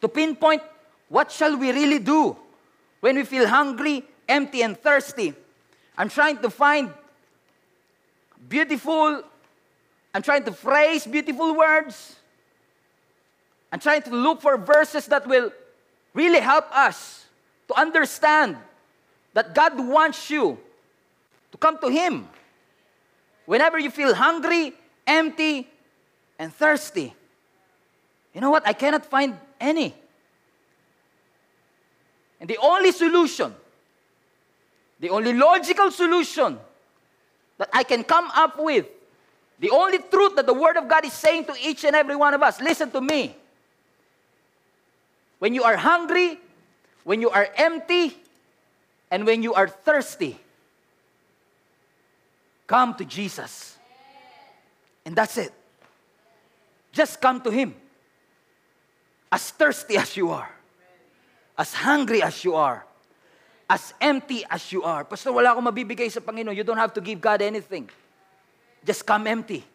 to 0.00 0.08
pinpoint 0.08 0.62
what 1.08 1.30
shall 1.30 1.56
we 1.56 1.70
really 1.72 1.98
do 1.98 2.36
when 3.00 3.16
we 3.16 3.24
feel 3.24 3.46
hungry, 3.46 4.02
empty, 4.28 4.62
and 4.62 4.76
thirsty. 4.78 5.34
I'm 5.96 6.08
trying 6.08 6.38
to 6.38 6.50
find 6.50 6.90
beautiful, 8.48 9.22
I'm 10.12 10.22
trying 10.22 10.44
to 10.44 10.52
phrase 10.52 11.06
beautiful 11.06 11.56
words. 11.56 12.16
I'm 13.72 13.80
trying 13.80 14.02
to 14.02 14.10
look 14.10 14.40
for 14.40 14.56
verses 14.56 15.06
that 15.06 15.26
will 15.26 15.52
really 16.14 16.40
help 16.40 16.70
us 16.70 17.26
to 17.68 17.74
understand 17.74 18.56
that 19.32 19.54
God 19.54 19.76
wants 19.76 20.30
you 20.30 20.58
to 21.50 21.58
come 21.58 21.78
to 21.78 21.88
Him 21.88 22.28
whenever 23.46 23.78
you 23.78 23.90
feel 23.90 24.14
hungry, 24.14 24.72
empty, 25.06 25.68
and 26.38 26.54
thirsty. 26.54 27.14
You 28.34 28.40
know 28.40 28.50
what? 28.50 28.66
I 28.66 28.72
cannot 28.72 29.06
find 29.06 29.38
any. 29.60 29.94
And 32.40 32.50
the 32.50 32.58
only 32.58 32.92
solution, 32.92 33.54
the 35.00 35.10
only 35.10 35.32
logical 35.32 35.90
solution 35.90 36.58
that 37.58 37.70
I 37.72 37.84
can 37.84 38.02
come 38.02 38.30
up 38.34 38.58
with, 38.58 38.86
the 39.60 39.70
only 39.70 39.98
truth 39.98 40.34
that 40.36 40.46
the 40.46 40.52
Word 40.52 40.76
of 40.76 40.88
God 40.88 41.04
is 41.06 41.12
saying 41.12 41.44
to 41.44 41.54
each 41.62 41.84
and 41.84 41.94
every 41.94 42.16
one 42.16 42.34
of 42.34 42.42
us, 42.42 42.60
listen 42.60 42.90
to 42.90 43.00
me. 43.00 43.36
When 45.38 45.54
you 45.54 45.62
are 45.62 45.76
hungry, 45.76 46.38
when 47.04 47.20
you 47.20 47.30
are 47.30 47.48
empty, 47.56 48.16
and 49.10 49.24
when 49.24 49.42
you 49.42 49.54
are 49.54 49.68
thirsty, 49.68 50.38
come 52.66 52.94
to 52.96 53.04
Jesus. 53.04 53.76
And 55.06 55.14
that's 55.14 55.38
it. 55.38 55.52
Just 56.92 57.20
come 57.20 57.40
to 57.42 57.50
Him. 57.50 57.74
As 59.34 59.50
thirsty 59.50 59.98
as 59.98 60.14
you 60.14 60.30
are, 60.30 60.46
as 61.58 61.74
hungry 61.74 62.22
as 62.22 62.46
you 62.46 62.54
are, 62.54 62.86
as 63.66 63.90
empty 63.98 64.46
as 64.46 64.70
you 64.70 64.86
are. 64.86 65.02
Pastor, 65.02 65.34
wala 65.34 65.50
akong 65.50 65.66
mabibigay 65.66 66.06
sa 66.06 66.22
Panginoon. 66.22 66.54
You 66.54 66.62
don't 66.62 66.78
have 66.78 66.94
to 66.94 67.02
give 67.02 67.18
God 67.18 67.42
anything. 67.42 67.90
Just 68.86 69.02
come 69.02 69.26
empty. 69.26 69.66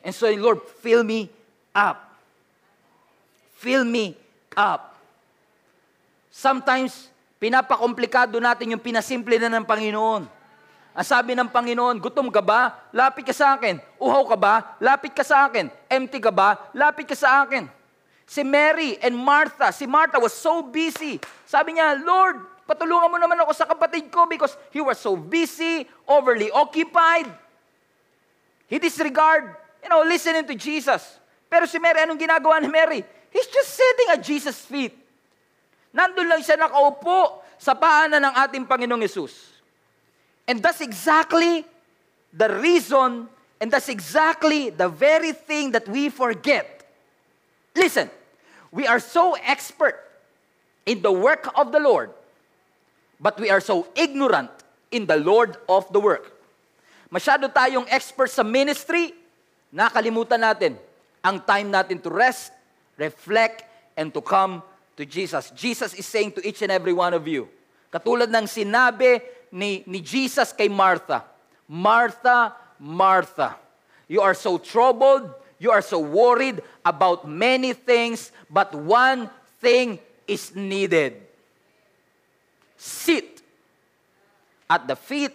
And 0.00 0.16
so, 0.16 0.32
Lord, 0.32 0.64
fill 0.80 1.04
me 1.04 1.28
up. 1.76 2.00
Fill 3.60 3.84
me 3.84 4.16
up. 4.56 4.96
Sometimes, 6.32 7.12
pinapakomplikado 7.36 8.40
natin 8.40 8.72
yung 8.72 8.80
pinasimple 8.80 9.36
na 9.36 9.52
ng 9.52 9.68
Panginoon. 9.68 10.24
Ang 10.96 11.04
sabi 11.04 11.36
ng 11.36 11.52
Panginoon, 11.52 12.00
gutom 12.00 12.32
ka 12.32 12.40
ba? 12.40 12.88
Lapit 12.96 13.28
ka 13.28 13.36
sa 13.36 13.60
akin. 13.60 13.76
Uhaw 14.00 14.24
ka 14.24 14.40
ba? 14.40 14.80
Lapit 14.80 15.12
ka 15.12 15.20
sa 15.20 15.52
akin. 15.52 15.68
Empty 15.92 16.16
ka 16.16 16.32
ba? 16.32 16.56
Lapit 16.72 17.12
ka 17.12 17.16
sa 17.16 17.44
akin. 17.44 17.81
Si 18.32 18.40
Mary 18.40 18.96
and 19.04 19.12
Martha, 19.12 19.68
si 19.76 19.84
Martha 19.84 20.16
was 20.16 20.32
so 20.32 20.64
busy. 20.64 21.20
Sabi 21.44 21.76
niya, 21.76 22.00
Lord, 22.00 22.40
patulungan 22.64 23.12
mo 23.12 23.20
naman 23.20 23.36
ako 23.44 23.52
sa 23.52 23.68
kapatid 23.68 24.08
ko 24.08 24.24
because 24.24 24.56
he 24.72 24.80
was 24.80 24.96
so 24.96 25.12
busy, 25.20 25.84
overly 26.08 26.48
occupied. 26.48 27.28
He 28.72 28.80
disregard, 28.80 29.52
you 29.84 29.92
know, 29.92 30.00
listening 30.08 30.48
to 30.48 30.56
Jesus. 30.56 31.20
Pero 31.52 31.68
si 31.68 31.76
Mary, 31.76 32.08
anong 32.08 32.16
ginagawa 32.16 32.56
ni 32.56 32.72
Mary? 32.72 33.04
He's 33.28 33.52
just 33.52 33.76
sitting 33.76 34.08
at 34.16 34.24
Jesus' 34.24 34.64
feet. 34.64 34.96
Nandun 35.92 36.24
lang 36.24 36.40
siya 36.40 36.56
nakaupo 36.56 37.44
sa 37.60 37.76
paanan 37.76 38.32
ng 38.32 38.34
ating 38.48 38.64
Panginoong 38.64 39.04
Yesus. 39.04 39.60
And 40.48 40.56
that's 40.64 40.80
exactly 40.80 41.68
the 42.32 42.48
reason 42.48 43.28
and 43.60 43.68
that's 43.68 43.92
exactly 43.92 44.72
the 44.72 44.88
very 44.88 45.36
thing 45.36 45.76
that 45.76 45.84
we 45.84 46.08
forget. 46.08 46.80
Listen, 47.76 48.08
we 48.72 48.88
are 48.88 48.98
so 48.98 49.36
expert 49.44 50.00
in 50.88 51.04
the 51.04 51.12
work 51.12 51.46
of 51.54 51.70
the 51.70 51.78
Lord, 51.78 52.10
but 53.20 53.38
we 53.38 53.52
are 53.52 53.60
so 53.60 53.86
ignorant 53.94 54.50
in 54.90 55.06
the 55.06 55.20
Lord 55.20 55.60
of 55.68 55.86
the 55.92 56.00
work. 56.00 56.32
Masyado 57.12 57.52
tayong 57.52 57.84
expert 57.92 58.32
sa 58.32 58.40
ministry, 58.40 59.12
nakalimutan 59.68 60.40
natin 60.40 60.80
ang 61.20 61.38
time 61.44 61.68
natin 61.68 62.00
to 62.00 62.08
rest, 62.08 62.50
reflect, 62.96 63.68
and 63.94 64.08
to 64.16 64.24
come 64.24 64.64
to 64.96 65.04
Jesus. 65.04 65.52
Jesus 65.52 65.92
is 65.92 66.08
saying 66.08 66.32
to 66.32 66.40
each 66.40 66.64
and 66.64 66.72
every 66.72 66.96
one 66.96 67.12
of 67.12 67.28
you, 67.28 67.46
katulad 67.92 68.32
ng 68.32 68.48
sinabi 68.48 69.20
ni, 69.52 69.84
ni 69.84 70.00
Jesus 70.00 70.56
kay 70.56 70.72
Martha, 70.72 71.20
Martha, 71.68 72.56
Martha, 72.80 73.60
you 74.08 74.24
are 74.24 74.34
so 74.34 74.56
troubled, 74.56 75.28
you 75.62 75.70
are 75.70 75.80
so 75.80 76.00
worried 76.00 76.60
about 76.84 77.28
many 77.28 77.72
things, 77.72 78.32
but 78.50 78.74
one 78.74 79.30
thing 79.60 80.00
is 80.26 80.56
needed. 80.56 81.22
Sit 82.76 83.40
at 84.68 84.88
the 84.88 84.96
feet 84.96 85.30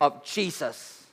of 0.00 0.24
Jesus. 0.24 1.04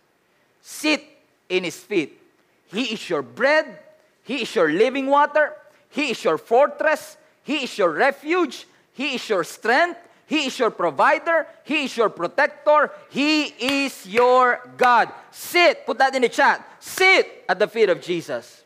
Sit 0.62 1.04
in 1.50 1.66
His 1.66 1.76
feet. 1.76 2.22
He 2.68 2.94
is 2.94 3.10
your 3.10 3.22
bread, 3.22 3.80
He 4.24 4.44
is 4.44 4.56
your 4.56 4.72
living 4.72 5.08
water, 5.08 5.54
He 5.90 6.12
is 6.12 6.24
your 6.24 6.38
fortress, 6.38 7.18
He 7.44 7.66
is 7.66 7.78
your 7.78 7.92
refuge, 7.92 8.66
He 8.94 9.16
is 9.16 9.28
your 9.28 9.44
strength, 9.44 10.00
He 10.28 10.48
is 10.48 10.60
your 10.60 10.72
provider, 10.72 11.48
He 11.64 11.86
is 11.86 11.96
your 11.96 12.10
protector, 12.10 12.92
He 13.10 13.46
is 13.46 14.06
your 14.06 14.60
God. 14.76 15.10
Sit, 15.32 15.86
put 15.86 15.98
that 15.98 16.14
in 16.14 16.22
the 16.22 16.30
chat. 16.30 16.68
Sit 16.80 17.46
at 17.48 17.58
the 17.58 17.68
feet 17.68 17.88
of 17.88 18.02
Jesus. 18.02 18.64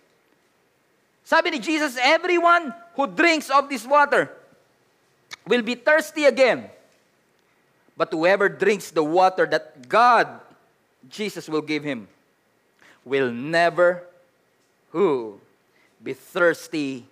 Sabi 1.23 1.51
ni 1.51 1.59
Jesus, 1.59 1.95
everyone 2.01 2.73
who 2.95 3.05
drinks 3.07 3.49
of 3.49 3.69
this 3.69 3.85
water 3.85 4.27
will 5.45 5.61
be 5.61 5.75
thirsty 5.75 6.25
again. 6.25 6.67
But 7.95 8.09
whoever 8.11 8.49
drinks 8.49 8.89
the 8.89 9.03
water 9.03 9.45
that 9.45 9.87
God, 9.87 10.27
Jesus, 11.07 11.47
will 11.47 11.61
give 11.61 11.83
him, 11.83 12.07
will 13.05 13.31
never 13.31 14.03
who 14.89 15.39
be 16.01 16.13
thirsty 16.13 17.05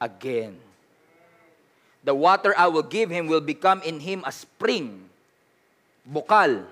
again. 0.00 0.56
The 2.04 2.14
water 2.14 2.54
I 2.58 2.66
will 2.66 2.82
give 2.82 3.10
him 3.10 3.26
will 3.26 3.40
become 3.40 3.82
in 3.82 4.00
him 4.00 4.22
a 4.26 4.32
spring, 4.32 5.08
bukal, 6.02 6.66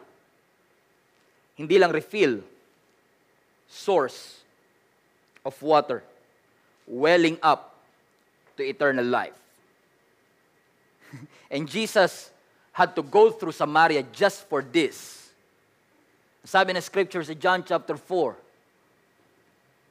hindi 1.55 1.79
lang 1.79 1.93
refill, 1.93 2.43
source 3.69 4.43
of 5.45 5.55
water, 5.63 6.03
welling 6.87 7.39
up 7.43 7.79
to 8.57 8.67
eternal 8.67 9.05
life. 9.05 9.39
and 11.51 11.69
Jesus 11.69 12.31
had 12.73 12.97
to 12.97 13.03
go 13.03 13.31
through 13.31 13.53
Samaria 13.53 14.03
just 14.11 14.49
for 14.49 14.63
this. 14.63 15.31
Sabi 16.43 16.73
ng 16.73 16.83
scripture 16.83 17.23
sa 17.23 17.35
John 17.37 17.63
chapter 17.63 17.95
4, 17.95 18.35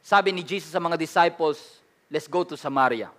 sabi 0.01 0.33
ni 0.33 0.41
Jesus 0.41 0.73
sa 0.73 0.81
mga 0.81 0.97
disciples, 0.97 1.79
let's 2.09 2.25
go 2.25 2.41
to 2.43 2.57
Samaria. 2.57 3.13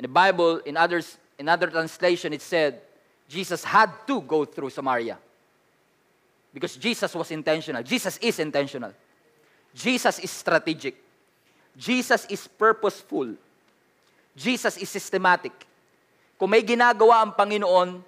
In 0.00 0.08
the 0.08 0.08
Bible, 0.08 0.64
in 0.64 0.78
others, 0.78 1.18
in 1.36 1.46
other 1.46 1.68
translation, 1.68 2.32
it 2.32 2.40
said, 2.40 2.80
Jesus 3.28 3.62
had 3.62 3.92
to 4.06 4.22
go 4.22 4.46
through 4.46 4.70
Samaria. 4.70 5.18
Because 6.54 6.76
Jesus 6.76 7.14
was 7.14 7.30
intentional. 7.30 7.82
Jesus 7.82 8.16
is 8.16 8.38
intentional. 8.38 8.94
Jesus 9.74 10.18
is 10.18 10.30
strategic. 10.30 10.96
Jesus 11.76 12.24
is 12.30 12.48
purposeful. 12.48 13.36
Jesus 14.34 14.78
is 14.78 14.88
systematic. 14.88 15.52
Kung 16.38 16.48
may 16.48 16.62
ginagawa 16.64 17.20
ang 17.20 17.36
Panginoon, 17.36 18.00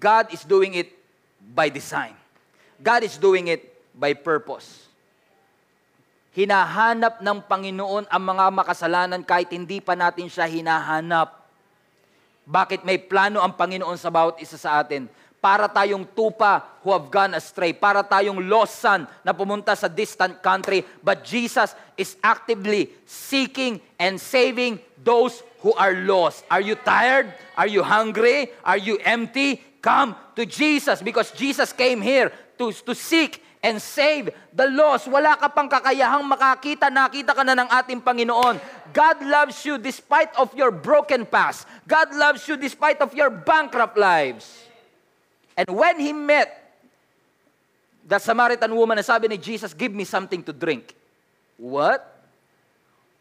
God 0.00 0.32
is 0.32 0.40
doing 0.40 0.72
it 0.72 0.88
by 1.52 1.68
design. 1.68 2.16
God 2.82 3.04
is 3.04 3.20
doing 3.20 3.48
it 3.52 3.60
by 3.92 4.14
purpose. 4.14 4.85
Hinahanap 6.36 7.24
ng 7.24 7.38
Panginoon 7.48 8.04
ang 8.12 8.22
mga 8.28 8.52
makasalanan 8.52 9.24
kahit 9.24 9.48
hindi 9.56 9.80
pa 9.80 9.96
natin 9.96 10.28
siya 10.28 10.44
hinahanap. 10.44 11.32
Bakit 12.44 12.84
may 12.84 13.00
plano 13.00 13.40
ang 13.40 13.56
Panginoon 13.56 13.96
sa 13.96 14.12
bawat 14.12 14.36
isa 14.44 14.60
sa 14.60 14.84
atin? 14.84 15.08
Para 15.40 15.64
tayong 15.64 16.04
tupa 16.04 16.76
who 16.84 16.92
have 16.92 17.08
gone 17.08 17.32
astray. 17.32 17.72
Para 17.72 18.04
tayong 18.04 18.44
lost 18.52 18.76
son 18.84 19.08
na 19.24 19.32
pumunta 19.32 19.72
sa 19.72 19.88
distant 19.88 20.36
country. 20.44 20.84
But 21.00 21.24
Jesus 21.24 21.72
is 21.96 22.20
actively 22.20 22.92
seeking 23.08 23.80
and 23.96 24.20
saving 24.20 24.76
those 25.00 25.40
who 25.64 25.72
are 25.72 25.96
lost. 26.04 26.44
Are 26.52 26.60
you 26.60 26.76
tired? 26.76 27.32
Are 27.56 27.70
you 27.70 27.80
hungry? 27.80 28.52
Are 28.60 28.76
you 28.76 29.00
empty? 29.00 29.64
Come 29.80 30.12
to 30.36 30.44
Jesus 30.44 31.00
because 31.00 31.32
Jesus 31.32 31.72
came 31.72 32.04
here 32.04 32.28
to, 32.60 32.76
to 32.84 32.92
seek 32.92 33.40
and 33.66 33.82
save 33.82 34.30
the 34.54 34.70
lost. 34.70 35.10
Wala 35.10 35.34
ka 35.34 35.50
pang 35.50 35.66
kakayahang 35.66 36.22
makakita, 36.22 36.86
nakita 36.86 37.34
ka 37.34 37.42
na 37.42 37.58
ng 37.58 37.68
ating 37.82 37.98
Panginoon. 37.98 38.62
God 38.94 39.16
loves 39.26 39.58
you 39.66 39.74
despite 39.74 40.30
of 40.38 40.54
your 40.54 40.70
broken 40.70 41.26
past. 41.26 41.66
God 41.82 42.14
loves 42.14 42.46
you 42.46 42.54
despite 42.54 43.02
of 43.02 43.10
your 43.10 43.28
bankrupt 43.28 43.98
lives. 43.98 44.46
And 45.58 45.66
when 45.74 45.98
He 45.98 46.14
met 46.14 46.54
the 48.06 48.22
Samaritan 48.22 48.70
woman, 48.70 49.02
sabi 49.02 49.26
ni 49.26 49.34
Jesus, 49.34 49.74
give 49.74 49.90
me 49.90 50.06
something 50.06 50.46
to 50.46 50.54
drink. 50.54 50.94
What? 51.58 52.06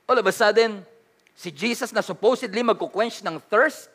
All 0.06 0.22
of 0.22 0.30
a 0.30 0.36
sudden, 0.36 0.86
si 1.34 1.50
Jesus 1.50 1.90
na 1.90 2.06
supposedly 2.06 2.62
magkuquench 2.62 3.26
ng 3.26 3.42
thirst, 3.50 3.90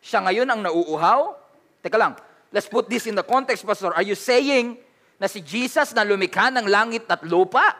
siya 0.00 0.24
ngayon 0.24 0.48
ang 0.48 0.64
nauuhaw, 0.64 1.36
Teka 1.82 1.98
lang, 1.98 2.14
let's 2.54 2.70
put 2.70 2.86
this 2.86 3.10
in 3.10 3.18
the 3.18 3.26
context, 3.26 3.66
Pastor. 3.66 3.90
Are 3.90 4.06
you 4.06 4.14
saying 4.14 4.78
na 5.22 5.30
si 5.30 5.38
Jesus 5.38 5.94
na 5.94 6.02
lumikha 6.02 6.50
ng 6.50 6.66
langit 6.66 7.06
at 7.06 7.22
lupa 7.22 7.78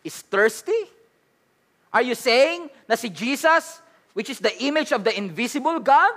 is 0.00 0.24
thirsty? 0.24 0.88
Are 1.92 2.00
you 2.00 2.16
saying 2.16 2.72
na 2.88 2.96
si 2.96 3.12
Jesus, 3.12 3.84
which 4.16 4.32
is 4.32 4.40
the 4.40 4.56
image 4.64 4.96
of 4.96 5.04
the 5.04 5.12
invisible 5.12 5.76
God, 5.76 6.16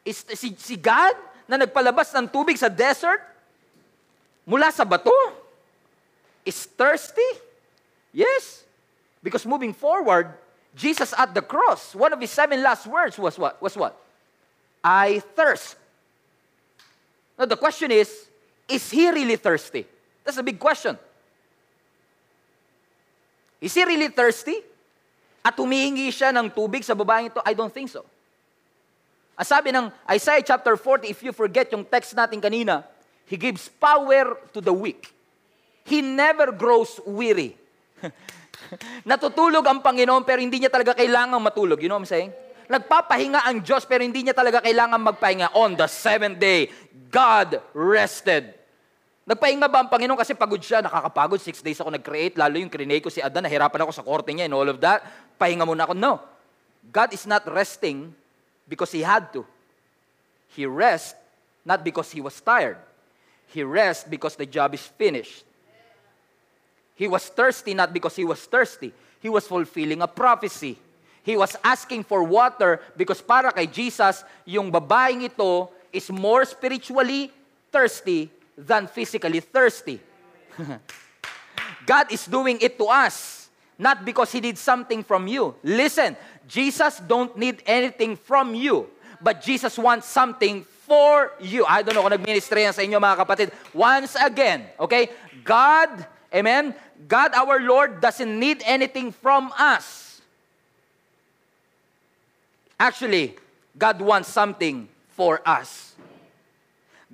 is 0.00 0.24
si, 0.32 0.56
si 0.56 0.80
God 0.80 1.12
na 1.44 1.60
nagpalabas 1.60 2.08
ng 2.16 2.24
tubig 2.32 2.56
sa 2.56 2.72
desert 2.72 3.20
mula 4.48 4.72
sa 4.72 4.88
bato, 4.88 5.12
is 6.48 6.64
thirsty? 6.64 7.28
Yes. 8.16 8.64
Because 9.20 9.44
moving 9.44 9.76
forward, 9.76 10.32
Jesus 10.72 11.12
at 11.12 11.36
the 11.36 11.44
cross, 11.44 11.92
one 11.92 12.16
of 12.16 12.20
his 12.24 12.32
seven 12.32 12.64
last 12.64 12.88
words 12.88 13.20
was 13.20 13.36
what? 13.36 13.60
Was 13.60 13.76
what? 13.76 13.92
I 14.80 15.20
thirst. 15.36 15.76
Now, 17.36 17.44
the 17.44 17.60
question 17.60 17.92
is, 17.92 18.27
is 18.68 18.84
he 18.92 19.08
really 19.10 19.40
thirsty? 19.40 19.88
That's 20.22 20.36
a 20.36 20.44
big 20.44 20.60
question. 20.60 21.00
Is 23.58 23.74
he 23.74 23.82
really 23.82 24.12
thirsty? 24.12 24.62
At 25.42 25.56
humihingi 25.56 26.12
siya 26.12 26.30
ng 26.36 26.52
tubig 26.52 26.84
sa 26.84 26.92
babaeng 26.92 27.32
ito? 27.32 27.40
I 27.42 27.56
don't 27.56 27.72
think 27.72 27.88
so. 27.88 28.04
Ang 29.38 29.48
sabi 29.48 29.72
ng 29.72 29.88
Isaiah 30.10 30.44
chapter 30.44 30.76
40, 30.76 31.08
if 31.08 31.24
you 31.24 31.32
forget 31.32 31.72
yung 31.72 31.86
text 31.86 32.12
natin 32.12 32.38
kanina, 32.38 32.84
He 33.28 33.36
gives 33.36 33.68
power 33.68 34.40
to 34.56 34.60
the 34.64 34.72
weak. 34.72 35.12
He 35.84 36.00
never 36.00 36.48
grows 36.48 36.96
weary. 37.04 37.52
Natutulog 39.08 39.64
ang 39.68 39.84
Panginoon 39.84 40.24
pero 40.24 40.40
hindi 40.40 40.64
niya 40.64 40.72
talaga 40.72 40.96
kailangan 40.96 41.36
matulog. 41.36 41.76
You 41.80 41.92
know 41.92 42.00
what 42.00 42.08
I'm 42.08 42.12
saying? 42.12 42.32
Nagpapahinga 42.68 43.44
ang 43.44 43.60
Diyos 43.60 43.84
pero 43.84 44.00
hindi 44.00 44.24
niya 44.24 44.32
talaga 44.36 44.64
kailangan 44.64 45.00
magpahinga. 45.00 45.52
On 45.56 45.76
the 45.76 45.88
seventh 45.88 46.40
day, 46.40 46.72
God 47.12 47.60
rested. 47.76 48.57
Nagpahinga 49.28 49.68
ba 49.68 49.84
ang 49.84 49.92
Panginoon 49.92 50.16
kasi 50.16 50.32
pagod 50.32 50.56
siya, 50.56 50.80
nakakapagod, 50.80 51.36
six 51.36 51.60
days 51.60 51.76
ako 51.76 51.92
nag-create, 51.92 52.40
lalo 52.40 52.56
yung 52.56 52.72
krinay 52.72 52.96
ko 53.04 53.12
si 53.12 53.20
Adan, 53.20 53.44
nahirapan 53.44 53.84
ako 53.84 53.92
sa 53.92 54.00
korte 54.00 54.32
niya 54.32 54.48
and 54.48 54.56
all 54.56 54.64
of 54.64 54.80
that. 54.80 55.04
Pahinga 55.36 55.68
muna 55.68 55.84
ako. 55.84 55.92
No. 55.92 56.16
God 56.88 57.12
is 57.12 57.28
not 57.28 57.44
resting 57.44 58.08
because 58.64 58.88
He 58.88 59.04
had 59.04 59.28
to. 59.36 59.44
He 60.56 60.64
rest 60.64 61.12
not 61.60 61.84
because 61.84 62.08
He 62.08 62.24
was 62.24 62.40
tired. 62.40 62.80
He 63.52 63.60
rest 63.60 64.08
because 64.08 64.32
the 64.32 64.48
job 64.48 64.72
is 64.72 64.88
finished. 64.96 65.44
He 66.96 67.04
was 67.04 67.28
thirsty 67.28 67.76
not 67.76 67.92
because 67.92 68.16
He 68.16 68.24
was 68.24 68.40
thirsty. 68.48 68.96
He 69.20 69.28
was 69.28 69.44
fulfilling 69.44 70.00
a 70.00 70.08
prophecy. 70.08 70.80
He 71.20 71.36
was 71.36 71.52
asking 71.60 72.08
for 72.08 72.24
water 72.24 72.80
because 72.96 73.20
para 73.20 73.52
kay 73.52 73.68
Jesus, 73.68 74.24
yung 74.48 74.72
babaeng 74.72 75.28
ito 75.28 75.68
is 75.92 76.08
more 76.08 76.48
spiritually 76.48 77.28
thirsty 77.68 78.32
than 78.58 78.90
physically 78.90 79.38
thirsty. 79.38 80.02
God 81.86 82.10
is 82.10 82.26
doing 82.26 82.58
it 82.60 82.76
to 82.78 82.86
us, 82.90 83.48
not 83.78 84.04
because 84.04 84.32
He 84.32 84.40
did 84.40 84.58
something 84.58 85.06
from 85.06 85.30
you. 85.30 85.54
Listen, 85.62 86.16
Jesus 86.46 86.98
don't 86.98 87.36
need 87.38 87.62
anything 87.64 88.16
from 88.16 88.54
you, 88.54 88.90
but 89.22 89.40
Jesus 89.40 89.78
wants 89.78 90.08
something 90.08 90.66
for 90.88 91.32
you. 91.38 91.64
I 91.64 91.82
don't 91.82 91.94
know 91.94 92.02
kung 92.02 92.16
nag-ministry 92.16 92.66
yan 92.66 92.74
sa 92.74 92.82
inyo 92.82 92.98
mga 92.98 93.22
kapatid. 93.22 93.48
Once 93.70 94.16
again, 94.18 94.66
okay? 94.80 95.12
God, 95.44 95.92
amen? 96.34 96.74
God 97.06 97.30
our 97.36 97.60
Lord 97.62 98.00
doesn't 98.00 98.32
need 98.32 98.64
anything 98.66 99.12
from 99.12 99.52
us. 99.54 100.20
Actually, 102.80 103.36
God 103.76 104.00
wants 104.00 104.28
something 104.32 104.88
for 105.14 105.42
us. 105.46 105.88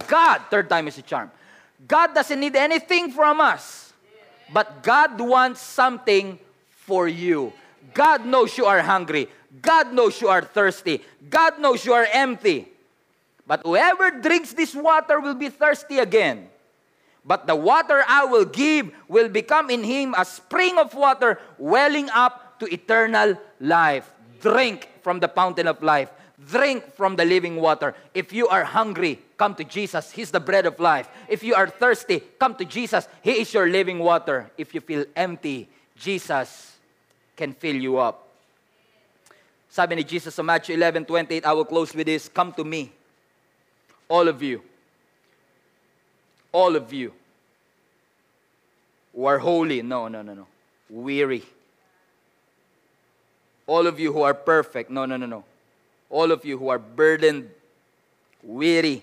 God, 0.07 0.43
third 0.51 0.69
time 0.69 0.89
is 0.89 0.99
a 0.99 1.03
charm. 1.03 1.31
God 1.87 2.15
doesn't 2.15 2.41
need 2.41 2.57
anything 2.57 3.13
from 3.13 3.41
us, 3.41 3.93
but 4.53 4.83
God 4.83 5.21
wants 5.21 5.61
something 5.61 6.39
for 6.71 7.09
you. 7.09 7.53
God 7.93 8.27
knows 8.27 8.57
you 8.59 8.67
are 8.67 8.81
hungry. 8.81 9.29
God 9.63 9.93
knows 9.93 10.21
you 10.21 10.29
are 10.29 10.43
thirsty. 10.43 11.03
God 11.29 11.61
knows 11.61 11.85
you 11.85 11.93
are 11.93 12.07
empty. 12.13 12.69
But 13.47 13.63
whoever 13.63 14.11
drinks 14.11 14.53
this 14.53 14.75
water 14.75 15.21
will 15.21 15.35
be 15.35 15.49
thirsty 15.49 15.99
again. 15.99 16.49
But 17.25 17.47
the 17.47 17.57
water 17.57 18.05
I 18.07 18.25
will 18.25 18.45
give 18.45 18.91
will 19.09 19.29
become 19.29 19.71
in 19.71 19.85
him 19.85 20.15
a 20.17 20.25
spring 20.25 20.79
of 20.79 20.93
water 20.95 21.39
welling 21.57 22.11
up 22.11 22.59
to 22.61 22.67
eternal 22.73 23.37
life. 23.61 24.13
Drink 24.41 24.89
from 25.03 25.21
the 25.21 25.29
fountain 25.29 25.67
of 25.67 25.83
life. 25.83 26.11
Drink 26.51 26.93
from 26.95 27.17
the 27.17 27.25
living 27.25 27.57
water. 27.57 27.95
If 28.13 28.33
you 28.33 28.49
are 28.49 28.65
hungry, 28.65 29.21
come 29.37 29.55
to 29.57 29.65
Jesus. 29.65 30.11
He's 30.11 30.31
the 30.31 30.41
bread 30.41 30.67
of 30.67 30.79
life. 30.81 31.09
If 31.29 31.43
you 31.43 31.55
are 31.55 31.69
thirsty, 31.69 32.23
come 32.39 32.55
to 32.57 32.65
Jesus. 32.65 33.09
He 33.23 33.33
is 33.33 33.53
your 33.53 33.69
living 33.69 33.99
water. 33.99 34.51
If 34.57 34.75
you 34.75 34.81
feel 34.81 35.05
empty, 35.17 35.69
Jesus 35.97 36.77
can 37.37 37.53
fill 37.53 37.77
you 37.77 37.99
up. 37.99 38.29
Sabi 39.69 39.97
ni 39.97 40.05
Jesus 40.05 40.35
sa 40.35 40.43
Matthew 40.43 40.77
11:28, 40.77 41.45
I 41.45 41.53
will 41.53 41.65
close 41.65 41.95
with 41.95 42.07
this, 42.07 42.29
come 42.29 42.53
to 42.53 42.63
me. 42.63 42.93
All 44.09 44.29
of 44.29 44.43
you. 44.43 44.63
All 46.53 46.77
of 46.77 46.93
you 46.93 47.13
who 49.15 49.27
are 49.27 49.39
holy. 49.39 49.83
No, 49.83 50.07
no, 50.09 50.23
no, 50.23 50.35
no. 50.35 50.47
Weary. 50.89 51.43
All 53.67 53.87
of 53.87 53.99
you 53.99 54.13
who 54.13 54.23
are 54.23 54.35
perfect. 54.35 54.91
No, 54.91 55.07
no, 55.07 55.17
no, 55.17 55.27
no. 55.27 55.45
All 56.11 56.31
of 56.31 56.45
you 56.45 56.59
who 56.59 56.69
are 56.69 56.79
burdened, 56.79 57.51
weary. 58.43 59.03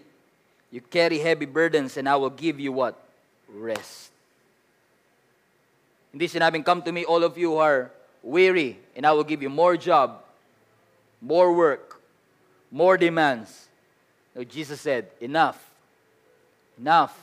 You 0.72 0.80
carry 0.80 1.20
heavy 1.20 1.46
burdens 1.46 1.98
and 1.98 2.08
I 2.08 2.16
will 2.16 2.30
give 2.32 2.60
you 2.60 2.72
what? 2.72 2.96
Rest. 3.54 4.10
Hindi 6.12 6.28
sinabing, 6.28 6.66
come 6.66 6.82
to 6.82 6.92
me, 6.92 7.06
all 7.06 7.24
of 7.24 7.38
you 7.38 7.52
who 7.52 7.58
are 7.58 7.92
weary, 8.24 8.80
and 8.96 9.06
I 9.06 9.12
will 9.12 9.24
give 9.24 9.42
you 9.42 9.50
more 9.50 9.78
job, 9.78 10.24
more 11.22 11.54
work, 11.54 12.02
more 12.70 12.98
demands. 12.98 13.68
No, 14.36 14.44
Jesus 14.44 14.82
said, 14.82 15.08
enough. 15.20 15.60
Enough. 16.78 17.16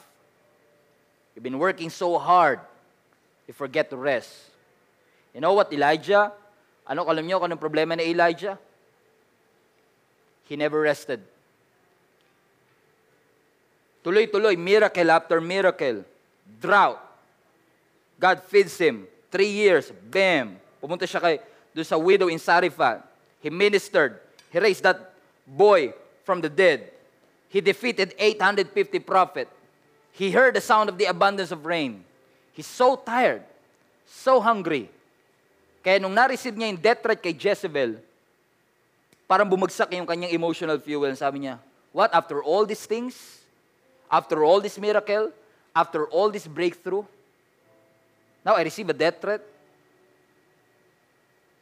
You've 1.35 1.43
been 1.45 1.59
working 1.59 1.91
so 1.91 2.19
hard, 2.19 2.61
you 3.47 3.55
forget 3.55 3.91
to 3.91 3.97
rest. 3.97 4.33
You 5.35 5.41
know 5.41 5.53
what, 5.53 5.73
Elijah? 5.73 6.33
Ano 6.89 7.05
alam 7.05 7.29
niyo 7.29 7.41
kung 7.41 7.53
problema 7.61 7.97
ni 7.97 8.11
Elijah? 8.11 8.59
He 10.49 10.57
never 10.57 10.81
rested. 10.81 11.21
Tuloy-tuloy, 14.05 14.57
miracle 14.57 15.11
after 15.11 15.41
miracle. 15.41 16.05
Drought. 16.61 16.99
God 18.19 18.43
feeds 18.45 18.79
him. 18.79 19.07
Three 19.31 19.51
years, 19.51 19.93
bam. 20.11 20.57
Pumunta 20.81 21.07
siya 21.07 21.21
kay, 21.21 21.37
doon 21.75 21.87
sa 21.87 21.99
widow 21.99 22.27
in 22.27 22.39
Sarifat. 22.39 23.03
He 23.39 23.51
ministered. 23.51 24.19
He 24.51 24.59
raised 24.59 24.83
that 24.83 25.15
boy 25.47 25.95
from 26.25 26.41
the 26.43 26.51
dead. 26.51 26.91
He 27.49 27.61
defeated 27.61 28.15
850 28.19 28.99
prophet. 29.01 29.49
He 30.13 30.35
heard 30.35 30.59
the 30.59 30.61
sound 30.61 30.91
of 30.91 30.99
the 30.99 31.07
abundance 31.07 31.55
of 31.55 31.65
rain. 31.65 32.03
He's 32.53 32.67
so 32.67 32.99
tired, 32.99 33.47
so 34.05 34.43
hungry. 34.43 34.91
Kaya 35.79 36.03
nung 36.03 36.13
na-receive 36.13 36.59
niya 36.59 36.75
yung 36.75 36.83
death 36.83 37.01
threat 37.07 37.23
kay 37.23 37.31
Jezebel, 37.31 38.03
parang 39.31 39.47
bumagsak 39.47 39.95
yung 39.95 40.09
kanyang 40.09 40.35
emotional 40.35 40.77
fuel. 40.83 41.15
Sabi 41.15 41.47
niya, 41.47 41.63
what, 41.95 42.11
after 42.11 42.43
all 42.43 42.67
these 42.67 42.83
things, 42.83 43.38
after 44.11 44.45
all 44.45 44.61
this 44.61 44.79
miracle, 44.79 45.31
after 45.75 46.07
all 46.09 46.31
this 46.31 46.47
breakthrough, 46.47 47.05
now 48.45 48.55
I 48.55 48.63
receive 48.63 48.89
a 48.89 48.97
death 48.97 49.21
threat? 49.21 49.43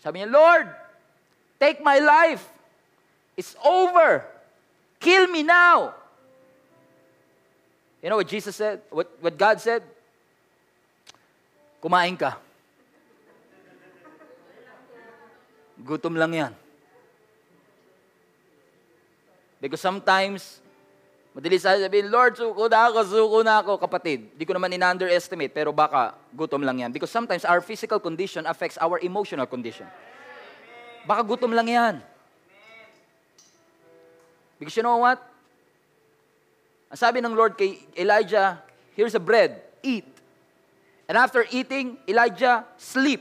Sabi 0.01 0.21
niya, 0.21 0.31
Lord, 0.31 0.71
take 1.59 1.83
my 1.83 1.99
life. 1.99 2.47
It's 3.37 3.57
over. 3.65 4.25
Kill 5.01 5.27
me 5.27 5.43
now. 5.43 5.95
You 8.03 8.11
know 8.11 8.17
what 8.17 8.29
Jesus 8.29 8.55
said? 8.55 8.83
What, 8.91 9.11
what 9.21 9.37
God 9.37 9.61
said? 9.61 9.83
Kumain 11.83 12.19
ka. 12.19 12.39
Gutom 15.83 16.17
lang 16.17 16.33
yan. 16.33 16.55
Because 19.61 19.81
sometimes, 19.81 20.61
madali 21.37 21.61
sa 21.61 21.77
sabihin, 21.77 22.09
Lord, 22.09 22.41
suko 22.41 22.65
na 22.65 22.89
ako, 22.89 22.99
suko 23.05 23.39
na 23.45 23.61
ako. 23.61 23.77
Kapatid, 23.77 24.33
di 24.41 24.49
ko 24.49 24.57
naman 24.57 24.73
in-underestimate, 24.73 25.53
pero 25.53 25.69
baka 25.69 26.17
gutom 26.33 26.65
lang 26.65 26.81
yan. 26.81 26.89
Because 26.89 27.13
sometimes 27.13 27.45
our 27.45 27.61
physical 27.61 28.01
condition 28.01 28.49
affects 28.49 28.81
our 28.81 28.97
emotional 29.05 29.45
condition. 29.45 29.85
Baka 31.05 31.21
gutom 31.21 31.53
lang 31.53 31.69
yan. 31.69 31.95
Because 34.57 34.73
you 34.73 34.83
know 34.83 34.97
what? 34.97 35.21
Ang 36.89 36.97
sabi 36.97 37.21
ng 37.21 37.37
Lord 37.37 37.61
kay 37.61 37.85
Elijah, 37.93 38.65
here's 38.97 39.13
a 39.13 39.21
bread, 39.21 39.61
eat. 39.85 40.09
And 41.05 41.21
after 41.21 41.45
eating, 41.53 42.01
Elijah 42.09 42.65
sleep. 42.81 43.21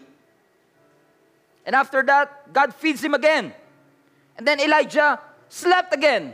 And 1.68 1.76
after 1.76 2.02
that, 2.08 2.48
God 2.54 2.74
feeds 2.74 3.04
him 3.04 3.14
again. 3.14 3.52
And 4.40 4.48
then 4.48 4.64
Elijah 4.64 5.20
slept 5.50 5.94
again. 5.94 6.34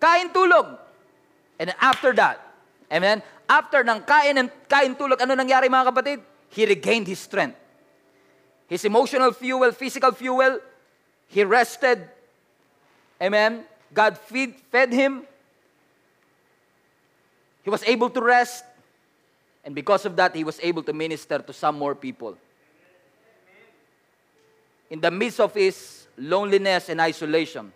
Kain 0.00 0.32
tulog. 0.32 0.79
And 1.60 1.76
after 1.76 2.16
that, 2.16 2.40
amen, 2.88 3.20
after 3.44 3.84
ng 3.84 4.00
kain 4.08 4.40
and 4.40 4.48
kain 4.64 4.96
tulog, 4.96 5.20
ano 5.20 5.36
nangyari 5.36 5.68
mga 5.68 5.92
kapatid? 5.92 6.18
He 6.48 6.64
regained 6.64 7.04
his 7.04 7.20
strength. 7.20 7.60
His 8.64 8.82
emotional 8.88 9.30
fuel, 9.36 9.70
physical 9.76 10.16
fuel, 10.16 10.58
he 11.28 11.44
rested. 11.44 12.08
Amen. 13.20 13.68
God 13.92 14.16
feed, 14.16 14.56
fed 14.72 14.90
him. 14.90 15.28
He 17.62 17.68
was 17.68 17.84
able 17.84 18.08
to 18.08 18.20
rest. 18.22 18.64
And 19.62 19.74
because 19.74 20.06
of 20.06 20.16
that, 20.16 20.34
he 20.34 20.44
was 20.44 20.58
able 20.62 20.82
to 20.84 20.94
minister 20.94 21.38
to 21.40 21.52
some 21.52 21.76
more 21.76 21.94
people. 21.94 22.38
In 24.88 25.00
the 25.00 25.10
midst 25.10 25.38
of 25.38 25.52
his 25.52 26.06
loneliness 26.16 26.88
and 26.88 27.00
isolation. 27.00 27.70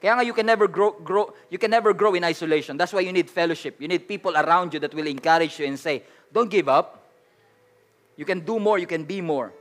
Kaya 0.00 0.16
nga 0.16 0.24
you 0.24 0.32
can 0.32 0.46
never 0.46 0.66
grow, 0.66 0.92
grow 0.92 1.32
you 1.52 1.58
can 1.58 1.70
never 1.70 1.92
grow 1.92 2.14
in 2.16 2.24
isolation. 2.24 2.76
That's 2.76 2.92
why 2.92 3.00
you 3.00 3.12
need 3.12 3.28
fellowship. 3.28 3.76
You 3.80 3.88
need 3.88 4.08
people 4.08 4.32
around 4.32 4.72
you 4.72 4.80
that 4.80 4.94
will 4.94 5.06
encourage 5.06 5.60
you 5.60 5.66
and 5.66 5.78
say, 5.78 6.02
"Don't 6.32 6.48
give 6.48 6.68
up. 6.68 7.04
You 8.16 8.24
can 8.24 8.40
do 8.40 8.58
more, 8.58 8.80
you 8.80 8.88
can 8.88 9.04
be 9.04 9.20
more." 9.20 9.52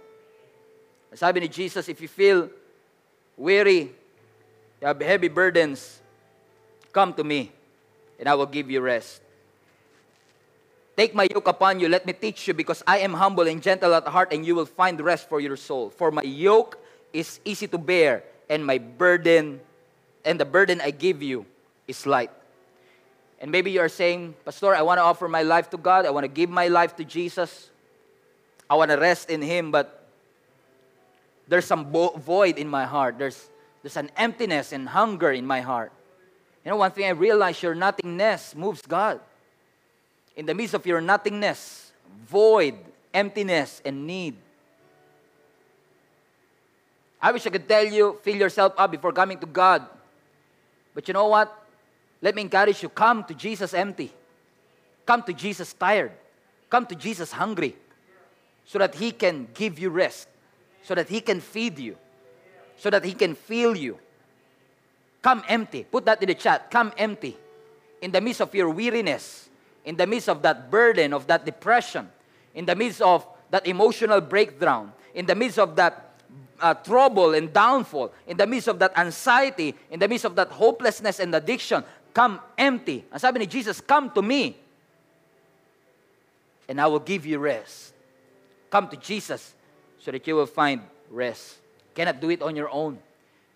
Sabi 1.12 1.42
ni 1.42 1.48
Jesus, 1.48 1.90
if 1.90 2.00
you 2.00 2.08
feel 2.08 2.50
weary, 3.36 3.92
you 4.80 4.86
have 4.86 5.00
heavy 5.02 5.28
burdens, 5.28 6.00
come 6.94 7.12
to 7.16 7.24
me, 7.24 7.52
and 8.20 8.30
I 8.30 8.36
will 8.36 8.46
give 8.46 8.70
you 8.70 8.80
rest. 8.80 9.20
Take 10.96 11.16
my 11.16 11.28
yoke 11.32 11.48
upon 11.48 11.80
you, 11.80 11.88
let 11.88 12.06
me 12.06 12.14
teach 12.14 12.48
you, 12.48 12.54
because 12.54 12.84
I 12.86 13.00
am 13.00 13.16
humble 13.16 13.48
and 13.48 13.64
gentle 13.64 13.96
at 13.96 14.06
heart, 14.06 14.32
and 14.32 14.46
you 14.46 14.54
will 14.54 14.68
find 14.68 15.00
rest 15.02 15.28
for 15.28 15.40
your 15.40 15.56
soul. 15.56 15.90
For 15.90 16.12
my 16.12 16.22
yoke 16.22 16.78
is 17.12 17.40
easy 17.44 17.68
to 17.68 17.80
bear, 17.80 18.24
and 18.48 18.64
my 18.64 18.78
burden, 18.78 19.62
and 20.26 20.40
the 20.40 20.46
burden 20.46 20.82
I 20.82 20.92
give 20.92 21.24
you 21.24 21.46
is 21.88 22.06
light. 22.06 22.32
And 23.42 23.52
maybe 23.52 23.72
you 23.72 23.80
are 23.80 23.90
saying, 23.90 24.36
Pastor, 24.44 24.76
I 24.76 24.82
want 24.82 24.98
to 24.98 25.04
offer 25.04 25.28
my 25.28 25.44
life 25.44 25.70
to 25.72 25.78
God, 25.78 26.06
I 26.06 26.10
want 26.10 26.26
to 26.26 26.28
give 26.28 26.50
my 26.50 26.68
life 26.68 26.96
to 26.98 27.06
Jesus, 27.06 27.70
I 28.70 28.76
want 28.76 28.92
to 28.92 28.98
rest 28.98 29.30
in 29.30 29.42
Him, 29.42 29.72
but 29.72 30.08
there's 31.48 31.66
some 31.66 31.92
bo- 31.92 32.16
void 32.18 32.58
in 32.58 32.68
my 32.68 32.86
heart. 32.86 33.18
There's 33.18 33.50
there's 33.82 33.98
an 33.98 34.12
emptiness 34.18 34.72
and 34.72 34.88
hunger 34.90 35.32
in 35.32 35.46
my 35.46 35.62
heart. 35.62 35.92
You 36.66 36.72
know, 36.72 36.78
one 36.78 36.92
thing 36.92 37.06
I 37.06 37.10
realized 37.10 37.64
your 37.64 37.76
nothingness 37.76 38.56
moves 38.56 38.82
God. 38.82 39.20
In 40.36 40.46
the 40.46 40.54
midst 40.54 40.74
of 40.74 40.86
your 40.86 41.02
nothingness, 41.02 41.92
void, 42.28 42.76
emptiness, 43.14 43.82
and 43.86 44.06
need. 44.06 44.36
I 47.22 47.32
wish 47.32 47.46
I 47.48 47.50
could 47.50 47.68
tell 47.68 47.86
you, 47.86 48.20
fill 48.22 48.36
yourself 48.36 48.74
up 48.78 48.92
before 48.92 49.12
coming 49.12 49.38
to 49.40 49.46
God. 49.46 49.86
But 50.94 51.08
you 51.08 51.14
know 51.14 51.28
what? 51.28 51.56
Let 52.22 52.36
me 52.36 52.42
encourage 52.42 52.84
you 52.84 52.90
come 52.90 53.24
to 53.26 53.34
Jesus 53.34 53.74
empty. 53.74 54.12
Come 55.06 55.24
to 55.24 55.34
Jesus 55.34 55.74
tired. 55.74 56.12
Come 56.70 56.86
to 56.88 56.96
Jesus 56.96 57.32
hungry. 57.32 57.76
So 58.66 58.80
that 58.80 58.96
He 58.96 59.12
can 59.12 59.48
give 59.54 59.80
you 59.80 59.90
rest. 59.90 60.28
So 60.84 60.96
that 60.96 61.10
He 61.10 61.22
can 61.22 61.40
feed 61.40 61.80
you 61.80 61.98
so 62.80 62.90
that 62.90 63.04
He 63.04 63.14
can 63.14 63.36
fill 63.36 63.76
you. 63.76 64.00
Come 65.22 65.44
empty. 65.48 65.84
Put 65.84 66.06
that 66.06 66.24
in 66.24 66.30
the 66.30 66.36
chat. 66.36 66.72
Come 66.72 66.94
empty. 66.98 67.38
In 68.02 68.12
the 68.12 68.22
midst 68.22 68.40
of 68.40 68.56
your 68.56 68.70
weariness, 68.70 69.50
in 69.84 69.98
the 69.98 70.08
midst 70.08 70.30
of 70.30 70.42
that 70.44 70.72
burden, 70.72 71.14
of 71.14 71.28
that 71.28 71.46
depression, 71.46 72.10
in 72.56 72.66
the 72.66 72.76
midst 72.76 73.02
of 73.02 73.28
that 73.52 73.68
emotional 73.68 74.22
breakdown, 74.22 74.94
in 75.14 75.26
the 75.26 75.36
midst 75.36 75.60
of 75.60 75.76
that 75.76 76.09
uh, 76.62 76.74
trouble 76.74 77.34
and 77.34 77.52
downfall, 77.52 78.12
in 78.28 78.38
the 78.38 78.48
midst 78.48 78.68
of 78.68 78.80
that 78.80 78.98
anxiety, 78.98 79.76
in 79.92 80.00
the 80.00 80.08
midst 80.08 80.26
of 80.26 80.36
that 80.36 80.50
hopelessness 80.50 81.20
and 81.20 81.34
addiction, 81.34 81.84
come 82.14 82.40
empty. 82.58 83.06
Ang 83.12 83.20
sabi 83.20 83.40
ni 83.40 83.46
Jesus, 83.46 83.82
come 83.82 84.10
to 84.12 84.22
me 84.22 84.58
and 86.68 86.80
I 86.80 86.86
will 86.88 87.00
give 87.00 87.26
you 87.26 87.40
rest. 87.40 87.94
Come 88.70 88.88
to 88.90 88.98
Jesus 88.98 89.56
so 90.00 90.12
that 90.12 90.26
you 90.28 90.36
will 90.36 90.46
find 90.46 90.82
rest. 91.10 91.58
Cannot 91.96 92.22
do 92.22 92.30
it 92.30 92.42
on 92.42 92.56
your 92.56 92.70
own. 92.70 93.00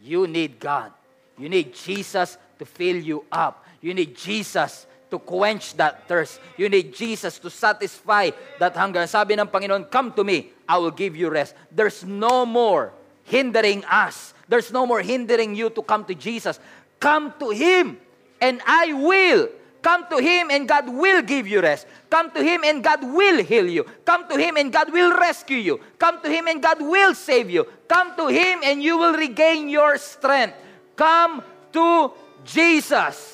You 0.01 0.27
need 0.27 0.59
God. 0.59 0.91
You 1.37 1.47
need 1.47 1.73
Jesus 1.73 2.37
to 2.59 2.65
fill 2.65 2.97
you 2.97 3.25
up. 3.31 3.65
You 3.81 3.93
need 3.93 4.17
Jesus 4.17 4.87
to 5.13 5.21
quench 5.21 5.77
that 5.77 6.09
thirst. 6.09 6.41
You 6.57 6.67
need 6.67 6.97
Jesus 6.97 7.37
to 7.45 7.53
satisfy 7.53 8.33
that 8.57 8.73
hunger. 8.73 9.05
Sabi 9.05 9.37
ng 9.37 9.45
Panginoon, 9.45 9.85
come 9.93 10.09
to 10.17 10.25
me, 10.25 10.49
I 10.65 10.81
will 10.81 10.89
give 10.89 11.13
you 11.13 11.29
rest. 11.29 11.53
There's 11.69 12.01
no 12.01 12.49
more 12.49 12.89
hindering 13.29 13.85
us. 13.85 14.33
There's 14.49 14.73
no 14.73 14.89
more 14.89 15.05
hindering 15.05 15.53
you 15.53 15.69
to 15.69 15.81
come 15.85 16.03
to 16.09 16.17
Jesus. 16.17 16.57
Come 16.97 17.37
to 17.37 17.53
Him, 17.53 18.01
and 18.41 18.59
I 18.65 18.91
will 18.97 19.53
Come 19.83 20.07
to 20.15 20.17
Him 20.23 20.47
and 20.49 20.63
God 20.63 20.87
will 20.87 21.21
give 21.21 21.45
you 21.45 21.59
rest. 21.59 21.85
Come 22.09 22.31
to 22.31 22.41
Him 22.41 22.63
and 22.63 22.81
God 22.81 23.03
will 23.03 23.43
heal 23.43 23.67
you. 23.67 23.83
Come 24.07 24.29
to 24.31 24.39
Him 24.39 24.55
and 24.55 24.71
God 24.71 24.87
will 24.93 25.11
rescue 25.11 25.59
you. 25.59 25.81
Come 25.99 26.23
to 26.23 26.31
Him 26.31 26.47
and 26.47 26.63
God 26.63 26.79
will 26.79 27.13
save 27.13 27.51
you. 27.51 27.67
Come 27.91 28.15
to 28.15 28.31
Him 28.31 28.63
and 28.63 28.81
you 28.81 28.97
will 28.97 29.11
regain 29.11 29.67
your 29.67 29.99
strength. 29.99 30.55
Come 30.95 31.43
to 31.73 32.13
Jesus. 32.45 33.32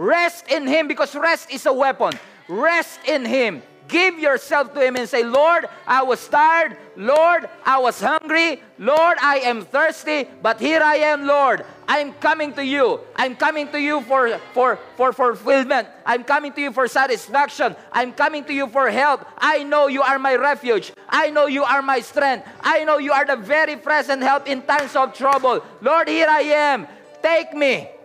Rest 0.00 0.48
in 0.48 0.66
Him 0.66 0.88
because 0.88 1.14
rest 1.14 1.50
is 1.50 1.66
a 1.66 1.72
weapon. 1.74 2.14
Rest 2.48 3.00
in 3.06 3.26
Him. 3.26 3.60
Give 3.86 4.18
yourself 4.18 4.72
to 4.72 4.80
Him 4.80 4.96
and 4.96 5.06
say, 5.06 5.22
Lord, 5.22 5.68
I 5.86 6.02
was 6.02 6.26
tired. 6.26 6.78
Lord, 6.96 7.50
I 7.66 7.76
was 7.80 8.00
hungry. 8.00 8.62
Lord, 8.78 9.18
I 9.20 9.40
am 9.44 9.66
thirsty. 9.66 10.24
But 10.40 10.58
here 10.58 10.80
I 10.82 11.12
am, 11.12 11.26
Lord. 11.26 11.66
I'm 11.86 12.14
coming 12.14 12.54
to 12.54 12.64
you. 12.64 13.00
I'm 13.14 13.36
coming 13.36 13.68
to 13.72 13.78
you 13.78 14.00
for, 14.00 14.38
for, 14.54 14.78
for 14.96 15.12
fulfillment. 15.12 15.86
I'm 16.06 16.24
coming 16.24 16.54
to 16.54 16.62
you 16.62 16.72
for 16.72 16.88
satisfaction. 16.88 17.76
I'm 17.92 18.14
coming 18.14 18.42
to 18.44 18.54
you 18.54 18.68
for 18.68 18.88
help. 18.88 19.26
I 19.36 19.64
know 19.64 19.88
you 19.88 20.00
are 20.00 20.18
my 20.18 20.34
refuge. 20.36 20.94
I 21.10 21.28
know 21.28 21.44
you 21.44 21.62
are 21.62 21.82
my 21.82 22.00
strength. 22.00 22.48
I 22.62 22.84
know 22.84 22.96
you 22.96 23.12
are 23.12 23.26
the 23.26 23.36
very 23.36 23.76
present 23.76 24.22
help 24.22 24.48
in 24.48 24.62
times 24.62 24.96
of 24.96 25.12
trouble. 25.12 25.62
Lord, 25.82 26.08
here 26.08 26.28
I 26.30 26.40
am. 26.72 26.88
Take 27.20 27.52
me. 27.52 27.99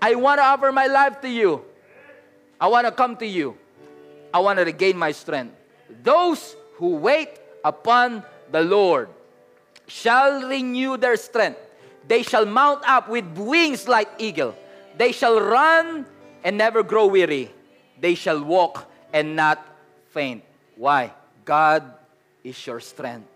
I 0.00 0.14
want 0.14 0.38
to 0.38 0.44
offer 0.44 0.72
my 0.72 0.86
life 0.86 1.20
to 1.22 1.28
you. 1.28 1.64
I 2.60 2.68
want 2.68 2.86
to 2.86 2.92
come 2.92 3.16
to 3.16 3.26
you. 3.26 3.56
I 4.32 4.40
want 4.40 4.58
to 4.58 4.64
regain 4.64 4.96
my 4.96 5.12
strength. 5.12 5.54
Those 6.02 6.56
who 6.74 6.96
wait 6.96 7.30
upon 7.64 8.22
the 8.50 8.62
Lord 8.62 9.08
shall 9.86 10.42
renew 10.48 10.96
their 10.96 11.16
strength. 11.16 11.58
They 12.06 12.22
shall 12.22 12.46
mount 12.46 12.82
up 12.86 13.08
with 13.08 13.26
wings 13.36 13.88
like 13.88 14.08
eagle. 14.18 14.54
They 14.96 15.12
shall 15.12 15.40
run 15.40 16.06
and 16.44 16.56
never 16.56 16.82
grow 16.82 17.06
weary. 17.06 17.50
They 18.00 18.14
shall 18.14 18.42
walk 18.42 18.90
and 19.12 19.36
not 19.36 19.64
faint. 20.10 20.44
Why? 20.76 21.12
God 21.44 21.82
is 22.44 22.66
your 22.66 22.80
strength. 22.80 23.28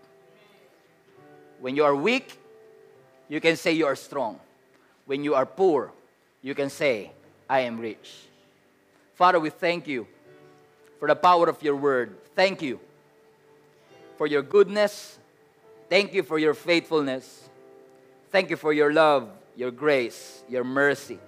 When 1.59 1.75
you 1.75 1.83
are 1.83 1.95
weak, 1.95 2.37
you 3.27 3.39
can 3.39 3.55
say 3.55 3.71
you 3.71 3.85
are 3.85 3.95
strong. 3.95 4.39
When 5.05 5.23
you 5.23 5.35
are 5.35 5.45
poor, 5.45 5.91
you 6.41 6.55
can 6.55 6.69
say, 6.69 7.11
I 7.49 7.61
am 7.61 7.79
rich. 7.79 8.25
Father, 9.13 9.39
we 9.39 9.49
thank 9.49 9.87
you 9.87 10.07
for 10.99 11.07
the 11.07 11.15
power 11.15 11.49
of 11.49 11.61
your 11.61 11.75
word. 11.75 12.17
Thank 12.35 12.61
you 12.61 12.79
for 14.17 14.25
your 14.25 14.41
goodness. 14.41 15.19
Thank 15.89 16.13
you 16.13 16.23
for 16.23 16.39
your 16.39 16.53
faithfulness. 16.53 17.49
Thank 18.31 18.49
you 18.49 18.55
for 18.57 18.73
your 18.73 18.93
love, 18.93 19.29
your 19.55 19.69
grace, 19.69 20.41
your 20.49 20.63
mercy. 20.63 21.19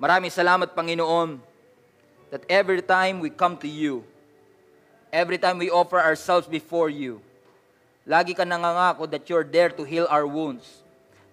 Maraming 0.00 0.32
salamat, 0.32 0.74
Panginoon, 0.74 1.38
that 2.30 2.42
every 2.48 2.82
time 2.82 3.20
we 3.20 3.30
come 3.30 3.54
to 3.58 3.68
you, 3.68 4.02
every 5.12 5.38
time 5.38 5.58
we 5.58 5.70
offer 5.70 6.00
ourselves 6.00 6.48
before 6.48 6.90
you, 6.90 7.20
lagi 8.08 8.34
ka 8.34 8.42
nangangako 8.42 9.06
that 9.12 9.28
you're 9.30 9.46
there 9.46 9.70
to 9.70 9.84
heal 9.84 10.08
our 10.10 10.26
wounds. 10.26 10.82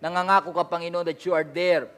Nangangako 0.03 0.53
ka, 0.53 0.63
Panginoon, 0.67 1.05
that 1.05 1.25
you 1.25 1.33
are 1.33 1.47
there 1.47 1.89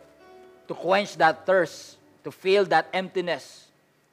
to 0.67 0.73
quench 0.73 1.17
that 1.17 1.45
thirst, 1.45 1.97
to 2.23 2.31
fill 2.31 2.65
that 2.65 2.87
emptiness, 2.93 3.67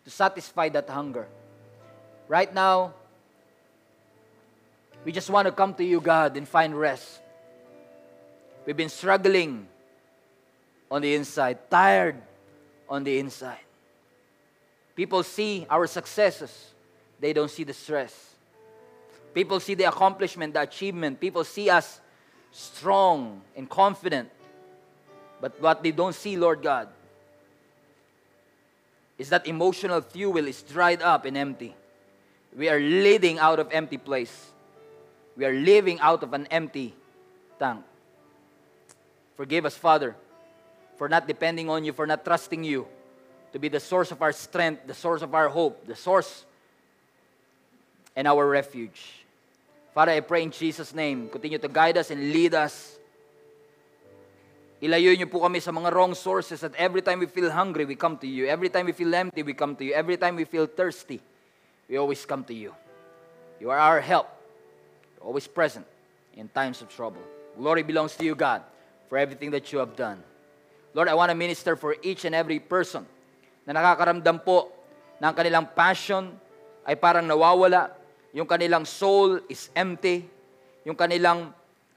to 0.05 0.11
satisfy 0.11 0.69
that 0.71 0.89
hunger. 0.89 1.27
Right 2.29 2.53
now, 2.53 2.95
we 5.05 5.13
just 5.13 5.31
want 5.31 5.47
to 5.47 5.53
come 5.53 5.75
to 5.75 5.85
you, 5.85 6.01
God, 6.01 6.37
and 6.37 6.47
find 6.47 6.79
rest. 6.79 7.21
We've 8.67 8.77
been 8.77 8.89
struggling 8.89 9.67
on 10.91 11.03
the 11.03 11.15
inside, 11.15 11.71
tired 11.71 12.17
on 12.89 13.05
the 13.05 13.19
inside. 13.19 13.65
People 14.95 15.23
see 15.23 15.67
our 15.71 15.87
successes, 15.87 16.73
they 17.19 17.33
don't 17.33 17.51
see 17.51 17.65
the 17.65 17.73
stress. 17.73 18.31
People 19.33 19.61
see 19.61 19.75
the 19.75 19.85
accomplishment, 19.85 20.55
the 20.55 20.63
achievement. 20.63 21.21
People 21.21 21.45
see 21.45 21.71
us 21.71 22.01
strong 22.51 23.43
and 23.57 23.69
confident. 23.69 24.29
But 25.41 25.61
what 25.61 25.83
they 25.83 25.91
don't 25.91 26.15
see, 26.15 26.37
Lord 26.37 26.63
God, 26.63 26.89
is 29.19 29.29
that 29.31 29.47
emotional 29.47 30.01
fuel 30.01 30.47
is 30.47 30.63
dried 30.63 31.03
up 31.03 31.25
and 31.25 31.37
empty. 31.37 31.75
We 32.57 32.69
are 32.69 32.81
leading 32.81 33.39
out 33.39 33.59
of 33.59 33.69
empty 33.71 33.99
place. 33.99 34.51
We 35.37 35.45
are 35.45 35.53
living 35.53 36.01
out 36.01 36.23
of 36.23 36.33
an 36.33 36.47
empty 36.51 36.95
tank. 37.59 37.85
Forgive 39.37 39.65
us, 39.65 39.77
Father, 39.77 40.17
for 40.97 41.09
not 41.09 41.27
depending 41.27 41.71
on 41.71 41.85
you, 41.85 41.93
for 41.93 42.07
not 42.07 42.25
trusting 42.25 42.63
you 42.65 42.87
to 43.53 43.59
be 43.59 43.69
the 43.69 43.81
source 43.81 44.11
of 44.11 44.21
our 44.21 44.33
strength, 44.33 44.87
the 44.87 44.95
source 44.95 45.23
of 45.23 45.35
our 45.35 45.49
hope, 45.49 45.87
the 45.87 45.97
source 45.97 46.45
and 48.15 48.29
our 48.29 48.47
refuge. 48.47 49.25
Father, 49.95 50.13
I 50.13 50.21
pray 50.21 50.43
in 50.43 50.51
Jesus' 50.51 50.95
name, 50.95 51.29
continue 51.29 51.59
to 51.59 51.69
guide 51.69 51.97
us 51.97 52.11
and 52.11 52.33
lead 52.33 52.55
us. 52.55 53.00
Ilayo 54.81 55.13
niyo 55.13 55.29
po 55.29 55.45
kami 55.45 55.61
sa 55.61 55.73
mga 55.73 55.93
wrong 55.93 56.17
sources 56.17 56.65
that 56.65 56.73
every 56.81 57.05
time 57.05 57.21
we 57.21 57.29
feel 57.29 57.53
hungry, 57.53 57.85
we 57.85 57.95
come 57.95 58.17
to 58.17 58.29
you. 58.29 58.49
Every 58.49 58.73
time 58.73 58.89
we 58.89 58.97
feel 58.97 59.13
empty, 59.13 59.45
we 59.45 59.53
come 59.53 59.77
to 59.77 59.85
you. 59.85 59.93
Every 59.93 60.17
time 60.17 60.41
we 60.41 60.49
feel 60.49 60.65
thirsty, 60.65 61.21
we 61.85 62.01
always 62.01 62.25
come 62.25 62.45
to 62.49 62.57
you. 62.57 62.73
You 63.61 63.69
are 63.69 63.79
our 63.79 64.01
help. 64.01 64.33
You're 65.17 65.29
always 65.29 65.45
present 65.45 65.85
in 66.33 66.49
times 66.49 66.81
of 66.81 66.89
trouble. 66.89 67.21
Glory 67.61 67.85
belongs 67.85 68.17
to 68.17 68.25
you, 68.25 68.33
God 68.33 68.65
for 69.11 69.19
everything 69.19 69.51
that 69.51 69.75
you 69.75 69.83
have 69.83 69.99
done. 69.99 70.23
Lord, 70.95 71.11
I 71.11 71.19
want 71.19 71.35
to 71.35 71.37
minister 71.37 71.75
for 71.75 71.99
each 71.99 72.23
and 72.23 72.31
every 72.33 72.63
person 72.63 73.03
na 73.67 73.75
nakakaramdam 73.75 74.47
po 74.47 74.71
ng 75.19 75.35
kanilang 75.35 75.67
passion 75.75 76.31
ay 76.87 76.95
parang 76.95 77.27
nawawala, 77.27 77.91
yung 78.31 78.47
kanilang 78.47 78.87
soul 78.87 79.43
is 79.51 79.67
empty, 79.75 80.31
yung 80.87 80.95
kanilang 80.95 81.51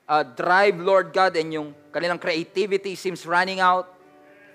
uh, 0.09 0.25
drive, 0.25 0.81
Lord 0.81 1.13
God, 1.13 1.37
and 1.37 1.53
yung 1.53 1.69
kanilang 1.93 2.19
creativity 2.19 2.95
seems 2.97 3.25
running 3.25 3.61
out. 3.61 3.93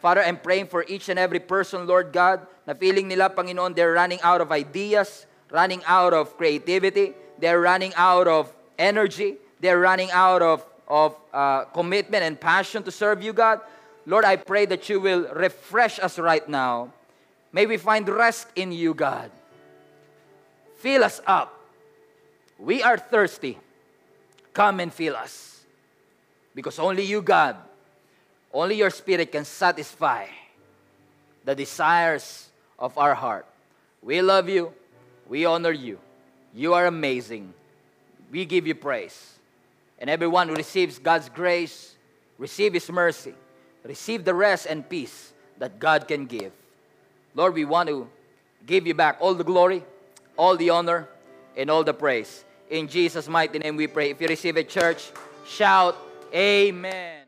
Father, 0.02 0.22
I'm 0.22 0.38
praying 0.38 0.66
for 0.66 0.84
each 0.86 1.08
and 1.08 1.18
every 1.18 1.40
person, 1.40 1.86
Lord 1.86 2.12
God, 2.12 2.46
na 2.66 2.74
feeling 2.74 3.08
nila, 3.08 3.30
Panginoon, 3.30 3.74
they're 3.74 3.94
running 3.94 4.20
out 4.22 4.40
of 4.42 4.52
ideas, 4.52 5.26
running 5.50 5.82
out 5.86 6.12
of 6.12 6.36
creativity, 6.36 7.14
they're 7.38 7.60
running 7.60 7.94
out 7.96 8.26
of 8.26 8.52
energy, 8.78 9.38
they're 9.60 9.80
running 9.80 10.10
out 10.10 10.42
of 10.42 10.66
of 10.88 11.14
uh, 11.34 11.64
commitment 11.76 12.24
and 12.24 12.40
passion 12.40 12.82
to 12.82 12.90
serve 12.90 13.22
you, 13.22 13.32
God. 13.32 13.60
Lord, 14.06 14.24
I 14.24 14.36
pray 14.36 14.64
that 14.66 14.88
you 14.88 15.00
will 15.00 15.28
refresh 15.34 16.00
us 16.00 16.18
right 16.18 16.48
now. 16.48 16.90
May 17.52 17.66
we 17.66 17.76
find 17.76 18.08
rest 18.08 18.48
in 18.56 18.72
you, 18.72 18.94
God. 18.94 19.30
Fill 20.78 21.04
us 21.04 21.20
up. 21.26 21.54
We 22.58 22.82
are 22.82 22.96
thirsty. 22.96 23.58
Come 24.54 24.80
and 24.80 24.92
fill 24.92 25.14
us. 25.14 25.57
Because 26.58 26.80
only 26.80 27.04
you, 27.04 27.22
God, 27.22 27.54
only 28.52 28.74
your 28.74 28.90
Spirit 28.90 29.30
can 29.30 29.44
satisfy 29.44 30.26
the 31.44 31.54
desires 31.54 32.48
of 32.80 32.98
our 32.98 33.14
heart. 33.14 33.46
We 34.02 34.20
love 34.22 34.48
you. 34.48 34.72
We 35.28 35.44
honor 35.44 35.70
you. 35.70 36.00
You 36.52 36.74
are 36.74 36.86
amazing. 36.86 37.54
We 38.32 38.44
give 38.44 38.66
you 38.66 38.74
praise. 38.74 39.38
And 40.00 40.10
everyone 40.10 40.48
who 40.48 40.56
receives 40.56 40.98
God's 40.98 41.28
grace, 41.28 41.94
receive 42.38 42.74
His 42.74 42.90
mercy, 42.90 43.34
receive 43.84 44.24
the 44.24 44.34
rest 44.34 44.66
and 44.66 44.82
peace 44.82 45.32
that 45.58 45.78
God 45.78 46.08
can 46.08 46.26
give. 46.26 46.50
Lord, 47.36 47.54
we 47.54 47.66
want 47.66 47.88
to 47.88 48.08
give 48.66 48.84
you 48.84 48.94
back 48.94 49.18
all 49.20 49.34
the 49.34 49.44
glory, 49.44 49.84
all 50.36 50.56
the 50.56 50.70
honor, 50.70 51.08
and 51.56 51.70
all 51.70 51.84
the 51.84 51.94
praise. 51.94 52.44
In 52.68 52.88
Jesus' 52.88 53.28
mighty 53.28 53.60
name 53.60 53.76
we 53.76 53.86
pray. 53.86 54.10
If 54.10 54.20
you 54.20 54.26
receive 54.26 54.56
it, 54.56 54.68
church, 54.68 55.12
shout, 55.46 55.96
Amen. 56.34 57.24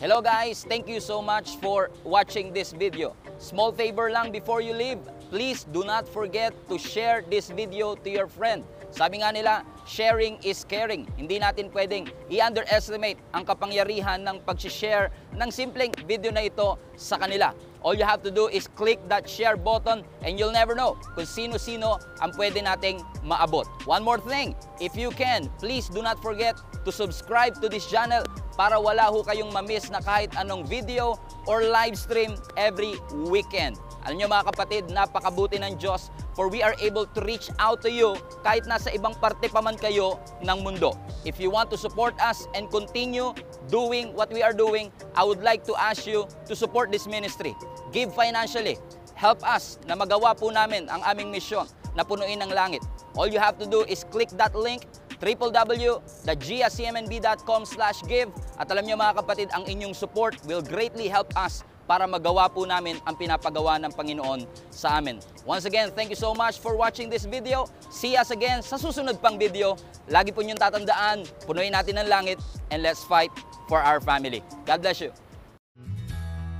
Hello 0.00 0.24
guys, 0.24 0.64
thank 0.64 0.88
you 0.88 1.04
so 1.04 1.20
much 1.20 1.60
for 1.60 1.92
watching 2.02 2.48
this 2.52 2.72
video. 2.72 3.12
Small 3.36 3.76
favor 3.76 4.08
lang 4.08 4.32
before 4.32 4.64
you 4.64 4.72
leave, 4.72 4.96
please 5.28 5.68
do 5.68 5.84
not 5.84 6.08
forget 6.08 6.56
to 6.72 6.80
share 6.80 7.20
this 7.28 7.52
video 7.52 7.92
to 8.00 8.08
your 8.08 8.24
friend. 8.24 8.64
Sabi 8.88 9.20
nga 9.20 9.36
nila, 9.36 9.68
sharing 9.84 10.40
is 10.40 10.64
caring. 10.64 11.04
Hindi 11.20 11.44
natin 11.44 11.68
pwedeng 11.76 12.08
i-underestimate 12.32 13.20
ang 13.36 13.44
kapangyarihan 13.44 14.24
ng 14.24 14.40
pag-share 14.48 15.12
ng 15.36 15.48
simpleng 15.52 15.92
video 16.08 16.32
na 16.32 16.48
ito 16.48 16.80
sa 16.96 17.20
kanila. 17.20 17.52
All 17.82 17.94
you 17.94 18.06
have 18.06 18.22
to 18.22 18.30
do 18.30 18.46
is 18.46 18.70
click 18.78 19.02
that 19.10 19.28
share 19.28 19.56
button 19.58 20.06
and 20.22 20.38
you'll 20.38 20.54
never 20.54 20.74
know 20.74 20.94
kung 21.18 21.26
sino-sino 21.26 21.98
ang 22.22 22.30
pwede 22.38 22.62
nating 22.62 23.02
maabot. 23.26 23.66
One 23.90 24.06
more 24.06 24.22
thing, 24.22 24.54
if 24.78 24.94
you 24.94 25.10
can, 25.10 25.50
please 25.58 25.90
do 25.90 25.98
not 25.98 26.22
forget 26.22 26.54
to 26.86 26.90
subscribe 26.94 27.58
to 27.58 27.66
this 27.66 27.86
channel 27.90 28.22
para 28.54 28.78
wala 28.78 29.10
ho 29.10 29.26
kayong 29.26 29.50
mamiss 29.50 29.90
na 29.90 29.98
kahit 29.98 30.30
anong 30.38 30.62
video 30.66 31.18
or 31.50 31.66
live 31.66 31.98
stream 31.98 32.38
every 32.54 32.94
weekend. 33.26 33.78
Alam 34.02 34.18
nyo 34.18 34.26
mga 34.30 34.44
kapatid, 34.54 34.82
napakabuti 34.90 35.62
ng 35.62 35.78
Diyos 35.78 36.10
for 36.34 36.50
we 36.50 36.58
are 36.62 36.74
able 36.82 37.06
to 37.06 37.20
reach 37.22 37.50
out 37.62 37.78
to 37.82 37.90
you 37.90 38.18
kahit 38.42 38.66
nasa 38.66 38.90
ibang 38.90 39.14
parte 39.22 39.46
pa 39.46 39.62
man 39.62 39.78
kayo 39.78 40.18
ng 40.42 40.58
mundo. 40.62 40.94
If 41.22 41.38
you 41.38 41.50
want 41.54 41.70
to 41.70 41.78
support 41.78 42.18
us 42.18 42.50
and 42.54 42.66
continue 42.70 43.30
doing 43.68 44.14
what 44.14 44.32
we 44.32 44.42
are 44.42 44.52
doing, 44.52 44.92
I 45.14 45.24
would 45.24 45.42
like 45.42 45.64
to 45.68 45.74
ask 45.76 46.06
you 46.06 46.26
to 46.46 46.56
support 46.56 46.90
this 46.90 47.06
ministry. 47.06 47.54
Give 47.92 48.12
financially. 48.14 48.78
Help 49.14 49.46
us 49.46 49.78
na 49.86 49.94
magawa 49.94 50.34
po 50.34 50.50
namin 50.50 50.88
ang 50.88 51.02
aming 51.06 51.30
misyon 51.30 51.68
na 51.94 52.02
punuin 52.02 52.42
ang 52.42 52.50
langit. 52.50 52.82
All 53.14 53.28
you 53.28 53.38
have 53.38 53.58
to 53.60 53.66
do 53.68 53.84
is 53.84 54.04
click 54.08 54.30
that 54.40 54.56
link 54.56 54.88
www.giacmnb.com 55.22 57.62
give 58.10 58.26
at 58.58 58.66
alam 58.66 58.82
niyo 58.82 58.98
mga 58.98 59.22
kapatid, 59.22 59.54
ang 59.54 59.62
inyong 59.70 59.94
support 59.94 60.34
will 60.50 60.58
greatly 60.58 61.06
help 61.06 61.30
us 61.38 61.62
para 61.86 62.06
magawa 62.06 62.46
po 62.48 62.64
namin 62.64 62.98
ang 63.04 63.14
pinapagawa 63.18 63.78
ng 63.82 63.92
Panginoon 63.92 64.46
sa 64.70 64.98
amin. 64.98 65.18
Once 65.44 65.66
again, 65.66 65.90
thank 65.92 66.08
you 66.08 66.18
so 66.18 66.32
much 66.32 66.62
for 66.62 66.78
watching 66.78 67.10
this 67.10 67.26
video. 67.26 67.66
See 67.90 68.14
us 68.14 68.30
again 68.30 68.62
sa 68.62 68.78
susunod 68.78 69.18
pang 69.18 69.36
video. 69.36 69.74
Lagi 70.06 70.30
po 70.30 70.42
niyong 70.42 70.60
tatandaan, 70.60 71.26
punuin 71.46 71.74
natin 71.74 71.98
ang 71.98 72.08
langit 72.08 72.38
and 72.70 72.82
let's 72.82 73.02
fight 73.02 73.30
for 73.66 73.82
our 73.82 73.98
family. 73.98 74.40
God 74.64 74.82
bless 74.82 75.02
you. 75.02 75.10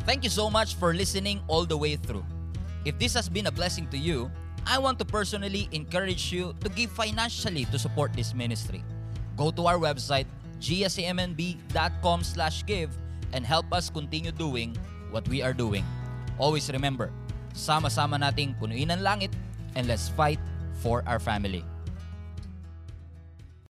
Thank 0.03 0.27
you 0.27 0.33
so 0.35 0.51
much 0.51 0.75
for 0.75 0.91
listening 0.91 1.39
all 1.47 1.63
the 1.63 1.79
way 1.79 1.95
through. 1.95 2.27
If 2.83 2.99
this 2.99 3.15
has 3.15 3.31
been 3.31 3.47
a 3.47 3.55
blessing 3.55 3.87
to 3.95 3.99
you, 3.99 4.27
I 4.67 4.79
want 4.79 4.99
to 4.99 5.07
personally 5.07 5.71
encourage 5.71 6.35
you 6.35 6.55
to 6.63 6.69
give 6.69 6.91
financially 6.91 7.67
to 7.71 7.79
support 7.79 8.15
this 8.15 8.35
ministry. 8.35 8.83
Go 9.39 9.51
to 9.55 9.67
our 9.67 9.79
website, 9.79 10.27
gsmnb.com 10.59 12.19
slash 12.23 12.67
give 12.67 12.91
and 13.33 13.47
help 13.47 13.67
us 13.73 13.91
continue 13.91 14.31
doing 14.31 14.77
what 15.13 15.29
we 15.29 15.45
are 15.45 15.53
doing. 15.53 15.85
Always 16.41 16.73
remember, 16.73 17.13
sama-sama 17.53 18.17
nating 18.17 18.57
punuin 18.57 18.91
ang 18.91 19.05
langit 19.05 19.31
and 19.77 19.87
let's 19.87 20.09
fight 20.09 20.41
for 20.81 21.05
our 21.07 21.21
family. 21.21 21.63